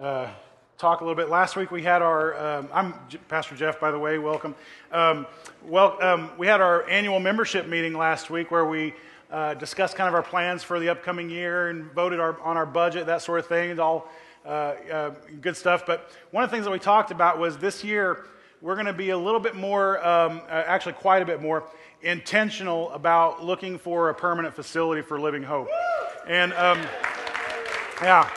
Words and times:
uh, 0.00 0.28
talk 0.78 1.00
a 1.00 1.04
little 1.04 1.16
bit. 1.16 1.28
Last 1.28 1.56
week 1.56 1.72
we 1.72 1.82
had 1.82 2.02
our, 2.02 2.38
um, 2.38 2.68
I'm 2.72 2.94
J- 3.08 3.18
Pastor 3.26 3.56
Jeff, 3.56 3.80
by 3.80 3.90
the 3.90 3.98
way, 3.98 4.16
welcome. 4.18 4.54
Um, 4.92 5.26
well, 5.66 6.00
um, 6.00 6.30
we 6.38 6.46
had 6.46 6.60
our 6.60 6.88
annual 6.88 7.18
membership 7.18 7.66
meeting 7.66 7.94
last 7.94 8.30
week 8.30 8.52
where 8.52 8.64
we 8.64 8.94
uh, 9.32 9.54
discussed 9.54 9.96
kind 9.96 10.06
of 10.06 10.14
our 10.14 10.22
plans 10.22 10.62
for 10.62 10.78
the 10.78 10.88
upcoming 10.88 11.30
year 11.30 11.70
and 11.70 11.90
voted 11.94 12.20
our, 12.20 12.40
on 12.42 12.56
our 12.56 12.64
budget, 12.64 13.06
that 13.06 13.22
sort 13.22 13.40
of 13.40 13.48
thing. 13.48 13.70
It's 13.70 13.80
all 13.80 14.08
uh, 14.46 14.48
uh, 14.48 15.14
good 15.40 15.56
stuff. 15.56 15.84
But 15.84 16.12
one 16.30 16.44
of 16.44 16.50
the 16.50 16.54
things 16.54 16.64
that 16.64 16.70
we 16.70 16.78
talked 16.78 17.10
about 17.10 17.40
was 17.40 17.58
this 17.58 17.82
year 17.82 18.26
we're 18.60 18.74
going 18.74 18.86
to 18.86 18.92
be 18.92 19.10
a 19.10 19.18
little 19.18 19.40
bit 19.40 19.56
more, 19.56 19.98
um, 20.06 20.42
uh, 20.48 20.62
actually 20.64 20.92
quite 20.92 21.22
a 21.22 21.26
bit 21.26 21.42
more, 21.42 21.64
intentional 22.02 22.92
about 22.92 23.44
looking 23.44 23.80
for 23.80 24.10
a 24.10 24.14
permanent 24.14 24.54
facility 24.54 25.02
for 25.02 25.18
Living 25.20 25.42
Hope. 25.42 25.68
And 26.28 26.52
um, 26.52 26.80
yeah, 28.00 28.30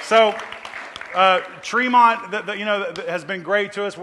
so 0.00 0.34
uh, 1.14 1.40
Tremont, 1.62 2.30
the, 2.30 2.42
the, 2.42 2.58
you 2.58 2.64
know, 2.64 2.92
the, 2.92 3.10
has 3.10 3.24
been 3.24 3.42
great 3.42 3.72
to 3.72 3.84
us. 3.84 3.98
I, 3.98 4.02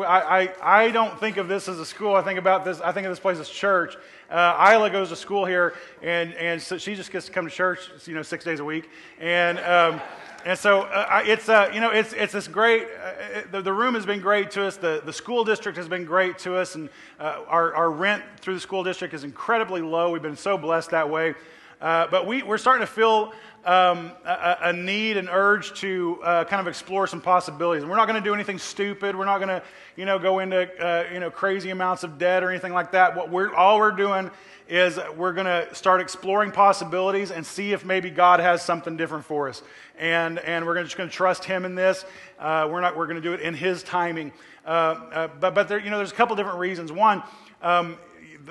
I, 0.61 0.83
I 0.85 0.91
don't 0.91 1.19
think 1.19 1.37
of 1.37 1.47
this 1.47 1.67
as 1.67 1.79
a 1.79 1.85
school. 1.85 2.15
I 2.15 2.21
think 2.21 2.39
about 2.39 2.65
this. 2.65 2.81
I 2.81 2.91
think 2.91 3.05
of 3.05 3.11
this 3.11 3.19
place 3.19 3.39
as 3.39 3.49
church. 3.49 3.95
Uh, 4.29 4.71
Isla 4.73 4.89
goes 4.89 5.09
to 5.09 5.15
school 5.15 5.45
here, 5.45 5.75
and 6.01 6.33
and 6.33 6.61
so 6.61 6.77
she 6.77 6.95
just 6.95 7.11
gets 7.11 7.27
to 7.27 7.31
come 7.31 7.45
to 7.45 7.51
church, 7.51 7.79
you 8.05 8.15
know, 8.15 8.23
six 8.23 8.43
days 8.43 8.59
a 8.59 8.65
week, 8.65 8.89
and. 9.19 9.59
Um, 9.59 10.01
and 10.45 10.59
so 10.59 10.81
uh, 10.81 11.23
it's, 11.25 11.49
uh, 11.49 11.71
you 11.73 11.79
know, 11.79 11.89
it's, 11.89 12.13
it's 12.13 12.31
this 12.31 12.47
great, 12.47 12.83
uh, 12.83 13.41
the, 13.51 13.63
the, 13.63 13.73
room 13.73 13.95
has 13.95 14.05
been 14.05 14.21
great 14.21 14.51
to 14.51 14.67
us. 14.67 14.77
The, 14.77 15.01
the 15.03 15.11
school 15.11 15.43
district 15.43 15.75
has 15.75 15.87
been 15.87 16.05
great 16.05 16.37
to 16.39 16.55
us. 16.55 16.75
And 16.75 16.89
uh, 17.19 17.41
our, 17.47 17.73
our 17.73 17.89
rent 17.89 18.23
through 18.41 18.53
the 18.53 18.59
school 18.59 18.83
district 18.83 19.15
is 19.15 19.23
incredibly 19.23 19.81
low. 19.81 20.11
We've 20.11 20.21
been 20.21 20.37
so 20.37 20.55
blessed 20.55 20.91
that 20.91 21.09
way. 21.09 21.33
Uh, 21.81 22.05
but 22.11 22.27
we, 22.27 22.43
we're 22.43 22.59
starting 22.59 22.85
to 22.85 22.91
feel 22.91 23.33
um, 23.65 24.11
a, 24.23 24.57
a, 24.61 24.73
need 24.73 25.17
and 25.17 25.27
urge 25.27 25.73
to 25.79 26.19
uh, 26.23 26.43
kind 26.45 26.61
of 26.61 26.67
explore 26.67 27.07
some 27.07 27.19
possibilities. 27.19 27.81
And 27.81 27.89
we're 27.89 27.97
not 27.97 28.07
going 28.07 28.21
to 28.21 28.27
do 28.27 28.35
anything 28.35 28.59
stupid. 28.59 29.15
We're 29.15 29.25
not 29.25 29.39
going 29.39 29.49
to, 29.49 29.63
you 29.95 30.05
know, 30.05 30.19
go 30.19 30.37
into, 30.37 30.69
uh, 30.79 31.11
you 31.11 31.19
know, 31.19 31.31
crazy 31.31 31.71
amounts 31.71 32.03
of 32.03 32.19
debt 32.19 32.43
or 32.43 32.51
anything 32.51 32.73
like 32.73 32.91
that. 32.91 33.15
What 33.15 33.31
we're, 33.31 33.53
all 33.53 33.79
we're 33.79 33.91
doing 33.91 34.29
is 34.67 34.99
we're 35.17 35.33
going 35.33 35.47
to 35.47 35.73
start 35.73 35.99
exploring 35.99 36.51
possibilities 36.51 37.31
and 37.31 37.43
see 37.43 37.73
if 37.73 37.83
maybe 37.83 38.11
God 38.11 38.39
has 38.39 38.61
something 38.61 38.97
different 38.97 39.25
for 39.25 39.49
us. 39.49 39.63
And, 39.97 40.37
and 40.39 40.65
we're 40.65 40.81
just 40.83 40.95
going 40.95 41.09
to 41.09 41.15
trust 41.15 41.43
Him 41.43 41.65
in 41.65 41.73
this. 41.73 42.05
Uh, 42.37 42.67
we're 42.71 42.81
not, 42.81 42.95
we're 42.95 43.07
going 43.07 43.21
to 43.21 43.21
do 43.21 43.33
it 43.33 43.41
in 43.41 43.55
His 43.55 43.81
timing. 43.81 44.31
Uh, 44.63 44.69
uh, 44.69 45.27
but, 45.39 45.55
but 45.55 45.67
there, 45.67 45.79
you 45.79 45.89
know, 45.89 45.97
there's 45.97 46.11
a 46.11 46.15
couple 46.15 46.35
different 46.35 46.59
reasons. 46.59 46.91
One, 46.91 47.23
um, 47.63 47.97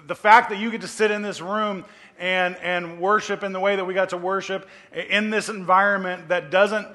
the 0.06 0.14
fact 0.14 0.50
that 0.50 0.58
you 0.58 0.70
get 0.72 0.80
to 0.80 0.88
sit 0.88 1.12
in 1.12 1.22
this 1.22 1.40
room 1.40 1.84
and, 2.18 2.56
and 2.56 3.00
worship 3.00 3.42
in 3.42 3.52
the 3.52 3.60
way 3.60 3.76
that 3.76 3.84
we 3.84 3.94
got 3.94 4.10
to 4.10 4.16
worship 4.16 4.68
in 4.92 5.30
this 5.30 5.48
environment 5.48 6.28
that 6.28 6.50
doesn't 6.50 6.86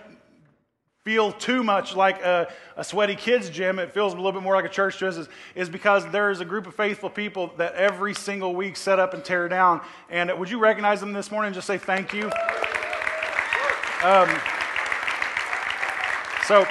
feel 1.03 1.31
too 1.31 1.64
much 1.64 1.95
like 1.95 2.22
a, 2.22 2.52
a, 2.76 2.84
sweaty 2.84 3.16
kids 3.16 3.50
gym. 3.50 3.80
It 3.80 3.94
feels 3.94 4.14
a 4.14 4.16
little 4.17 4.34
bit 4.34 4.44
more 4.44 4.56
like 4.56 4.66
a 4.66 4.70
church 4.70 5.00
to 5.00 5.08
us 5.08 5.17
is, 5.17 5.30
is 5.56 5.70
because 5.70 6.06
there 6.11 6.30
is 6.30 6.39
a 6.42 6.45
group 6.45 6.67
of 6.67 6.76
faithful 6.76 7.09
people 7.09 7.52
that 7.58 7.73
every 7.76 8.14
single 8.14 8.54
week 8.54 8.77
set 8.77 8.99
up 8.99 9.14
and 9.14 9.23
tear 9.23 9.48
down. 9.48 9.82
And 10.10 10.32
would 10.38 10.49
you 10.49 10.60
recognize 10.60 10.99
them 10.99 11.14
this 11.14 11.32
morning 11.32 11.48
and 11.48 11.55
just 11.55 11.67
say 11.67 11.77
thank 11.77 12.14
you? 12.14 12.30
Um, 14.04 14.30
so 16.45 16.65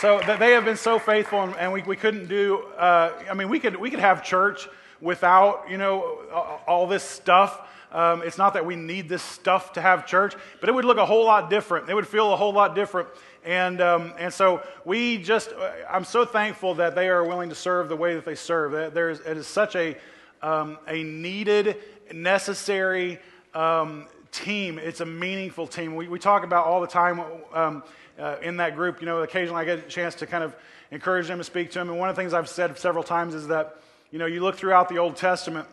so 0.00 0.20
they 0.38 0.52
have 0.52 0.64
been 0.64 0.76
so 0.76 0.98
faithful 0.98 1.42
and, 1.42 1.56
and 1.56 1.72
we, 1.72 1.82
we 1.82 1.94
couldn't 1.94 2.26
do 2.26 2.58
uh, 2.76 3.12
i 3.30 3.34
mean 3.34 3.48
we 3.48 3.60
could 3.60 3.76
we 3.76 3.90
could 3.90 4.00
have 4.00 4.24
church 4.24 4.68
without, 5.00 5.70
you 5.70 5.78
know, 5.78 6.20
all 6.66 6.86
this 6.86 7.02
stuff. 7.02 7.60
Um, 7.92 8.22
it's 8.22 8.38
not 8.38 8.54
that 8.54 8.66
we 8.66 8.74
need 8.74 9.08
this 9.08 9.22
stuff 9.22 9.74
to 9.74 9.80
have 9.80 10.04
church, 10.04 10.34
but 10.60 10.68
it 10.68 10.72
would 10.72 10.84
look 10.84 10.98
a 10.98 11.06
whole 11.06 11.24
lot 11.24 11.48
different. 11.48 11.88
It 11.88 11.94
would 11.94 12.08
feel 12.08 12.32
a 12.32 12.36
whole 12.36 12.52
lot 12.52 12.74
different. 12.74 13.08
And, 13.44 13.80
um, 13.80 14.14
and 14.18 14.32
so 14.32 14.62
we 14.84 15.18
just, 15.18 15.52
I'm 15.88 16.04
so 16.04 16.24
thankful 16.24 16.74
that 16.76 16.94
they 16.94 17.08
are 17.08 17.24
willing 17.24 17.50
to 17.50 17.54
serve 17.54 17.88
the 17.88 17.96
way 17.96 18.14
that 18.14 18.24
they 18.24 18.34
serve. 18.34 18.94
There's, 18.94 19.20
it 19.20 19.36
is 19.36 19.46
such 19.46 19.76
a, 19.76 19.96
um, 20.42 20.78
a 20.88 21.02
needed, 21.02 21.76
necessary 22.12 23.20
um, 23.54 24.06
team. 24.32 24.78
It's 24.78 25.00
a 25.00 25.06
meaningful 25.06 25.66
team. 25.66 25.94
We, 25.94 26.08
we 26.08 26.18
talk 26.18 26.42
about 26.42 26.66
all 26.66 26.80
the 26.80 26.86
time 26.86 27.20
um, 27.52 27.82
uh, 28.18 28.36
in 28.42 28.56
that 28.56 28.74
group. 28.74 29.00
You 29.00 29.06
know, 29.06 29.22
occasionally 29.22 29.62
I 29.62 29.64
get 29.64 29.78
a 29.78 29.88
chance 29.88 30.16
to 30.16 30.26
kind 30.26 30.42
of 30.42 30.56
encourage 30.90 31.28
them 31.28 31.38
and 31.38 31.46
speak 31.46 31.70
to 31.72 31.78
them. 31.78 31.90
And 31.90 31.98
one 31.98 32.08
of 32.08 32.16
the 32.16 32.22
things 32.22 32.34
I've 32.34 32.48
said 32.48 32.76
several 32.78 33.04
times 33.04 33.34
is 33.34 33.48
that 33.48 33.76
you 34.14 34.20
know, 34.20 34.26
you 34.26 34.40
look 34.40 34.54
throughout 34.54 34.88
the 34.88 34.98
Old 34.98 35.16
Testament, 35.16 35.66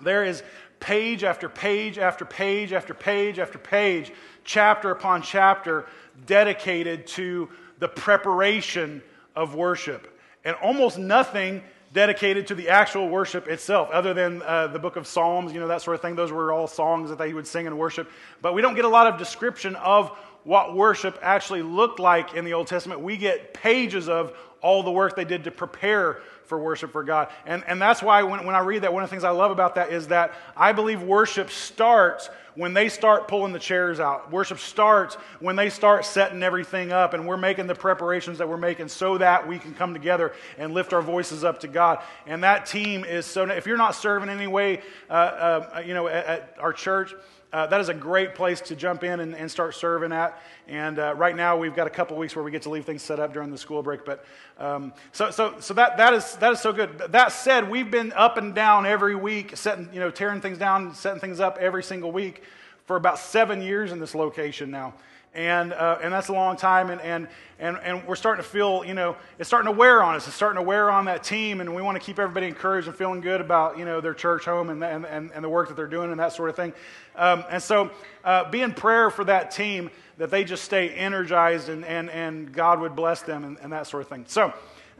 there 0.00 0.24
is 0.24 0.42
page 0.80 1.22
after 1.22 1.50
page 1.50 1.98
after 1.98 2.24
page 2.24 2.72
after 2.72 2.94
page 2.94 3.38
after 3.38 3.58
page, 3.58 4.10
chapter 4.42 4.90
upon 4.90 5.20
chapter, 5.20 5.84
dedicated 6.24 7.06
to 7.08 7.50
the 7.78 7.86
preparation 7.86 9.02
of 9.36 9.54
worship. 9.54 10.18
And 10.46 10.56
almost 10.62 10.96
nothing 10.96 11.62
dedicated 11.92 12.46
to 12.46 12.54
the 12.54 12.70
actual 12.70 13.10
worship 13.10 13.46
itself, 13.48 13.90
other 13.90 14.14
than 14.14 14.40
uh, 14.46 14.68
the 14.68 14.78
book 14.78 14.96
of 14.96 15.06
Psalms, 15.06 15.52
you 15.52 15.60
know, 15.60 15.68
that 15.68 15.82
sort 15.82 15.94
of 15.94 16.00
thing. 16.00 16.16
Those 16.16 16.32
were 16.32 16.50
all 16.50 16.68
songs 16.68 17.10
that 17.10 17.18
they 17.18 17.34
would 17.34 17.46
sing 17.46 17.66
in 17.66 17.76
worship. 17.76 18.10
But 18.40 18.54
we 18.54 18.62
don't 18.62 18.76
get 18.76 18.86
a 18.86 18.88
lot 18.88 19.08
of 19.08 19.18
description 19.18 19.76
of 19.76 20.18
what 20.48 20.74
worship 20.74 21.18
actually 21.20 21.60
looked 21.60 22.00
like 22.00 22.32
in 22.32 22.42
the 22.42 22.54
Old 22.54 22.66
Testament. 22.66 23.02
We 23.02 23.18
get 23.18 23.52
pages 23.52 24.08
of 24.08 24.34
all 24.62 24.82
the 24.82 24.90
work 24.90 25.14
they 25.14 25.26
did 25.26 25.44
to 25.44 25.50
prepare 25.50 26.22
for 26.46 26.58
worship 26.58 26.90
for 26.90 27.04
God. 27.04 27.28
And, 27.44 27.62
and 27.66 27.78
that's 27.78 28.02
why 28.02 28.22
when, 28.22 28.46
when 28.46 28.54
I 28.54 28.60
read 28.60 28.80
that, 28.80 28.94
one 28.94 29.02
of 29.02 29.10
the 29.10 29.14
things 29.14 29.24
I 29.24 29.30
love 29.30 29.50
about 29.50 29.74
that 29.74 29.92
is 29.92 30.08
that 30.08 30.32
I 30.56 30.72
believe 30.72 31.02
worship 31.02 31.50
starts 31.50 32.30
when 32.54 32.72
they 32.72 32.88
start 32.88 33.28
pulling 33.28 33.52
the 33.52 33.58
chairs 33.58 34.00
out. 34.00 34.32
Worship 34.32 34.58
starts 34.58 35.16
when 35.38 35.54
they 35.54 35.68
start 35.68 36.06
setting 36.06 36.42
everything 36.42 36.92
up 36.92 37.12
and 37.12 37.28
we're 37.28 37.36
making 37.36 37.66
the 37.66 37.74
preparations 37.74 38.38
that 38.38 38.48
we're 38.48 38.56
making 38.56 38.88
so 38.88 39.18
that 39.18 39.46
we 39.46 39.58
can 39.58 39.74
come 39.74 39.92
together 39.92 40.32
and 40.56 40.72
lift 40.72 40.94
our 40.94 41.02
voices 41.02 41.44
up 41.44 41.60
to 41.60 41.68
God. 41.68 42.02
And 42.26 42.42
that 42.42 42.64
team 42.64 43.04
is 43.04 43.26
so, 43.26 43.44
if 43.50 43.66
you're 43.66 43.76
not 43.76 43.94
serving 43.94 44.30
in 44.30 44.38
any 44.38 44.46
way, 44.46 44.80
uh, 45.10 45.12
uh, 45.12 45.82
you 45.84 45.92
know, 45.92 46.08
at, 46.08 46.24
at 46.24 46.56
our 46.58 46.72
church, 46.72 47.14
uh, 47.52 47.66
that 47.66 47.80
is 47.80 47.88
a 47.88 47.94
great 47.94 48.34
place 48.34 48.60
to 48.60 48.76
jump 48.76 49.02
in 49.04 49.20
and, 49.20 49.34
and 49.34 49.50
start 49.50 49.74
serving 49.74 50.12
at. 50.12 50.40
And 50.66 50.98
uh, 50.98 51.14
right 51.16 51.34
now, 51.34 51.56
we've 51.56 51.74
got 51.74 51.86
a 51.86 51.90
couple 51.90 52.16
weeks 52.16 52.36
where 52.36 52.44
we 52.44 52.50
get 52.50 52.62
to 52.62 52.70
leave 52.70 52.84
things 52.84 53.02
set 53.02 53.18
up 53.18 53.32
during 53.32 53.50
the 53.50 53.56
school 53.56 53.82
break. 53.82 54.04
But 54.04 54.24
um, 54.58 54.92
so, 55.12 55.30
so, 55.30 55.54
so 55.58 55.72
that, 55.74 55.96
that, 55.96 56.12
is, 56.12 56.36
that 56.36 56.52
is 56.52 56.60
so 56.60 56.72
good. 56.72 56.98
That 57.08 57.32
said, 57.32 57.70
we've 57.70 57.90
been 57.90 58.12
up 58.12 58.36
and 58.36 58.54
down 58.54 58.84
every 58.84 59.14
week, 59.14 59.56
setting, 59.56 59.88
you 59.92 60.00
know, 60.00 60.10
tearing 60.10 60.42
things 60.42 60.58
down, 60.58 60.94
setting 60.94 61.20
things 61.20 61.40
up 61.40 61.56
every 61.58 61.82
single 61.82 62.12
week 62.12 62.42
for 62.84 62.96
about 62.96 63.18
seven 63.18 63.62
years 63.62 63.92
in 63.92 63.98
this 63.98 64.14
location 64.14 64.70
now 64.70 64.92
and, 65.34 65.72
uh, 65.72 65.98
and 66.02 66.12
that's 66.12 66.28
a 66.28 66.32
long 66.32 66.56
time. 66.56 66.90
And, 66.90 67.00
and, 67.00 67.28
and, 67.58 67.76
and 67.82 68.06
we're 68.06 68.16
starting 68.16 68.42
to 68.42 68.48
feel, 68.48 68.84
you 68.84 68.94
know, 68.94 69.16
it's 69.38 69.48
starting 69.48 69.72
to 69.72 69.76
wear 69.76 70.02
on 70.02 70.14
us. 70.14 70.26
It's 70.26 70.36
starting 70.36 70.56
to 70.56 70.62
wear 70.62 70.90
on 70.90 71.06
that 71.06 71.24
team, 71.24 71.60
and 71.60 71.74
we 71.74 71.82
want 71.82 71.96
to 71.96 72.04
keep 72.04 72.18
everybody 72.18 72.46
encouraged 72.46 72.88
and 72.88 72.96
feeling 72.96 73.20
good 73.20 73.40
about, 73.40 73.78
you 73.78 73.84
know, 73.84 74.00
their 74.00 74.14
church 74.14 74.44
home 74.44 74.70
and, 74.70 74.82
and, 74.82 75.30
and, 75.32 75.44
the 75.44 75.48
work 75.48 75.68
that 75.68 75.76
they're 75.76 75.86
doing 75.86 76.10
and 76.10 76.20
that 76.20 76.32
sort 76.32 76.50
of 76.50 76.56
thing. 76.56 76.72
Um, 77.16 77.44
and 77.50 77.62
so 77.62 77.90
uh, 78.24 78.50
be 78.50 78.62
in 78.62 78.72
prayer 78.72 79.10
for 79.10 79.24
that 79.24 79.50
team 79.50 79.90
that 80.18 80.30
they 80.30 80.44
just 80.44 80.64
stay 80.64 80.90
energized 80.90 81.68
and, 81.68 81.84
and, 81.84 82.10
and 82.10 82.52
God 82.52 82.80
would 82.80 82.96
bless 82.96 83.22
them 83.22 83.44
and, 83.44 83.58
and 83.60 83.72
that 83.72 83.86
sort 83.86 84.02
of 84.02 84.08
thing. 84.08 84.24
So 84.28 84.52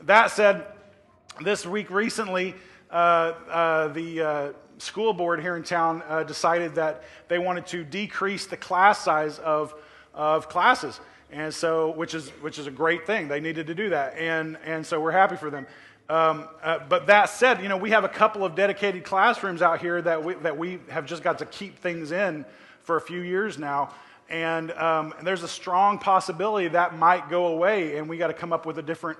that 0.02 0.30
said, 0.30 0.66
this 1.40 1.64
week 1.64 1.90
recently, 1.90 2.54
uh, 2.90 2.94
uh, 3.48 3.88
the 3.88 4.20
uh, 4.20 4.52
school 4.78 5.12
board 5.12 5.40
here 5.40 5.56
in 5.56 5.62
town 5.62 6.02
uh, 6.08 6.22
decided 6.22 6.74
that 6.74 7.04
they 7.28 7.38
wanted 7.38 7.66
to 7.68 7.84
decrease 7.84 8.46
the 8.46 8.56
class 8.56 9.04
size 9.04 9.38
of 9.38 9.74
of 10.18 10.48
classes. 10.50 11.00
And 11.30 11.54
so, 11.54 11.90
which 11.92 12.14
is, 12.14 12.28
which 12.40 12.58
is 12.58 12.66
a 12.66 12.70
great 12.70 13.06
thing. 13.06 13.28
They 13.28 13.40
needed 13.40 13.68
to 13.68 13.74
do 13.74 13.90
that. 13.90 14.18
And, 14.18 14.58
and 14.64 14.84
so 14.84 15.00
we're 15.00 15.12
happy 15.12 15.36
for 15.36 15.48
them. 15.48 15.66
Um, 16.10 16.48
uh, 16.62 16.80
but 16.88 17.06
that 17.06 17.28
said, 17.28 17.62
you 17.62 17.68
know, 17.68 17.76
we 17.76 17.90
have 17.90 18.04
a 18.04 18.08
couple 18.08 18.44
of 18.44 18.54
dedicated 18.54 19.04
classrooms 19.04 19.62
out 19.62 19.80
here 19.80 20.02
that 20.02 20.24
we, 20.24 20.34
that 20.34 20.56
we 20.56 20.80
have 20.88 21.06
just 21.06 21.22
got 21.22 21.38
to 21.38 21.46
keep 21.46 21.78
things 21.78 22.12
in 22.12 22.44
for 22.82 22.96
a 22.96 23.00
few 23.00 23.20
years 23.20 23.58
now. 23.58 23.94
And, 24.30 24.72
um, 24.72 25.14
and 25.18 25.26
there's 25.26 25.42
a 25.42 25.48
strong 25.48 25.98
possibility 25.98 26.68
that 26.68 26.96
might 26.96 27.30
go 27.30 27.48
away, 27.48 27.96
and 27.96 28.08
we 28.08 28.18
got 28.18 28.28
to 28.28 28.34
come 28.34 28.52
up 28.52 28.66
with 28.66 28.78
a 28.78 28.82
different 28.82 29.18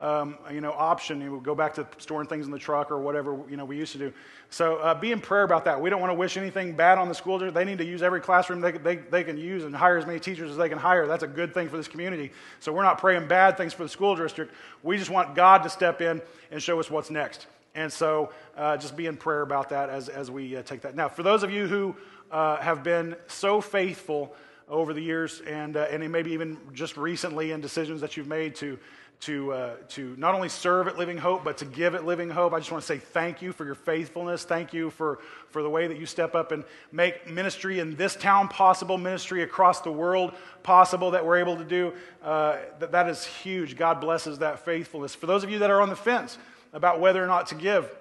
um, 0.00 0.38
you 0.50 0.60
know, 0.60 0.72
option. 0.72 1.20
You 1.20 1.40
go 1.44 1.54
back 1.54 1.74
to 1.74 1.86
storing 1.98 2.26
things 2.26 2.46
in 2.46 2.52
the 2.52 2.58
truck 2.58 2.90
or 2.90 2.98
whatever, 2.98 3.38
you 3.50 3.56
know, 3.56 3.64
we 3.64 3.76
used 3.76 3.92
to 3.92 3.98
do. 3.98 4.12
So 4.48 4.76
uh, 4.76 4.94
be 4.94 5.12
in 5.12 5.20
prayer 5.20 5.42
about 5.42 5.64
that. 5.66 5.80
We 5.80 5.90
don't 5.90 6.00
want 6.00 6.10
to 6.10 6.14
wish 6.14 6.36
anything 6.36 6.74
bad 6.74 6.98
on 6.98 7.08
the 7.08 7.14
school 7.14 7.38
district. 7.38 7.54
They 7.54 7.64
need 7.64 7.78
to 7.78 7.84
use 7.84 8.02
every 8.02 8.20
classroom 8.20 8.60
they, 8.60 8.72
they, 8.72 8.96
they 8.96 9.24
can 9.24 9.36
use 9.36 9.64
and 9.64 9.76
hire 9.76 9.98
as 9.98 10.06
many 10.06 10.18
teachers 10.18 10.50
as 10.50 10.56
they 10.56 10.68
can 10.68 10.78
hire. 10.78 11.06
That's 11.06 11.22
a 11.22 11.28
good 11.28 11.52
thing 11.52 11.68
for 11.68 11.76
this 11.76 11.88
community. 11.88 12.32
So 12.60 12.72
we're 12.72 12.82
not 12.82 12.98
praying 12.98 13.28
bad 13.28 13.56
things 13.56 13.74
for 13.74 13.82
the 13.82 13.88
school 13.88 14.16
district. 14.16 14.54
We 14.82 14.96
just 14.96 15.10
want 15.10 15.34
God 15.34 15.62
to 15.64 15.68
step 15.68 16.00
in 16.00 16.22
and 16.50 16.62
show 16.62 16.80
us 16.80 16.90
what's 16.90 17.10
next. 17.10 17.46
And 17.74 17.92
so 17.92 18.32
uh, 18.56 18.76
just 18.78 18.96
be 18.96 19.06
in 19.06 19.16
prayer 19.16 19.42
about 19.42 19.68
that 19.68 19.90
as, 19.90 20.08
as 20.08 20.30
we 20.30 20.56
uh, 20.56 20.62
take 20.62 20.80
that. 20.80 20.96
Now, 20.96 21.08
for 21.08 21.22
those 21.22 21.42
of 21.42 21.50
you 21.50 21.68
who 21.68 21.94
uh, 22.30 22.56
have 22.56 22.82
been 22.82 23.16
so 23.28 23.60
faithful 23.60 24.34
over 24.68 24.92
the 24.92 25.00
years 25.00 25.40
and, 25.46 25.76
uh, 25.76 25.86
and 25.90 26.10
maybe 26.10 26.32
even 26.32 26.56
just 26.72 26.96
recently 26.96 27.50
in 27.52 27.60
decisions 27.60 28.00
that 28.00 28.16
you've 28.16 28.28
made 28.28 28.54
to 28.56 28.78
to, 29.20 29.52
uh, 29.52 29.76
to 29.90 30.14
not 30.16 30.34
only 30.34 30.48
serve 30.48 30.88
at 30.88 30.96
Living 30.96 31.18
Hope, 31.18 31.44
but 31.44 31.58
to 31.58 31.66
give 31.66 31.94
at 31.94 32.06
Living 32.06 32.30
Hope. 32.30 32.54
I 32.54 32.58
just 32.58 32.72
want 32.72 32.82
to 32.82 32.86
say 32.86 32.96
thank 32.96 33.42
you 33.42 33.52
for 33.52 33.66
your 33.66 33.74
faithfulness. 33.74 34.44
Thank 34.44 34.72
you 34.72 34.88
for, 34.88 35.18
for 35.50 35.62
the 35.62 35.68
way 35.68 35.86
that 35.86 35.98
you 35.98 36.06
step 36.06 36.34
up 36.34 36.52
and 36.52 36.64
make 36.90 37.28
ministry 37.28 37.80
in 37.80 37.96
this 37.96 38.16
town 38.16 38.48
possible, 38.48 38.96
ministry 38.96 39.42
across 39.42 39.82
the 39.82 39.92
world 39.92 40.32
possible 40.62 41.10
that 41.10 41.24
we're 41.24 41.36
able 41.36 41.56
to 41.56 41.64
do. 41.64 41.92
Uh, 42.22 42.56
that, 42.78 42.92
that 42.92 43.08
is 43.08 43.24
huge. 43.24 43.76
God 43.76 44.00
blesses 44.00 44.38
that 44.38 44.64
faithfulness. 44.64 45.14
For 45.14 45.26
those 45.26 45.44
of 45.44 45.50
you 45.50 45.58
that 45.58 45.70
are 45.70 45.82
on 45.82 45.90
the 45.90 45.96
fence 45.96 46.38
about 46.72 46.98
whether 46.98 47.22
or 47.22 47.26
not 47.26 47.48
to 47.48 47.54
give, 47.54 47.94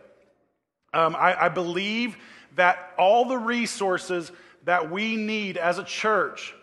um, 0.94 1.16
I, 1.18 1.46
I 1.46 1.50
believe 1.50 2.18
that 2.56 2.94
all 2.98 3.26
the 3.26 3.38
resources 3.38 4.32
that 4.64 4.90
we 4.90 5.18
need 5.18 5.58
as 5.58 5.80
a 5.80 5.84
church 5.84 6.54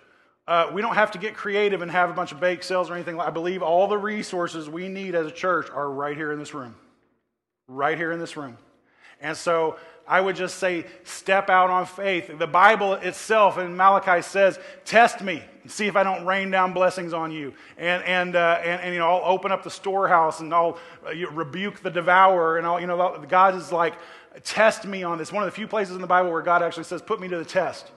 uh, 0.49 0.71
we 0.73 0.81
don't 0.81 0.95
have 0.95 1.11
to 1.13 1.19
get 1.19 1.35
creative 1.35 1.83
and 1.83 1.91
have 1.91 2.11
a 2.11 2.13
bunch 2.13 2.33
of 2.33 2.41
bake 2.41 2.63
sales 2.63 2.89
or 2.89 2.95
anything. 2.95 3.21
I 3.21 3.31
believe 3.31 3.63
all 3.63 3.89
the 3.89 3.99
resources 3.99 4.69
we 4.69 4.89
need 4.89 5.15
as 5.15 5.27
a 5.27 5.31
church 5.31 5.69
are 5.71 5.91
right 5.91 6.17
here 6.17 6.33
in 6.33 6.39
this 6.39 6.55
room. 6.55 6.75
Right 7.67 7.99
here 7.99 8.13
in 8.13 8.21
this 8.21 8.37
room. 8.37 8.57
And 9.21 9.37
so 9.37 9.77
I 10.07 10.21
would 10.21 10.37
just 10.37 10.59
say, 10.59 10.87
step 11.03 11.51
out 11.51 11.69
on 11.69 11.85
faith. 11.85 12.31
The 12.39 12.47
Bible 12.47 12.95
itself 12.95 13.59
in 13.59 13.77
Malachi 13.77 14.23
says, 14.23 14.59
test 14.85 15.21
me 15.21 15.43
and 15.63 15.71
see 15.71 15.89
if 15.89 15.97
I 15.97 16.05
don't 16.05 16.25
rain 16.25 16.51
down 16.53 16.73
blessings 16.73 17.13
on 17.13 17.33
you. 17.33 17.55
And, 17.77 18.05
and, 18.05 18.37
uh, 18.37 18.61
and, 18.63 18.83
and, 18.83 18.95
you 18.95 19.01
know, 19.01 19.09
I'll 19.09 19.33
open 19.33 19.51
up 19.51 19.65
the 19.65 19.71
storehouse 19.71 20.39
and 20.39 20.55
I'll 20.55 20.79
uh, 21.05 21.11
rebuke 21.33 21.81
the 21.81 21.91
devourer. 21.91 22.59
And 22.59 22.67
I'll, 22.67 22.81
you 22.81 22.87
know, 22.87 23.25
God 23.29 23.57
is 23.57 23.73
like, 23.73 23.95
test 24.45 24.85
me 24.85 25.03
on 25.03 25.19
this. 25.19 25.33
One 25.33 25.43
of 25.43 25.49
the 25.49 25.57
few 25.57 25.67
places 25.67 25.97
in 25.97 26.01
the 26.01 26.07
Bible 26.07 26.31
where 26.31 26.43
God 26.43 26.63
actually 26.63 26.85
says, 26.85 27.03
put 27.03 27.21
me 27.21 27.27
to 27.27 27.39
the 27.39 27.45
test. 27.45 27.91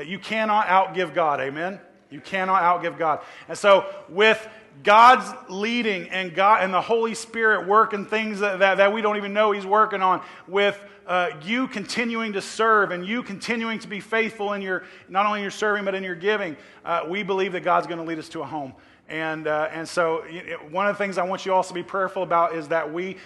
You 0.00 0.18
cannot 0.18 0.66
outgive 0.68 1.14
God, 1.14 1.40
amen? 1.40 1.78
You 2.10 2.20
cannot 2.20 2.62
outgive 2.62 2.98
God. 2.98 3.20
And 3.48 3.58
so, 3.58 3.86
with 4.08 4.48
God's 4.82 5.30
leading 5.50 6.08
and 6.08 6.34
God 6.34 6.62
and 6.62 6.72
the 6.72 6.80
Holy 6.80 7.14
Spirit 7.14 7.66
working 7.66 8.06
things 8.06 8.40
that, 8.40 8.60
that, 8.60 8.76
that 8.76 8.92
we 8.92 9.02
don't 9.02 9.18
even 9.18 9.34
know 9.34 9.52
He's 9.52 9.66
working 9.66 10.00
on, 10.00 10.22
with 10.48 10.80
uh, 11.06 11.30
you 11.44 11.68
continuing 11.68 12.32
to 12.32 12.40
serve 12.40 12.90
and 12.90 13.04
you 13.04 13.22
continuing 13.22 13.78
to 13.80 13.88
be 13.88 14.00
faithful 14.00 14.54
in 14.54 14.62
your 14.62 14.84
not 15.08 15.26
only 15.26 15.40
in 15.40 15.42
your 15.42 15.50
serving 15.50 15.84
but 15.84 15.94
in 15.94 16.02
your 16.02 16.14
giving, 16.14 16.56
uh, 16.86 17.02
we 17.06 17.22
believe 17.22 17.52
that 17.52 17.60
God's 17.62 17.86
going 17.86 17.98
to 17.98 18.04
lead 18.04 18.18
us 18.18 18.30
to 18.30 18.40
a 18.40 18.46
home. 18.46 18.72
And, 19.08 19.46
uh, 19.46 19.68
and 19.72 19.86
so, 19.86 20.24
one 20.70 20.86
of 20.86 20.94
the 20.96 21.04
things 21.04 21.18
I 21.18 21.24
want 21.24 21.44
you 21.44 21.52
also 21.52 21.68
to 21.68 21.74
be 21.74 21.82
prayerful 21.82 22.22
about 22.22 22.54
is 22.54 22.68
that 22.68 22.90
we, 22.90 23.18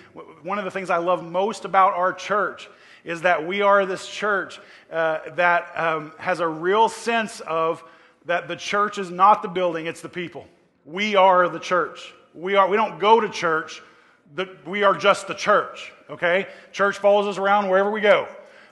one 0.43 0.59
of 0.59 0.65
the 0.65 0.71
things 0.71 0.91
I 0.91 0.97
love 0.97 1.23
most 1.23 1.65
about 1.65 1.93
our 1.93 2.13
church 2.13 2.69
is 3.07 3.23
that 3.23 3.47
we 3.47 3.63
are 3.63 3.87
this 3.87 4.07
church 4.07 4.61
uh, 4.93 5.21
that 5.37 5.73
um, 5.77 6.13
has 6.19 6.41
a 6.41 6.47
real 6.47 6.91
sense 6.91 7.41
of 7.41 7.83
that 8.27 8.49
the 8.49 8.57
church 8.57 8.99
is 8.99 9.11
not 9.11 9.41
the 9.41 9.49
building, 9.49 9.87
it's 9.87 10.01
the 10.03 10.09
people. 10.09 10.47
We 10.85 11.15
are 11.15 11.49
the 11.49 11.61
church. 11.61 12.13
We, 12.35 12.57
are, 12.57 12.69
we 12.69 12.77
don't 12.77 12.99
go 12.99 13.21
to 13.21 13.29
church, 13.31 13.81
the, 14.35 14.57
we 14.67 14.83
are 14.83 14.95
just 14.95 15.29
the 15.29 15.35
church, 15.35 15.93
okay? 16.11 16.49
Church 16.73 16.99
follows 16.99 17.27
us 17.27 17.39
around 17.39 17.71
wherever 17.71 17.91
we 17.91 18.01
go. 18.01 18.29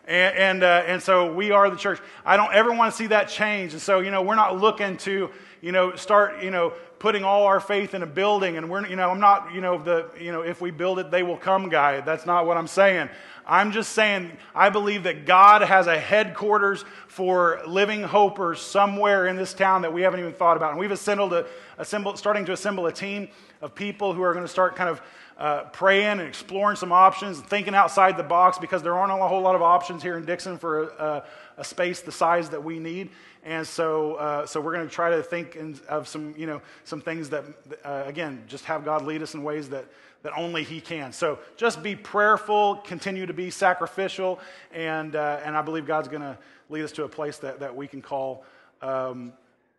And, 0.07 0.37
and, 0.37 0.63
uh, 0.63 0.83
and 0.87 1.03
so 1.03 1.33
we 1.33 1.51
are 1.53 1.71
the 1.71 1.77
church. 1.77 2.01
I 2.27 2.37
don't 2.37 2.53
ever 2.53 2.73
want 2.73 2.93
to 2.93 2.97
see 2.97 3.07
that 3.07 3.29
change. 3.29 3.73
And 3.73 3.81
so, 3.81 4.01
you 4.01 4.11
know, 4.11 4.21
we're 4.21 4.35
not 4.35 4.61
looking 4.61 4.99
to, 4.99 5.31
you 5.63 5.73
know, 5.73 5.95
start, 5.97 6.43
you 6.43 6.51
know, 6.51 6.75
putting 6.99 7.25
all 7.25 7.45
our 7.45 7.61
faith 7.61 7.95
in 7.95 8.03
a 8.03 8.07
building. 8.07 8.59
And 8.59 8.69
we're, 8.69 8.87
you 8.87 8.97
know, 8.97 9.11
I'm 9.11 9.21
not, 9.21 9.55
you 9.55 9.61
know, 9.63 9.79
the, 9.79 10.11
you 10.21 10.31
know, 10.31 10.43
if 10.43 10.61
we 10.61 10.71
build 10.71 10.99
it, 10.99 11.11
they 11.11 11.23
will 11.23 11.39
come 11.39 11.71
guy. 11.71 12.01
That's 12.01 12.27
not 12.27 12.47
what 12.47 12.59
I'm 12.59 12.67
saying. 12.67 13.09
I'm 13.47 13.73
just 13.73 13.93
saying, 13.93 14.33
I 14.55 14.71
believe 14.71 15.03
that 15.03 15.27
God 15.27 15.63
has 15.63 15.87
a 15.87 15.99
headquarters 15.99 16.85
for 17.09 17.61
living 17.67 18.03
hopers 18.03 18.61
somewhere 18.61 19.27
in 19.27 19.37
this 19.37 19.53
town 19.53 19.83
that 19.83 19.93
we 19.93 20.03
haven't 20.03 20.21
even 20.21 20.33
thought 20.33 20.57
about. 20.57 20.71
And 20.71 20.81
we've 20.81 20.91
assembled 20.91 21.33
a, 21.33 21.47
assembled, 21.79 22.19
starting 22.19 22.45
to 22.47 22.53
assemble 22.53 22.87
a 22.87 22.93
team 22.93 23.29
of 23.61 23.75
people 23.75 24.13
who 24.13 24.23
are 24.23 24.33
going 24.33 24.45
to 24.45 24.51
start 24.51 24.77
kind 24.77 24.89
of 24.89 25.03
uh, 25.37 25.65
praying 25.65 26.21
and 26.21 26.23
exploring 26.23 26.77
some 26.77 26.93
options, 26.93 27.41
thinking 27.41 27.75
outside 27.75 28.17
the 28.17 28.23
box 28.23 28.59
because 28.59 28.83
there 28.83 28.97
aren't 28.97 29.13
a 29.13 29.29
whole 29.29 29.43
lot 29.43 29.55
of 29.55 29.63
options 29.63 30.03
here 30.03 30.17
in 30.17 30.25
Dixon 30.25 30.59
for 30.59 30.83
a, 30.83 31.25
a 31.57 31.65
space 31.65 32.01
the 32.01 32.13
size 32.13 32.51
that 32.51 32.63
we 32.63 32.79
need. 32.79 33.11
And 33.45 33.67
so, 33.67 34.15
uh, 34.15 34.47
so 34.47 34.61
we're 34.61 34.73
going 34.73 34.89
to 34.89 34.95
try 34.95 35.11
to 35.11 35.23
think 35.23 35.57
in, 35.57 35.79
of 35.89 36.09
some, 36.09 36.35
you 36.37 36.47
know, 36.47 36.63
some 36.85 37.01
things 37.01 37.29
that, 37.31 37.45
uh, 37.85 38.05
again, 38.07 38.43
just 38.47 38.65
have 38.65 38.85
God 38.85 39.05
lead 39.05 39.23
us 39.23 39.35
in 39.35 39.43
ways 39.43 39.69
that, 39.71 39.85
that 40.25 40.33
only 40.37 40.65
He 40.65 40.81
can. 40.81 41.13
So 41.13 41.39
just 41.57 41.83
be 41.83 41.95
prayerful, 41.95 42.77
continue 42.77 43.27
to 43.27 43.33
be 43.33 43.51
sacrificial, 43.51 44.41
and, 44.73 45.15
uh, 45.15 45.41
and 45.45 45.57
I 45.57 45.63
believe 45.63 45.87
God's 45.87 46.09
going 46.09 46.23
to 46.23 46.37
lead 46.71 46.83
us 46.83 46.93
to 46.93 47.05
a 47.05 47.09
place 47.09 47.39
that, 47.39 47.61
that 47.61 47.77
we 47.77 47.87
can 47.87 48.03
call 48.03 48.45
um, 48.83 49.33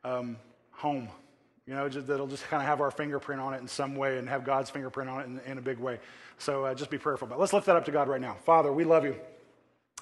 um, 0.03 0.38
home. 0.71 1.09
You 1.68 1.74
know, 1.74 1.89
just, 1.89 2.06
that'll 2.06 2.27
just 2.27 2.44
kind 2.44 2.62
of 2.62 2.68
have 2.68 2.80
our 2.80 2.92
fingerprint 2.92 3.42
on 3.42 3.56
it 3.56 3.59
in 3.59 3.68
some 3.68 3.95
way 3.95 4.19
and 4.19 4.30
have 4.30 4.45
God's 4.45 4.69
fingerprint 4.69 5.09
on 5.09 5.21
it 5.21 5.25
in, 5.25 5.51
in 5.51 5.57
a 5.57 5.62
big 5.62 5.80
way. 5.80 6.00
So 6.38 6.65
uh, 6.65 6.75
just 6.75 6.91
be 6.91 7.00
prayerful. 7.00 7.27
But 7.27 7.39
let's 7.39 7.53
lift 7.53 7.65
that 7.65 7.75
up 7.75 7.86
to 7.86 7.91
God 7.91 8.07
right 8.07 8.21
now. 8.21 8.36
Father, 8.45 8.71
we 8.71 8.83
love 8.83 9.03
you. 9.03 9.15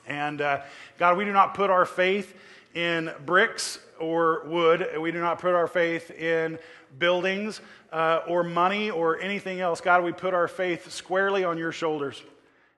And 0.06 0.42
uh, 0.42 0.62
God, 1.00 1.18
we 1.18 1.24
do 1.24 1.32
not 1.32 1.54
put 1.54 1.70
our 1.70 1.86
faith 1.86 2.36
in 2.74 3.12
bricks 3.26 3.80
or 3.98 4.44
wood. 4.46 4.86
We 5.00 5.14
do 5.14 5.22
not 5.22 5.40
put 5.40 5.54
our 5.54 5.68
faith 5.68 6.12
in 6.12 6.60
buildings 7.00 7.62
uh, 7.94 8.22
or 8.28 8.44
money 8.44 8.90
or 8.90 9.22
anything 9.22 9.62
else. 9.62 9.80
God, 9.80 10.04
we 10.04 10.12
put 10.12 10.34
our 10.34 10.48
faith 10.48 10.92
squarely 10.92 11.44
on 11.44 11.60
your 11.60 11.72
shoulders. 11.72 12.22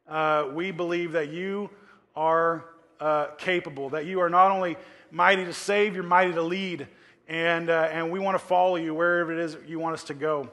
Uh, 0.07 0.49
we 0.53 0.71
believe 0.71 1.13
that 1.13 1.29
you 1.29 1.69
are 2.15 2.65
uh, 2.99 3.27
capable, 3.37 3.89
that 3.89 4.05
you 4.05 4.19
are 4.19 4.29
not 4.29 4.51
only 4.51 4.75
mighty 5.11 5.45
to 5.45 5.53
save, 5.53 5.95
you're 5.95 6.03
mighty 6.03 6.33
to 6.33 6.41
lead. 6.41 6.87
And, 7.29 7.69
uh, 7.69 7.87
and 7.91 8.11
we 8.11 8.19
want 8.19 8.37
to 8.37 8.45
follow 8.45 8.75
you 8.75 8.93
wherever 8.93 9.31
it 9.31 9.39
is 9.39 9.57
you 9.65 9.79
want 9.79 9.93
us 9.93 10.03
to 10.05 10.13
go. 10.13 10.49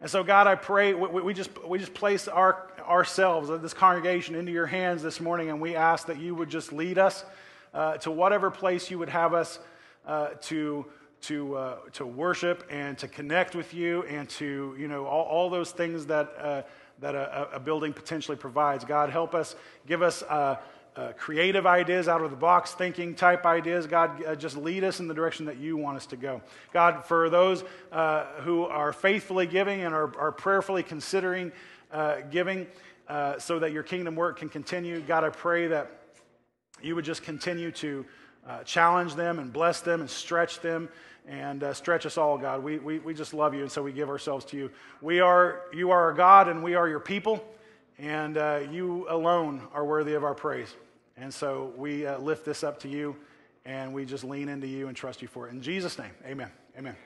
And 0.00 0.10
so, 0.10 0.24
God, 0.24 0.46
I 0.46 0.54
pray 0.54 0.94
we, 0.94 1.20
we 1.20 1.34
just, 1.34 1.50
we 1.66 1.78
just 1.78 1.94
place 1.94 2.26
our, 2.26 2.70
ourselves, 2.80 3.50
this 3.62 3.74
congregation, 3.74 4.34
into 4.34 4.50
your 4.50 4.66
hands 4.66 5.02
this 5.02 5.20
morning, 5.20 5.50
and 5.50 5.60
we 5.60 5.76
ask 5.76 6.06
that 6.06 6.18
you 6.18 6.34
would 6.34 6.48
just 6.48 6.72
lead 6.72 6.98
us 6.98 7.24
uh, 7.74 7.98
to 7.98 8.10
whatever 8.10 8.50
place 8.50 8.90
you 8.90 8.98
would 8.98 9.10
have 9.10 9.34
us 9.34 9.58
uh, 10.06 10.28
to, 10.42 10.86
to, 11.26 11.56
uh, 11.56 11.76
to 11.92 12.06
worship 12.06 12.64
and 12.70 12.96
to 12.98 13.08
connect 13.08 13.56
with 13.56 13.74
you 13.74 14.04
and 14.04 14.28
to, 14.28 14.76
you 14.78 14.86
know, 14.86 15.06
all, 15.06 15.24
all 15.24 15.50
those 15.50 15.72
things 15.72 16.06
that, 16.06 16.32
uh, 16.38 16.62
that 17.00 17.16
a, 17.16 17.48
a, 17.54 17.60
building 17.60 17.92
potentially 17.92 18.36
provides. 18.36 18.84
God, 18.84 19.10
help 19.10 19.34
us, 19.34 19.56
give 19.86 20.02
us 20.02 20.22
uh, 20.22 20.56
uh, 20.94 21.12
creative 21.16 21.66
ideas, 21.66 22.06
out 22.06 22.22
of 22.22 22.30
the 22.30 22.36
box 22.36 22.74
thinking 22.74 23.14
type 23.14 23.44
ideas. 23.44 23.88
God, 23.88 24.38
just 24.38 24.56
lead 24.56 24.84
us 24.84 25.00
in 25.00 25.08
the 25.08 25.14
direction 25.14 25.46
that 25.46 25.58
you 25.58 25.76
want 25.76 25.96
us 25.96 26.06
to 26.06 26.16
go. 26.16 26.40
God, 26.72 27.04
for 27.04 27.28
those 27.28 27.64
who 28.42 28.64
are 28.64 28.92
faithfully 28.92 29.46
giving 29.46 29.82
and 29.82 29.94
are, 29.94 30.16
are 30.18 30.32
prayerfully 30.32 30.82
considering 30.82 31.52
giving, 32.30 32.66
so 33.38 33.58
that 33.58 33.72
your 33.72 33.82
kingdom 33.82 34.14
work 34.14 34.38
can 34.38 34.48
continue. 34.48 35.00
God, 35.00 35.22
I 35.22 35.28
pray 35.28 35.66
that 35.66 35.90
you 36.80 36.94
would 36.94 37.04
just 37.04 37.22
continue 37.22 37.72
to 37.72 38.06
uh, 38.46 38.62
challenge 38.62 39.14
them 39.14 39.38
and 39.38 39.52
bless 39.52 39.80
them 39.80 40.00
and 40.00 40.08
stretch 40.08 40.60
them 40.60 40.88
and 41.26 41.62
uh, 41.62 41.74
stretch 41.74 42.06
us 42.06 42.16
all, 42.16 42.38
God. 42.38 42.62
We, 42.62 42.78
we, 42.78 42.98
we 43.00 43.14
just 43.14 43.34
love 43.34 43.54
you, 43.54 43.62
and 43.62 43.70
so 43.70 43.82
we 43.82 43.92
give 43.92 44.08
ourselves 44.08 44.44
to 44.46 44.56
you. 44.56 44.70
We 45.00 45.20
are, 45.20 45.62
you 45.72 45.90
are 45.90 46.02
our 46.02 46.12
God, 46.12 46.48
and 46.48 46.62
we 46.62 46.74
are 46.74 46.88
your 46.88 47.00
people, 47.00 47.44
and 47.98 48.36
uh, 48.36 48.60
you 48.70 49.06
alone 49.08 49.62
are 49.72 49.84
worthy 49.84 50.14
of 50.14 50.24
our 50.24 50.34
praise. 50.34 50.74
And 51.16 51.32
so 51.32 51.72
we 51.76 52.06
uh, 52.06 52.18
lift 52.18 52.44
this 52.44 52.62
up 52.62 52.78
to 52.80 52.88
you, 52.88 53.16
and 53.64 53.92
we 53.92 54.04
just 54.04 54.24
lean 54.24 54.48
into 54.48 54.66
you 54.66 54.88
and 54.88 54.96
trust 54.96 55.22
you 55.22 55.28
for 55.28 55.48
it. 55.48 55.52
In 55.52 55.60
Jesus' 55.60 55.98
name, 55.98 56.12
amen. 56.24 56.50
Amen. 56.78 57.05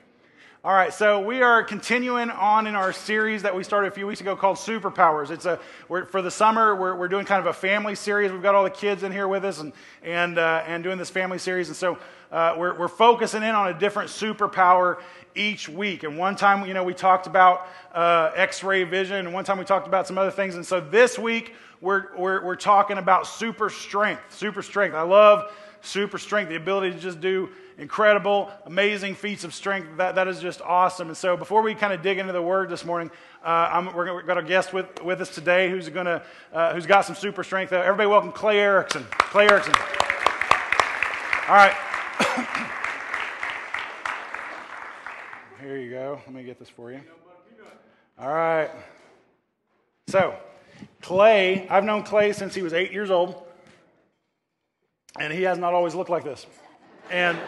All 0.63 0.71
right, 0.71 0.93
so 0.93 1.21
we 1.21 1.41
are 1.41 1.63
continuing 1.63 2.29
on 2.29 2.67
in 2.67 2.75
our 2.75 2.93
series 2.93 3.41
that 3.41 3.55
we 3.55 3.63
started 3.63 3.87
a 3.87 3.95
few 3.95 4.05
weeks 4.05 4.21
ago 4.21 4.35
called 4.35 4.57
Superpowers. 4.57 5.31
It's 5.31 5.47
a 5.47 5.59
for 5.87 6.21
the 6.21 6.29
summer 6.29 6.75
we're, 6.75 6.95
we're 6.95 7.07
doing 7.07 7.25
kind 7.25 7.39
of 7.39 7.47
a 7.47 7.53
family 7.53 7.95
series. 7.95 8.31
We've 8.31 8.43
got 8.43 8.53
all 8.53 8.63
the 8.63 8.69
kids 8.69 9.01
in 9.01 9.11
here 9.11 9.27
with 9.27 9.43
us 9.43 9.59
and 9.59 9.73
and 10.03 10.37
uh, 10.37 10.63
and 10.67 10.83
doing 10.83 10.99
this 10.99 11.09
family 11.09 11.39
series, 11.39 11.69
and 11.69 11.75
so 11.75 11.97
uh, 12.31 12.53
we're 12.59 12.77
we're 12.77 12.89
focusing 12.89 13.41
in 13.41 13.55
on 13.55 13.69
a 13.69 13.79
different 13.79 14.11
superpower 14.11 14.99
each 15.33 15.67
week. 15.67 16.03
And 16.03 16.15
one 16.15 16.35
time, 16.35 16.63
you 16.67 16.75
know, 16.75 16.83
we 16.83 16.93
talked 16.93 17.25
about 17.25 17.67
uh, 17.91 18.29
X-ray 18.35 18.83
vision, 18.83 19.15
and 19.15 19.33
one 19.33 19.43
time 19.43 19.57
we 19.57 19.65
talked 19.65 19.87
about 19.87 20.05
some 20.05 20.19
other 20.19 20.29
things. 20.29 20.53
And 20.53 20.63
so 20.63 20.79
this 20.79 21.17
week 21.17 21.55
we're 21.81 22.15
we're, 22.15 22.45
we're 22.45 22.55
talking 22.55 22.99
about 22.99 23.25
super 23.25 23.71
strength. 23.71 24.21
Super 24.29 24.61
strength. 24.61 24.93
I 24.93 25.01
love 25.01 25.51
super 25.81 26.19
strength, 26.19 26.49
the 26.49 26.55
ability 26.55 26.91
to 26.91 26.99
just 26.99 27.19
do 27.19 27.49
incredible, 27.81 28.49
amazing 28.65 29.15
feats 29.15 29.43
of 29.43 29.53
strength. 29.55 29.97
That, 29.97 30.15
that 30.15 30.27
is 30.27 30.39
just 30.39 30.61
awesome. 30.61 31.07
And 31.07 31.17
so 31.17 31.35
before 31.35 31.63
we 31.63 31.73
kind 31.73 31.91
of 31.91 32.03
dig 32.03 32.19
into 32.19 32.31
the 32.31 32.41
word 32.41 32.69
this 32.69 32.85
morning, 32.85 33.09
uh, 33.43 33.91
we're 33.95 34.21
got 34.21 34.37
a 34.37 34.43
guest 34.43 34.71
with, 34.71 35.03
with 35.03 35.19
us 35.19 35.33
today 35.33 35.67
who's, 35.69 35.89
gonna, 35.89 36.21
uh, 36.53 36.73
who's 36.75 36.85
got 36.85 37.05
some 37.05 37.15
super 37.15 37.43
strength. 37.43 37.73
Uh, 37.73 37.77
everybody 37.77 38.07
welcome 38.07 38.31
Clay 38.31 38.59
Erickson. 38.59 39.03
Clay 39.09 39.47
Erickson. 39.49 39.73
All 41.49 41.55
right. 41.55 41.73
Here 45.59 45.79
you 45.79 45.89
go. 45.89 46.21
Let 46.27 46.35
me 46.35 46.43
get 46.43 46.59
this 46.59 46.69
for 46.69 46.91
you. 46.91 47.01
All 48.19 48.31
right. 48.31 48.69
So, 50.07 50.35
Clay, 51.01 51.67
I've 51.67 51.83
known 51.83 52.03
Clay 52.03 52.31
since 52.33 52.53
he 52.53 52.61
was 52.61 52.73
eight 52.73 52.91
years 52.91 53.09
old, 53.09 53.41
and 55.19 55.33
he 55.33 55.41
has 55.43 55.57
not 55.57 55.73
always 55.73 55.95
looked 55.95 56.11
like 56.11 56.23
this. 56.23 56.45
And 57.09 57.39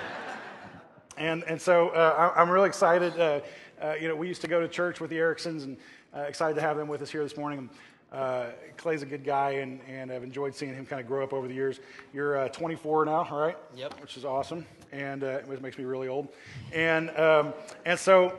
and 1.17 1.43
and 1.43 1.61
so 1.61 1.89
uh, 1.89 2.33
I'm 2.35 2.49
really 2.49 2.67
excited. 2.67 3.19
Uh, 3.19 3.41
uh, 3.81 3.93
you 3.99 4.07
know, 4.07 4.15
we 4.15 4.27
used 4.27 4.41
to 4.41 4.47
go 4.47 4.59
to 4.59 4.67
church 4.67 4.99
with 4.99 5.09
the 5.09 5.17
Ericksons, 5.17 5.63
and 5.63 5.77
uh, 6.15 6.21
excited 6.21 6.55
to 6.55 6.61
have 6.61 6.77
them 6.77 6.87
with 6.87 7.01
us 7.01 7.09
here 7.09 7.23
this 7.23 7.37
morning. 7.37 7.69
Uh, 8.11 8.47
Clay's 8.77 9.01
a 9.01 9.05
good 9.05 9.23
guy, 9.23 9.51
and, 9.51 9.79
and 9.87 10.11
I've 10.11 10.23
enjoyed 10.23 10.53
seeing 10.53 10.75
him 10.75 10.85
kind 10.85 11.01
of 11.01 11.07
grow 11.07 11.23
up 11.23 11.33
over 11.33 11.47
the 11.47 11.53
years. 11.53 11.79
You're 12.13 12.37
uh, 12.37 12.47
24 12.49 13.05
now, 13.05 13.27
all 13.29 13.39
right? 13.39 13.57
Yep. 13.75 13.99
Which 14.01 14.17
is 14.17 14.23
awesome, 14.23 14.65
and 14.91 15.23
it 15.23 15.61
makes 15.61 15.77
me 15.77 15.83
really 15.83 16.07
old. 16.07 16.29
And 16.71 17.09
um, 17.17 17.53
and 17.85 17.97
so 17.97 18.37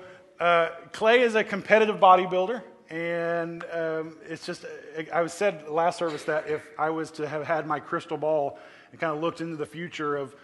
Clay 0.93 1.23
is 1.23 1.35
a 1.35 1.45
competitive 1.45 1.97
bodybuilder. 1.97 2.63
And 2.91 3.65
um, 3.73 4.19
it's 4.29 4.45
just, 4.45 4.67
I 5.13 5.23
was 5.23 5.33
said 5.33 5.69
last 5.69 5.99
service 5.99 6.23
that 6.25 6.49
if 6.49 6.69
I 6.79 6.91
was 6.91 7.11
to 7.13 7.27
have 7.27 7.45
had 7.45 7.67
my 7.67 7.81
crystal 7.81 8.19
ball 8.19 8.59
and 8.93 9.01
kind 9.01 9.13
of 9.13 9.21
looked 9.21 9.41
into 9.41 9.57
the 9.57 9.67
future 9.67 10.17
of, 10.17 10.37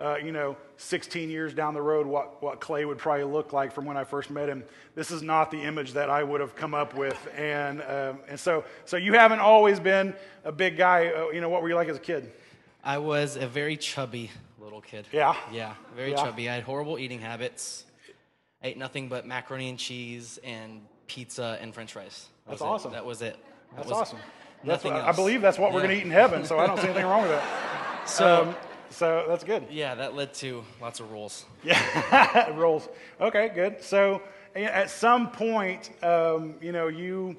uh, 0.00 0.16
you 0.22 0.32
know, 0.32 0.56
16 0.76 1.30
years 1.30 1.54
down 1.54 1.72
the 1.74 1.80
road, 1.80 2.06
what, 2.06 2.42
what 2.42 2.60
Clay 2.60 2.84
would 2.84 2.98
probably 2.98 3.24
look 3.24 3.52
like 3.52 3.72
from 3.72 3.84
when 3.86 3.96
I 3.96 4.04
first 4.04 4.30
met 4.30 4.48
him. 4.48 4.62
This 4.94 5.10
is 5.10 5.22
not 5.22 5.50
the 5.50 5.62
image 5.62 5.92
that 5.94 6.10
I 6.10 6.22
would 6.22 6.40
have 6.40 6.54
come 6.54 6.74
up 6.74 6.94
with. 6.94 7.16
And, 7.36 7.80
um, 7.82 8.18
and 8.28 8.38
so, 8.38 8.64
so 8.84 8.96
you 8.96 9.14
haven't 9.14 9.40
always 9.40 9.80
been 9.80 10.14
a 10.44 10.52
big 10.52 10.76
guy. 10.76 11.08
Uh, 11.08 11.30
you 11.30 11.40
know, 11.40 11.48
what 11.48 11.62
were 11.62 11.68
you 11.68 11.74
like 11.74 11.88
as 11.88 11.96
a 11.96 12.00
kid? 12.00 12.30
I 12.84 12.98
was 12.98 13.36
a 13.36 13.46
very 13.48 13.76
chubby 13.76 14.30
little 14.60 14.80
kid. 14.80 15.06
Yeah? 15.12 15.34
Yeah, 15.52 15.74
very 15.96 16.10
Yeah. 16.10 16.16
chubby. 16.16 16.48
I 16.50 16.54
had 16.54 16.62
horrible 16.64 16.98
eating 16.98 17.20
habits. 17.20 17.84
I 18.62 18.68
ate 18.68 18.78
nothing 18.78 19.08
but 19.08 19.26
macaroni 19.26 19.68
and 19.70 19.78
cheese 19.78 20.38
and 20.44 20.82
pizza 21.06 21.58
and 21.60 21.74
french 21.74 21.92
fries. 21.92 22.26
That 22.46 22.50
That's 22.50 22.60
was 22.60 22.66
it. 22.66 22.72
awesome. 22.72 22.92
That 22.92 23.04
was 23.06 23.22
it. 23.22 23.36
That 23.36 23.76
That's 23.76 23.88
was 23.88 23.98
awesome. 23.98 24.18
That's 24.18 24.84
Nothing 24.84 24.92
what, 24.94 25.04
I 25.04 25.12
believe 25.12 25.42
that's 25.42 25.58
what 25.58 25.72
we're 25.72 25.80
going 25.82 25.90
to 25.94 25.96
eat 25.98 26.04
in 26.04 26.10
heaven, 26.10 26.44
so 26.44 26.58
I 26.58 26.66
don't 26.66 26.78
see 26.78 26.84
anything 26.86 27.06
wrong 27.06 27.22
with 27.22 27.30
that. 27.30 27.44
So, 28.06 28.42
Um, 28.42 28.56
so 28.90 29.24
that's 29.28 29.44
good. 29.44 29.66
yeah, 29.70 29.94
that 29.94 30.14
led 30.14 30.34
to 30.34 30.64
lots 30.80 31.00
of 31.00 31.10
rules. 31.10 31.44
Yeah, 31.62 32.50
rolls. 32.56 32.88
Okay, 33.20 33.50
good. 33.54 33.82
So 33.82 34.22
at 34.54 34.90
some 34.90 35.30
point, 35.30 35.90
um, 36.02 36.54
you 36.60 36.72
know, 36.72 36.88
you, 36.88 37.36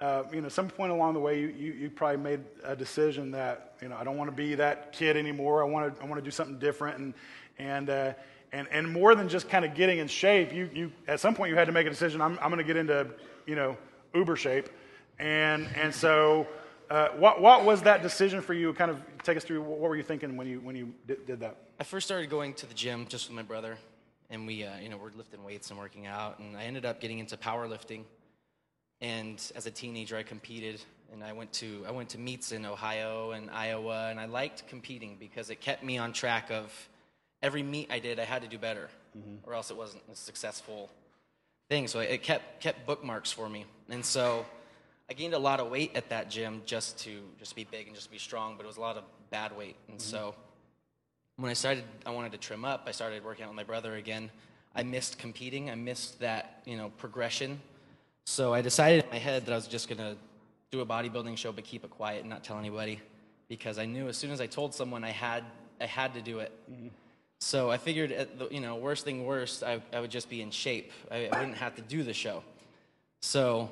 uh, 0.00 0.24
you 0.32 0.40
know, 0.40 0.48
some 0.48 0.68
point 0.68 0.92
along 0.92 1.14
the 1.14 1.20
way, 1.20 1.40
you, 1.40 1.48
you, 1.48 1.72
you 1.72 1.90
probably 1.90 2.18
made 2.18 2.40
a 2.64 2.76
decision 2.76 3.30
that, 3.32 3.74
you 3.80 3.88
know, 3.88 3.96
I 3.96 4.04
don't 4.04 4.16
want 4.16 4.30
to 4.30 4.36
be 4.36 4.54
that 4.54 4.92
kid 4.92 5.16
anymore. 5.16 5.62
I 5.62 5.66
want 5.66 5.96
to, 5.96 6.02
I 6.02 6.06
want 6.06 6.16
to 6.16 6.24
do 6.24 6.30
something 6.30 6.58
different. 6.58 6.98
And, 6.98 7.14
and, 7.58 7.90
uh, 7.90 8.12
and, 8.52 8.68
and 8.70 8.88
more 8.88 9.14
than 9.14 9.28
just 9.28 9.48
kind 9.48 9.64
of 9.64 9.74
getting 9.74 9.98
in 9.98 10.06
shape, 10.06 10.52
you, 10.52 10.70
you, 10.72 10.92
at 11.08 11.18
some 11.18 11.34
point 11.34 11.50
you 11.50 11.56
had 11.56 11.66
to 11.66 11.72
make 11.72 11.86
a 11.86 11.90
decision. 11.90 12.20
I'm, 12.20 12.38
I'm 12.40 12.50
going 12.50 12.58
to 12.58 12.64
get 12.64 12.76
into, 12.76 13.08
you 13.46 13.56
know, 13.56 13.76
uber 14.14 14.36
shape. 14.36 14.68
And, 15.18 15.68
and 15.76 15.92
so, 15.94 16.46
uh, 16.90 17.08
what, 17.10 17.40
what 17.40 17.64
was 17.64 17.82
that 17.82 18.02
decision 18.02 18.40
for 18.40 18.54
you? 18.54 18.72
Kind 18.72 18.90
of 18.90 19.00
take 19.22 19.36
us 19.36 19.44
through 19.44 19.62
what 19.62 19.80
were 19.80 19.96
you 19.96 20.02
thinking 20.02 20.36
when 20.36 20.46
you, 20.46 20.60
when 20.60 20.76
you 20.76 20.92
did, 21.06 21.26
did 21.26 21.40
that? 21.40 21.56
I 21.80 21.84
first 21.84 22.06
started 22.06 22.30
going 22.30 22.54
to 22.54 22.66
the 22.66 22.74
gym 22.74 23.06
just 23.08 23.28
with 23.28 23.36
my 23.36 23.42
brother, 23.42 23.76
and 24.30 24.46
we, 24.46 24.64
uh, 24.64 24.78
you 24.78 24.88
know, 24.88 24.96
were 24.96 25.12
lifting 25.16 25.42
weights 25.44 25.70
and 25.70 25.78
working 25.78 26.06
out. 26.06 26.38
And 26.38 26.56
I 26.56 26.64
ended 26.64 26.84
up 26.84 27.00
getting 27.00 27.18
into 27.18 27.36
powerlifting. 27.36 28.04
And 29.00 29.40
as 29.56 29.66
a 29.66 29.70
teenager, 29.70 30.16
I 30.16 30.22
competed, 30.22 30.80
and 31.12 31.22
I 31.22 31.32
went 31.32 31.52
to 31.54 31.84
I 31.86 31.90
went 31.90 32.10
to 32.10 32.18
meets 32.18 32.52
in 32.52 32.64
Ohio 32.64 33.32
and 33.32 33.50
Iowa, 33.50 34.08
and 34.10 34.20
I 34.20 34.26
liked 34.26 34.66
competing 34.68 35.16
because 35.18 35.50
it 35.50 35.60
kept 35.60 35.82
me 35.82 35.98
on 35.98 36.12
track 36.12 36.50
of 36.50 36.88
every 37.42 37.62
meet 37.62 37.90
I 37.90 37.98
did, 37.98 38.18
I 38.18 38.24
had 38.24 38.42
to 38.42 38.48
do 38.48 38.58
better, 38.58 38.88
or 39.44 39.54
else 39.54 39.70
it 39.70 39.76
wasn't 39.76 40.02
a 40.10 40.16
successful 40.16 40.90
thing. 41.68 41.88
So 41.88 42.00
it 42.00 42.22
kept 42.22 42.60
kept 42.60 42.86
bookmarks 42.86 43.30
for 43.32 43.48
me, 43.48 43.66
and 43.90 44.04
so 44.04 44.46
I 45.10 45.12
gained 45.12 45.34
a 45.34 45.38
lot 45.38 45.60
of 45.60 45.70
weight 45.70 45.92
at 45.94 46.08
that 46.08 46.30
gym 46.30 46.62
just 46.64 46.98
to 47.00 47.20
just 47.38 47.54
be 47.54 47.64
big 47.64 47.86
and 47.86 47.94
just 47.94 48.10
be 48.10 48.18
strong, 48.18 48.56
but 48.56 48.64
it 48.64 48.68
was 48.68 48.78
a 48.78 48.80
lot 48.80 48.96
of 48.96 49.04
bad 49.30 49.56
weight, 49.56 49.76
and 49.88 49.98
mm-hmm. 49.98 50.10
so 50.10 50.34
when 51.36 51.50
I 51.50 51.54
started, 51.54 51.82
I 52.06 52.10
wanted 52.10 52.32
to 52.32 52.38
trim 52.38 52.64
up. 52.64 52.84
I 52.86 52.92
started 52.92 53.24
working 53.24 53.44
out 53.44 53.48
with 53.48 53.56
my 53.56 53.64
brother 53.64 53.96
again. 53.96 54.30
I 54.74 54.84
missed 54.84 55.18
competing. 55.18 55.68
I 55.68 55.74
missed 55.74 56.20
that, 56.20 56.62
you 56.64 56.76
know, 56.76 56.90
progression. 56.96 57.60
So 58.26 58.54
I 58.54 58.62
decided 58.62 59.04
in 59.04 59.10
my 59.10 59.18
head 59.18 59.44
that 59.46 59.52
I 59.52 59.56
was 59.56 59.66
just 59.66 59.88
gonna 59.88 60.16
do 60.70 60.80
a 60.80 60.86
bodybuilding 60.86 61.36
show, 61.36 61.50
but 61.50 61.64
keep 61.64 61.84
it 61.84 61.90
quiet 61.90 62.20
and 62.20 62.30
not 62.30 62.44
tell 62.44 62.58
anybody, 62.58 63.00
because 63.48 63.78
I 63.78 63.84
knew 63.84 64.08
as 64.08 64.16
soon 64.16 64.30
as 64.30 64.40
I 64.40 64.46
told 64.46 64.74
someone, 64.74 65.02
I 65.02 65.10
had, 65.10 65.42
I 65.80 65.86
had 65.86 66.14
to 66.14 66.22
do 66.22 66.38
it. 66.38 66.52
Mm-hmm. 66.70 66.88
So 67.40 67.68
I 67.68 67.78
figured, 67.78 68.12
at 68.12 68.38
the, 68.38 68.48
you 68.50 68.60
know, 68.60 68.76
worst 68.76 69.04
thing 69.04 69.26
worst, 69.26 69.64
I, 69.64 69.82
I 69.92 70.00
would 70.00 70.10
just 70.10 70.30
be 70.30 70.40
in 70.40 70.50
shape. 70.52 70.92
I, 71.10 71.28
I 71.32 71.38
wouldn't 71.40 71.58
have 71.58 71.74
to 71.76 71.82
do 71.82 72.02
the 72.04 72.14
show. 72.14 72.42
So 73.22 73.70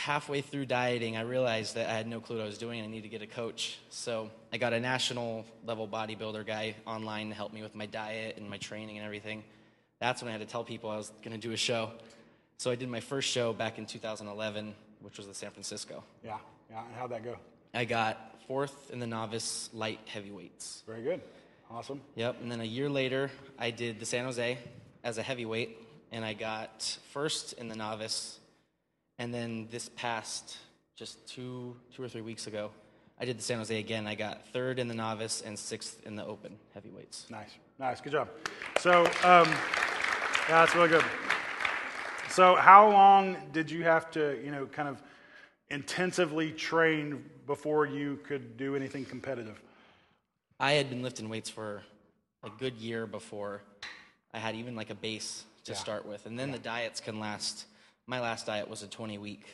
halfway 0.00 0.40
through 0.40 0.66
dieting, 0.66 1.16
I 1.16 1.22
realized 1.22 1.74
that 1.74 1.88
I 1.88 1.92
had 1.92 2.06
no 2.06 2.20
clue 2.20 2.36
what 2.36 2.42
I 2.42 2.46
was 2.46 2.58
doing 2.58 2.80
and 2.80 2.88
I 2.88 2.90
needed 2.90 3.02
to 3.04 3.08
get 3.10 3.22
a 3.22 3.26
coach. 3.26 3.78
So 3.90 4.30
I 4.52 4.56
got 4.56 4.72
a 4.72 4.80
national 4.80 5.44
level 5.64 5.86
bodybuilder 5.86 6.46
guy 6.46 6.74
online 6.86 7.28
to 7.28 7.34
help 7.34 7.52
me 7.52 7.62
with 7.62 7.74
my 7.74 7.86
diet 7.86 8.38
and 8.38 8.48
my 8.48 8.56
training 8.56 8.96
and 8.96 9.04
everything. 9.04 9.44
That's 10.00 10.22
when 10.22 10.30
I 10.30 10.32
had 10.32 10.40
to 10.40 10.46
tell 10.46 10.64
people 10.64 10.90
I 10.90 10.96
was 10.96 11.12
going 11.22 11.38
to 11.38 11.48
do 11.48 11.52
a 11.52 11.56
show. 11.56 11.90
So 12.56 12.70
I 12.70 12.74
did 12.74 12.88
my 12.88 13.00
first 13.00 13.28
show 13.28 13.52
back 13.52 13.78
in 13.78 13.84
2011, 13.84 14.74
which 15.02 15.18
was 15.18 15.26
the 15.26 15.34
San 15.34 15.50
Francisco. 15.50 16.02
Yeah, 16.24 16.38
yeah. 16.70 16.84
And 16.84 16.94
how'd 16.94 17.10
that 17.10 17.22
go? 17.22 17.36
I 17.74 17.84
got 17.84 18.40
fourth 18.48 18.90
in 18.90 18.98
the 18.98 19.06
novice 19.06 19.70
light 19.72 20.00
heavyweights. 20.06 20.82
Very 20.86 21.02
good. 21.02 21.20
Awesome. 21.70 22.00
Yep. 22.16 22.38
And 22.42 22.50
then 22.50 22.60
a 22.60 22.64
year 22.64 22.88
later, 22.88 23.30
I 23.58 23.70
did 23.70 24.00
the 24.00 24.06
San 24.06 24.24
Jose 24.24 24.58
as 25.04 25.18
a 25.18 25.22
heavyweight, 25.22 25.78
and 26.10 26.24
I 26.24 26.32
got 26.32 26.98
first 27.12 27.52
in 27.52 27.68
the 27.68 27.76
novice. 27.76 28.39
And 29.20 29.34
then 29.34 29.68
this 29.70 29.90
past 29.90 30.56
just 30.96 31.28
two, 31.28 31.76
two 31.94 32.02
or 32.02 32.08
three 32.08 32.22
weeks 32.22 32.46
ago, 32.46 32.70
I 33.18 33.26
did 33.26 33.38
the 33.38 33.42
San 33.42 33.58
Jose 33.58 33.78
again. 33.78 34.06
I 34.06 34.14
got 34.14 34.46
third 34.46 34.78
in 34.78 34.88
the 34.88 34.94
novice 34.94 35.42
and 35.44 35.58
sixth 35.58 36.06
in 36.06 36.16
the 36.16 36.24
open 36.24 36.56
heavyweights. 36.72 37.26
Nice. 37.28 37.50
Nice. 37.78 38.00
Good 38.00 38.12
job. 38.12 38.30
So, 38.78 39.04
um, 39.22 39.46
yeah, 40.48 40.64
that's 40.64 40.74
really 40.74 40.88
good. 40.88 41.04
So, 42.30 42.54
how 42.54 42.90
long 42.90 43.36
did 43.52 43.70
you 43.70 43.84
have 43.84 44.10
to, 44.12 44.40
you 44.42 44.50
know, 44.50 44.64
kind 44.64 44.88
of 44.88 45.02
intensively 45.68 46.50
train 46.50 47.22
before 47.46 47.84
you 47.84 48.20
could 48.24 48.56
do 48.56 48.74
anything 48.74 49.04
competitive? 49.04 49.60
I 50.58 50.72
had 50.72 50.88
been 50.88 51.02
lifting 51.02 51.28
weights 51.28 51.50
for 51.50 51.82
a 52.42 52.48
good 52.58 52.76
year 52.78 53.06
before 53.06 53.60
I 54.32 54.38
had 54.38 54.54
even 54.54 54.74
like 54.74 54.88
a 54.88 54.94
base 54.94 55.44
to 55.64 55.72
Yeah. 55.72 55.78
start 55.78 56.06
with. 56.06 56.24
And 56.24 56.38
then 56.38 56.52
the 56.52 56.58
diets 56.58 57.02
can 57.02 57.20
last. 57.20 57.66
My 58.10 58.18
last 58.18 58.44
diet 58.44 58.68
was 58.68 58.82
a 58.82 58.88
20 58.88 59.18
week, 59.18 59.46